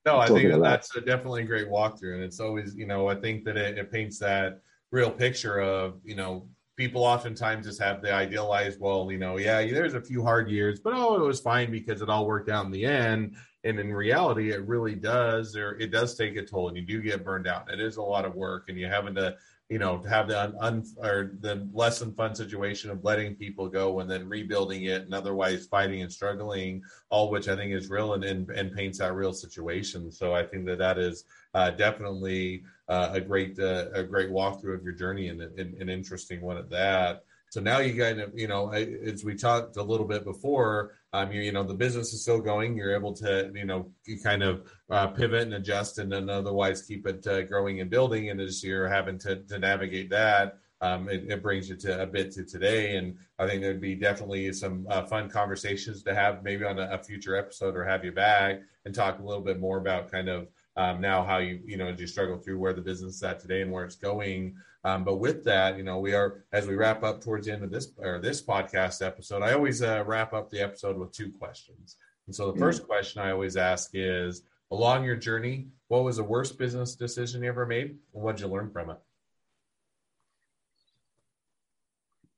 No, 0.05 0.17
I 0.17 0.27
think 0.27 0.51
that 0.51 0.61
that's 0.61 0.95
a 0.95 1.01
definitely 1.01 1.43
a 1.43 1.45
great 1.45 1.67
walkthrough, 1.67 2.13
and 2.13 2.23
it's 2.23 2.39
always, 2.39 2.75
you 2.75 2.85
know, 2.85 3.07
I 3.07 3.15
think 3.15 3.43
that 3.45 3.57
it, 3.57 3.77
it 3.79 3.91
paints 3.91 4.19
that 4.19 4.61
real 4.91 5.09
picture 5.09 5.59
of, 5.59 5.99
you 6.03 6.15
know, 6.15 6.47
people 6.77 7.03
oftentimes 7.03 7.65
just 7.65 7.81
have 7.81 8.01
the 8.01 8.13
idealized, 8.13 8.79
well, 8.79 9.11
you 9.11 9.17
know, 9.17 9.38
yeah, 9.38 9.65
there's 9.65 9.93
a 9.93 10.01
few 10.01 10.23
hard 10.23 10.49
years, 10.49 10.79
but 10.79 10.93
oh, 10.93 11.15
it 11.15 11.25
was 11.25 11.39
fine 11.39 11.71
because 11.71 12.01
it 12.01 12.09
all 12.09 12.27
worked 12.27 12.49
out 12.49 12.65
in 12.65 12.71
the 12.71 12.85
end. 12.85 13.35
And 13.63 13.79
in 13.79 13.93
reality, 13.93 14.51
it 14.51 14.67
really 14.67 14.93
does, 14.93 15.55
or 15.55 15.75
it 15.79 15.91
does 15.91 16.15
take 16.15 16.35
a 16.35 16.45
toll, 16.45 16.67
and 16.67 16.77
you 16.77 16.83
do 16.83 17.01
get 17.01 17.23
burned 17.23 17.47
out. 17.47 17.71
It 17.71 17.79
is 17.79 17.97
a 17.97 18.01
lot 18.01 18.25
of 18.25 18.35
work, 18.35 18.69
and 18.69 18.77
you're 18.77 18.91
having 18.91 19.15
to 19.15 19.35
you 19.69 19.79
know, 19.79 19.99
have 20.07 20.27
the 20.27 20.39
un, 20.39 20.55
un, 20.59 20.83
or 20.97 21.31
the 21.39 21.67
less 21.73 21.99
than 21.99 22.13
fun 22.13 22.35
situation 22.35 22.91
of 22.91 23.03
letting 23.03 23.35
people 23.35 23.67
go 23.67 23.99
and 23.99 24.09
then 24.09 24.29
rebuilding 24.29 24.83
it 24.83 25.01
and 25.03 25.13
otherwise 25.13 25.65
fighting 25.65 26.03
and 26.03 26.11
struggling, 26.11 26.83
all 27.09 27.31
which 27.31 27.47
I 27.47 27.55
think 27.55 27.73
is 27.73 27.89
real 27.89 28.13
and, 28.13 28.23
and, 28.23 28.49
and 28.51 28.71
paints 28.71 28.99
that 28.99 29.15
real 29.15 29.33
situation. 29.33 30.11
So 30.11 30.35
I 30.35 30.43
think 30.43 30.65
that 30.67 30.77
that 30.77 30.99
is 30.99 31.23
uh, 31.55 31.71
definitely 31.71 32.63
uh, 32.88 33.10
a 33.13 33.21
great 33.21 33.58
uh, 33.60 33.86
a 33.93 34.04
great 34.04 34.30
walkthrough 34.30 34.76
of 34.76 34.84
your 34.84 34.93
journey 34.93 35.30
and 35.30 35.41
an 35.41 35.89
interesting 35.89 36.41
one 36.41 36.58
at 36.58 36.69
that. 36.69 37.24
So 37.56 37.62
now 37.62 37.80
you 37.80 37.98
kind 37.98 38.19
of, 38.19 38.38
you 38.38 38.50
know, 38.50 38.69
as 38.71 39.24
we 39.24 39.34
talked 39.34 39.78
a 39.78 39.82
little 39.82 40.06
bit 40.06 40.26
before, 40.26 40.91
um, 41.13 41.32
you, 41.32 41.41
you 41.41 41.54
know, 41.54 41.63
the 41.63 41.74
business 41.74 42.12
is 42.12 42.21
still 42.21 42.41
going. 42.41 42.76
You're 42.76 42.93
able 42.93 43.13
to, 43.13 43.50
you 43.56 43.63
know, 43.63 43.89
kind 44.24 44.43
of 44.43 44.69
uh, 44.89 45.08
pivot 45.08 45.43
and 45.43 45.54
adjust 45.54 45.98
and 46.00 46.12
then 46.12 46.30
otherwise 46.30 46.82
keep 46.82 47.08
it 47.08 47.26
uh, 47.26 47.43
growing 47.43 47.80
and 47.80 47.89
building. 47.89 48.30
And 48.30 48.41
as 48.41 48.62
you're 48.62 48.89
having 48.89 49.17
to, 49.19 49.38
to 49.38 49.58
navigate 49.58 50.10
that, 50.10 50.58
um, 50.82 51.08
it, 51.08 51.32
it, 51.32 51.41
brings 51.41 51.69
you 51.69 51.78
to 51.78 52.02
a 52.02 52.06
bit 52.06 52.34
to 52.34 52.43
today. 52.43 52.98
And 52.98 53.17
I 53.39 53.48
think 53.48 53.62
there'd 53.62 53.80
be 53.80 53.95
definitely 53.95 54.52
some 54.52 54.86
uh, 54.89 55.06
fun 55.06 55.30
conversations 55.30 56.04
to 56.04 56.13
have 56.13 56.43
maybe 56.43 56.65
on 56.65 56.78
a, 56.78 56.89
a, 56.91 56.98
future 56.98 57.38
episode 57.38 57.78
or 57.78 57.86
have 57.86 58.04
you 58.04 58.12
back 58.12 58.60
and 58.84 58.93
talk 58.93 59.19
a 59.19 59.24
little 59.24 59.41
bit 59.41 59.60
more 59.60 59.78
about 59.78 60.12
kind 60.12 60.28
of 60.28 60.50
um, 60.77 60.99
now 60.99 61.23
how 61.23 61.38
you, 61.38 61.61
you 61.65 61.77
know, 61.77 61.88
as 61.88 61.99
you 61.99 62.07
struggle 62.07 62.38
through 62.38 62.59
where 62.59 62.73
the 62.73 62.81
business 62.81 63.15
is 63.15 63.23
at 63.23 63.39
today 63.39 63.61
and 63.61 63.71
where 63.71 63.85
it's 63.85 63.95
going. 63.95 64.55
Um, 64.83 65.03
but 65.03 65.15
with 65.15 65.43
that, 65.45 65.77
you 65.77 65.83
know, 65.83 65.99
we 65.99 66.13
are 66.13 66.45
as 66.51 66.67
we 66.67 66.75
wrap 66.75 67.03
up 67.03 67.21
towards 67.21 67.47
the 67.47 67.53
end 67.53 67.63
of 67.63 67.71
this 67.71 67.91
or 67.97 68.19
this 68.19 68.41
podcast 68.41 69.05
episode. 69.05 69.41
I 69.41 69.53
always 69.53 69.81
uh, 69.81 70.03
wrap 70.05 70.33
up 70.33 70.51
the 70.51 70.61
episode 70.61 70.97
with 70.97 71.11
two 71.11 71.31
questions. 71.31 71.97
And 72.27 72.35
so 72.35 72.51
the 72.51 72.59
first 72.59 72.83
mm. 72.83 72.88
question 72.88 73.21
I 73.21 73.31
always 73.31 73.55
ask 73.55 73.91
is, 73.93 74.43
along 74.71 75.05
your 75.05 75.15
journey, 75.15 75.67
what 75.88 76.03
was 76.03 76.17
the 76.17 76.23
worst 76.23 76.57
business 76.57 76.95
decision 76.95 77.43
you 77.43 77.49
ever 77.49 77.65
made, 77.65 77.97
and 78.13 78.23
what 78.23 78.35
did 78.35 78.43
you 78.43 78.51
learn 78.51 78.69
from 78.71 78.89
it? 78.89 78.97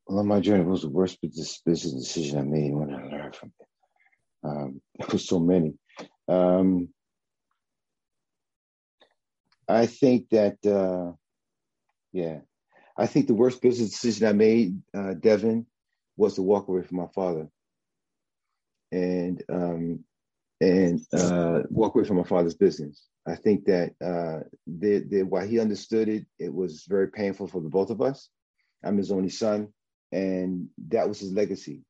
Along 0.10 0.28
my 0.28 0.40
journey, 0.40 0.64
what 0.64 0.72
was 0.72 0.82
the 0.84 0.90
worst 0.90 1.20
business, 1.22 1.62
business 1.66 1.94
decision 1.94 2.40
I 2.40 2.44
made, 2.44 2.72
and 2.72 2.80
what 2.80 2.90
I 2.90 3.08
learned 3.08 3.36
from 3.36 3.52
it? 3.60 3.68
Um, 4.44 4.82
there 5.00 5.08
was 5.12 5.28
so 5.28 5.40
many. 5.40 5.74
Um, 6.28 6.90
I 9.68 9.86
think 9.86 10.30
that. 10.30 10.66
Uh, 10.66 11.16
yeah. 12.14 12.40
I 12.98 13.06
think 13.06 13.28
the 13.28 13.36
worst 13.36 13.62
business 13.62 13.92
decision 13.92 14.28
I 14.28 14.34
made, 14.34 14.82
uh, 14.96 15.14
Devin, 15.14 15.68
was 16.16 16.36
to 16.36 16.42
walk 16.42 16.68
away 16.68 16.82
from 16.82 16.98
my 16.98 17.08
father. 17.14 17.48
And 18.92 19.44
um, 19.50 20.04
and 20.60 21.00
uh, 21.14 21.62
walk 21.70 21.94
away 21.94 22.06
from 22.06 22.18
my 22.18 22.24
father's 22.24 22.56
business. 22.56 23.06
I 23.28 23.36
think 23.36 23.66
that 23.66 23.92
uh, 24.04 24.48
the, 24.66 25.06
the, 25.08 25.24
while 25.24 25.46
he 25.46 25.60
understood 25.60 26.10
it, 26.10 26.26
it 26.40 26.52
was 26.52 26.86
very 26.88 27.10
painful 27.10 27.48
for 27.48 27.62
the 27.62 27.70
both 27.70 27.92
of 27.92 28.02
us. 28.02 28.30
I'm 28.84 28.98
his 28.98 29.12
only 29.12 29.30
son, 29.30 29.68
and 30.12 30.70
that 30.88 31.08
was 31.08 31.20
his 31.20 31.34
legacy. 31.34 31.84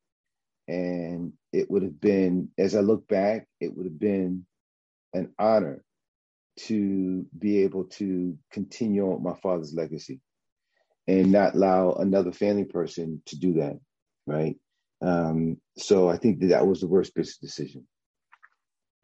And 0.67 1.31
it 1.53 1.71
would 1.71 1.83
have 1.83 2.01
been, 2.01 2.49
as 2.57 2.75
I 2.75 2.81
look 2.81 3.07
back, 3.07 3.47
it 3.61 3.73
would 3.77 3.85
have 3.85 3.99
been 3.99 4.45
an 5.13 5.33
honor 5.39 5.85
to 6.57 7.25
be 7.37 7.63
able 7.63 7.85
to 7.85 8.37
continue 8.51 9.11
on 9.11 9.23
my 9.23 9.35
father's 9.41 9.73
legacy 9.73 10.19
and 11.07 11.31
not 11.31 11.55
allow 11.55 11.93
another 11.93 12.31
family 12.31 12.65
person 12.65 13.21
to 13.25 13.37
do 13.37 13.53
that, 13.53 13.79
right? 14.25 14.57
Um, 15.01 15.57
so 15.77 16.09
I 16.09 16.17
think 16.17 16.39
that 16.39 16.47
that 16.47 16.67
was 16.67 16.81
the 16.81 16.87
worst 16.87 17.13
business 17.13 17.37
decision. 17.37 17.87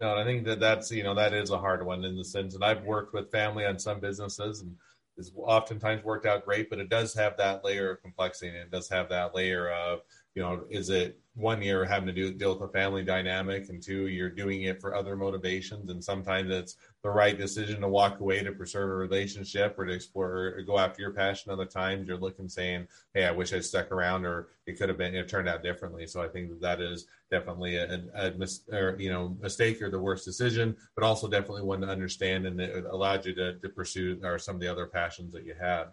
No, 0.02 0.16
I 0.16 0.24
think 0.24 0.46
that 0.46 0.60
that's 0.60 0.92
you 0.92 1.04
know 1.04 1.16
that 1.16 1.34
is 1.34 1.52
a 1.52 1.58
hard 1.58 1.86
one 1.86 2.04
in 2.04 2.18
the 2.18 2.26
sense, 2.26 2.56
and 2.56 2.64
I've 2.64 2.84
worked 2.84 3.14
with 3.14 3.32
family 3.32 3.66
on 3.66 3.80
some 3.80 4.00
businesses, 4.00 4.62
and 4.62 4.76
it's 5.18 5.32
oftentimes 5.38 6.04
worked 6.04 6.26
out 6.26 6.46
great, 6.46 6.70
but 6.70 6.80
it 6.80 6.90
does 6.90 7.14
have 7.14 7.38
that 7.38 7.64
layer 7.64 7.92
of 7.92 8.02
complexity, 8.02 8.50
and 8.50 8.58
it 8.58 8.72
does 8.72 8.90
have 8.90 9.10
that 9.10 9.36
layer 9.36 9.72
of 9.72 10.00
you 10.36 10.42
know, 10.42 10.64
is 10.70 10.90
it 10.90 11.20
one 11.36 11.62
year 11.64 11.84
having 11.84 12.06
to 12.08 12.14
do 12.14 12.32
deal 12.32 12.54
with 12.54 12.70
a 12.70 12.72
family 12.72 13.04
dynamic, 13.04 13.70
and 13.70 13.82
two, 13.82 14.08
you're 14.08 14.30
doing 14.30 14.64
it 14.64 14.80
for 14.80 14.96
other 14.96 15.16
motivations, 15.16 15.90
and 15.90 16.04
sometimes 16.04 16.52
it's 16.52 16.76
the 17.02 17.10
right 17.10 17.38
decision 17.38 17.82
to 17.82 17.88
walk 17.88 18.20
away 18.20 18.44
to 18.44 18.52
preserve 18.52 18.90
a 18.90 18.94
relationship 18.94 19.78
or 19.78 19.86
to 19.86 19.94
explore 19.94 20.54
or 20.56 20.62
go 20.62 20.78
after 20.78 21.02
your 21.02 21.12
passion. 21.12 21.52
Other 21.52 21.66
times 21.66 22.08
you're 22.08 22.18
looking 22.18 22.48
saying, 22.48 22.88
"Hey, 23.14 23.26
I 23.26 23.32
wish 23.32 23.52
I'd 23.52 23.66
stuck 23.66 23.92
around," 23.92 24.26
or 24.26 24.50
it 24.68 24.78
could 24.78 24.90
have 24.90 24.98
been 24.98 25.16
it 25.16 25.28
turned 25.28 25.50
out 25.50 25.64
differently. 25.64 26.06
So 26.06 26.22
I 26.22 26.28
think 26.28 26.50
that 26.50 26.62
that 26.62 26.82
is 26.82 27.08
definitely 27.32 27.78
a, 27.78 28.04
a, 28.16 28.28
a 28.28 28.32
mis- 28.32 28.68
or, 28.72 28.96
you 29.00 29.12
know 29.12 29.36
mistake 29.42 29.82
or 29.82 29.90
the 29.90 30.00
worst 30.00 30.26
decision, 30.26 30.76
but 30.96 31.04
also 31.04 31.28
definitely 31.28 31.64
one 31.64 31.82
to 31.82 31.88
understand 31.88 32.46
and 32.46 32.60
it 32.62 32.86
allowed 32.86 33.26
you 33.26 33.34
to, 33.36 33.56
to 33.56 33.70
pursue 33.70 34.20
or 34.24 34.38
some 34.38 34.56
of 34.56 34.62
the 34.62 34.68
other 34.68 34.86
passions 34.86 35.34
that 35.34 35.46
you 35.46 35.56
had. 35.60 35.86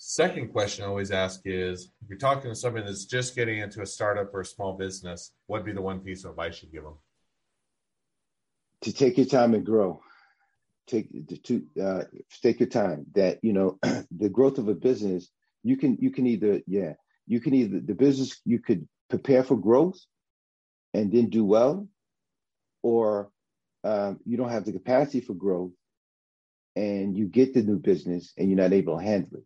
Second 0.00 0.52
question 0.52 0.84
I 0.84 0.88
always 0.88 1.10
ask 1.10 1.40
is 1.44 1.90
if 2.00 2.08
you're 2.08 2.18
talking 2.18 2.48
to 2.48 2.54
somebody 2.54 2.86
that's 2.86 3.04
just 3.04 3.34
getting 3.34 3.58
into 3.58 3.82
a 3.82 3.86
startup 3.86 4.32
or 4.32 4.42
a 4.42 4.46
small 4.46 4.74
business, 4.74 5.32
what'd 5.48 5.66
be 5.66 5.72
the 5.72 5.82
one 5.82 5.98
piece 5.98 6.24
of 6.24 6.30
advice 6.30 6.62
you'd 6.62 6.70
give 6.70 6.84
them? 6.84 6.98
To 8.82 8.92
take 8.92 9.16
your 9.18 9.26
time 9.26 9.54
and 9.54 9.66
grow. 9.66 10.00
Take 10.86 11.08
to 11.42 11.62
uh, 11.82 12.04
take 12.40 12.60
your 12.60 12.68
time. 12.68 13.06
That 13.16 13.40
you 13.42 13.52
know, 13.52 13.78
the 14.16 14.28
growth 14.28 14.58
of 14.58 14.68
a 14.68 14.74
business, 14.74 15.28
you 15.64 15.76
can 15.76 15.98
you 16.00 16.12
can 16.12 16.28
either 16.28 16.62
yeah 16.68 16.92
you 17.26 17.40
can 17.40 17.54
either 17.54 17.80
the 17.80 17.94
business 17.94 18.40
you 18.44 18.60
could 18.60 18.88
prepare 19.10 19.42
for 19.42 19.56
growth 19.56 19.98
and 20.94 21.10
then 21.10 21.28
do 21.28 21.44
well, 21.44 21.88
or 22.84 23.30
um, 23.82 24.20
you 24.24 24.36
don't 24.36 24.50
have 24.50 24.64
the 24.64 24.72
capacity 24.72 25.20
for 25.20 25.34
growth 25.34 25.72
and 26.76 27.16
you 27.16 27.26
get 27.26 27.52
the 27.52 27.62
new 27.62 27.80
business 27.80 28.32
and 28.38 28.48
you're 28.48 28.56
not 28.56 28.72
able 28.72 28.96
to 28.96 29.02
handle 29.04 29.38
it. 29.38 29.44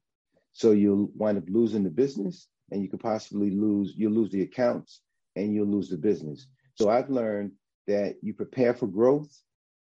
So 0.52 0.72
you'll 0.72 1.10
wind 1.14 1.38
up 1.38 1.44
losing 1.48 1.84
the 1.84 1.90
business 1.90 2.48
and 2.70 2.82
you 2.82 2.88
could 2.88 3.00
possibly 3.00 3.50
lose, 3.50 3.94
you'll 3.96 4.12
lose 4.12 4.30
the 4.30 4.42
accounts 4.42 5.00
and 5.36 5.54
you'll 5.54 5.66
lose 5.66 5.88
the 5.88 5.96
business. 5.96 6.46
So 6.74 6.88
I've 6.88 7.10
learned 7.10 7.52
that 7.86 8.16
you 8.22 8.34
prepare 8.34 8.74
for 8.74 8.86
growth 8.86 9.30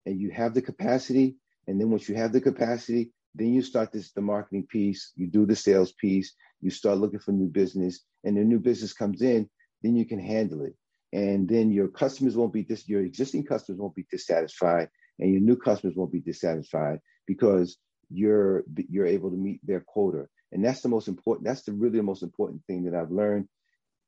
and 0.06 0.18
you 0.18 0.30
have 0.30 0.54
the 0.54 0.62
capacity. 0.62 1.37
And 1.66 1.80
then 1.80 1.90
once 1.90 2.09
you 2.09 2.14
have 2.14 2.33
the 2.33 2.40
capacity, 2.40 3.12
then 3.35 3.52
you 3.52 3.62
start 3.62 3.92
this 3.92 4.12
the 4.12 4.20
marketing 4.20 4.66
piece, 4.68 5.12
you 5.14 5.28
do 5.28 5.46
the 5.46 5.54
sales 5.54 5.92
piece, 5.92 6.35
you 6.61 6.70
start 6.70 6.98
looking 6.98 7.20
for 7.20 7.33
new 7.33 7.48
business, 7.48 8.00
and 8.24 8.37
the 8.37 8.42
new 8.42 8.59
business 8.59 8.92
comes 8.92 9.22
in, 9.22 9.48
then 9.83 9.94
you 9.94 10.04
can 10.04 10.18
handle 10.18 10.64
it. 10.64 10.74
And 11.12 11.48
then 11.48 11.70
your 11.70 11.88
customers 11.88 12.37
won't 12.37 12.52
be 12.52 12.62
dis 12.62 12.88
your 12.88 13.02
existing 13.02 13.44
customers 13.44 13.80
won't 13.80 13.94
be 13.94 14.06
dissatisfied, 14.11 14.88
and 15.18 15.33
your 15.33 15.40
new 15.40 15.56
customers 15.56 15.96
won't 15.96 16.12
be 16.12 16.20
dissatisfied 16.20 17.00
because 17.26 17.78
you're 18.11 18.64
you're 18.88 19.06
able 19.06 19.30
to 19.30 19.37
meet 19.37 19.61
their 19.64 19.80
quota 19.80 20.26
and 20.52 20.64
that's 20.64 20.80
the 20.80 20.88
most 20.88 21.08
important 21.08 21.46
that's 21.46 21.62
the 21.62 21.72
really 21.72 21.98
the 21.98 22.02
most 22.02 22.22
important 22.22 22.62
thing 22.66 22.84
that 22.84 22.94
i've 22.94 23.10
learned 23.10 23.46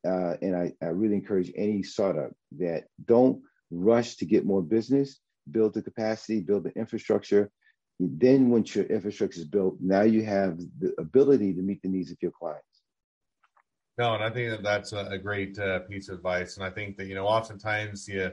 uh, 0.04 0.34
and 0.42 0.56
I, 0.56 0.72
I 0.82 0.86
really 0.86 1.14
encourage 1.14 1.52
any 1.54 1.82
startup 1.82 2.32
that 2.58 2.84
don't 3.04 3.42
rush 3.70 4.16
to 4.16 4.24
get 4.24 4.44
more 4.44 4.62
business 4.62 5.20
build 5.50 5.74
the 5.74 5.82
capacity 5.82 6.40
build 6.40 6.64
the 6.64 6.72
infrastructure. 6.72 7.50
Then 7.98 8.50
once 8.50 8.74
your 8.74 8.84
infrastructure 8.86 9.40
is 9.40 9.46
built 9.46 9.76
now 9.80 10.02
you 10.02 10.24
have 10.24 10.58
the 10.78 10.92
ability 10.98 11.54
to 11.54 11.62
meet 11.62 11.82
the 11.82 11.88
needs 11.88 12.10
of 12.10 12.18
your 12.20 12.32
clients. 12.32 12.66
No 13.98 14.14
and 14.14 14.24
i 14.24 14.30
think 14.30 14.50
that 14.50 14.62
that's 14.62 14.92
a, 14.92 15.18
great 15.18 15.58
uh, 15.58 15.80
piece 15.80 16.08
of 16.08 16.16
advice. 16.16 16.56
And 16.56 16.64
i 16.64 16.70
think 16.70 16.96
that 16.96 17.06
you 17.06 17.14
know 17.14 17.26
oftentimes 17.26 18.08
you 18.08 18.32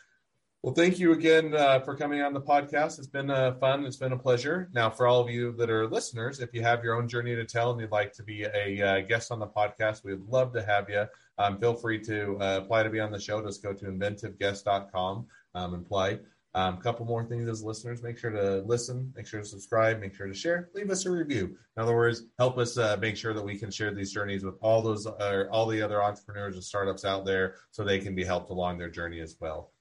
well, 0.62 0.74
thank 0.74 1.00
you 1.00 1.14
again 1.14 1.56
uh, 1.56 1.80
for 1.80 1.96
coming 1.96 2.22
on 2.22 2.34
the 2.34 2.42
podcast. 2.42 2.98
It's 2.98 3.08
been 3.08 3.30
uh, 3.30 3.54
fun. 3.56 3.86
It's 3.86 3.96
been 3.96 4.12
a 4.12 4.18
pleasure. 4.18 4.70
Now, 4.74 4.90
for 4.90 5.08
all 5.08 5.22
of 5.22 5.30
you 5.30 5.54
that 5.54 5.70
are 5.70 5.88
listeners, 5.88 6.42
if 6.42 6.54
you 6.54 6.62
have 6.64 6.84
your 6.84 6.96
own 6.96 7.08
journey 7.08 7.34
to 7.36 7.46
tell 7.46 7.72
and 7.72 7.80
you'd 7.80 7.92
like 7.92 8.12
to 8.14 8.24
be 8.24 8.44
a 8.44 9.02
guest 9.02 9.32
on 9.32 9.40
the 9.40 9.48
podcast, 9.48 10.04
we'd 10.04 10.20
love 10.28 10.52
to 10.54 10.62
have 10.62 10.90
you. 10.90 11.06
Um, 11.38 11.58
feel 11.60 11.74
free 11.74 12.00
to 12.02 12.36
apply 12.42 12.84
to 12.84 12.90
be 12.90 13.00
on 13.00 13.12
the 13.12 13.20
show. 13.20 13.42
Just 13.42 13.64
go 13.64 13.72
to 13.72 13.86
inventiveguest.com 13.86 15.28
um, 15.56 15.74
and 15.74 15.86
play. 15.86 16.20
A 16.56 16.62
um, 16.62 16.78
couple 16.78 17.06
more 17.06 17.24
things 17.24 17.47
as 17.47 17.64
listeners. 17.64 18.02
Make 18.02 18.18
sure 18.18 18.32
to 18.32 18.64
listen, 18.66 19.14
make 19.16 19.28
sure 19.28 19.39
to 19.39 19.45
subscribe, 19.45 20.00
make 20.00 20.16
sure 20.16 20.26
to 20.26 20.34
share, 20.34 20.70
leave 20.74 20.89
us 20.89 21.06
a 21.06 21.12
review. 21.12 21.56
In 21.78 21.84
other 21.84 21.95
words, 21.95 22.24
help 22.39 22.58
us 22.58 22.76
uh, 22.76 22.97
make 23.00 23.18
sure 23.18 23.36
that 23.36 23.43
we 23.43 23.56
can 23.56 23.70
share 23.70 23.93
these 23.93 24.12
journeys 24.12 24.43
with 24.43 24.56
all 24.60 24.82
those, 24.82 25.06
uh, 25.06 25.45
all 25.52 25.68
the 25.68 25.82
other 25.82 26.02
entrepreneurs 26.02 26.56
and 26.56 26.64
startups 26.64 27.06
out 27.06 27.24
there 27.24 27.56
so 27.70 27.84
they 27.84 28.00
can 28.00 28.16
be 28.16 28.24
helped 28.24 28.50
along 28.50 28.80
their 28.80 28.89
journey 28.89 29.20
as 29.20 29.36
well. 29.39 29.74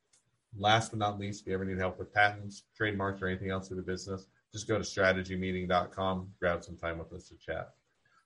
Last 0.57 0.91
but 0.91 0.99
not 0.99 1.19
least, 1.19 1.41
if 1.41 1.47
you 1.47 1.55
ever 1.55 1.65
need 1.65 1.79
help 1.79 1.99
with 1.99 2.13
patents, 2.13 2.65
trademarks, 2.77 3.23
or 3.23 3.29
anything 3.29 3.51
else 3.51 3.69
for 3.69 3.75
the 3.75 3.83
business, 3.83 4.27
just 4.53 4.69
go 4.69 4.77
to 4.77 4.85
strategymeeting.com, 4.85 6.29
grab 6.39 6.65
some 6.65 6.77
time 6.77 6.99
with 6.99 7.13
us 7.15 7.29
to 7.29 7.37
chat. 7.37 7.71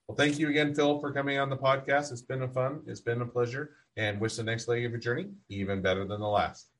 Well, 0.08 0.16
thank 0.16 0.40
you 0.40 0.48
again, 0.48 0.74
Phil, 0.74 0.98
for 0.98 1.12
coming 1.12 1.38
on 1.38 1.48
the 1.48 1.56
podcast. 1.56 2.10
It's 2.10 2.22
been 2.22 2.42
a 2.42 2.48
fun, 2.48 2.82
it's 2.86 3.00
been 3.00 3.22
a 3.22 3.26
pleasure, 3.26 3.70
and 3.96 4.20
wish 4.20 4.34
the 4.34 4.42
next 4.42 4.66
leg 4.66 4.84
of 4.84 4.90
your 4.90 5.00
journey 5.00 5.28
even 5.48 5.80
better 5.80 6.04
than 6.04 6.20
the 6.20 6.26
last. 6.26 6.71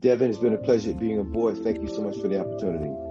Devin, 0.00 0.30
it's 0.30 0.38
been 0.38 0.54
a 0.54 0.58
pleasure 0.58 0.94
being 0.94 1.18
aboard. 1.18 1.58
Thank 1.58 1.82
you 1.82 1.88
so 1.88 2.00
much 2.00 2.18
for 2.20 2.28
the 2.28 2.40
opportunity. 2.40 3.09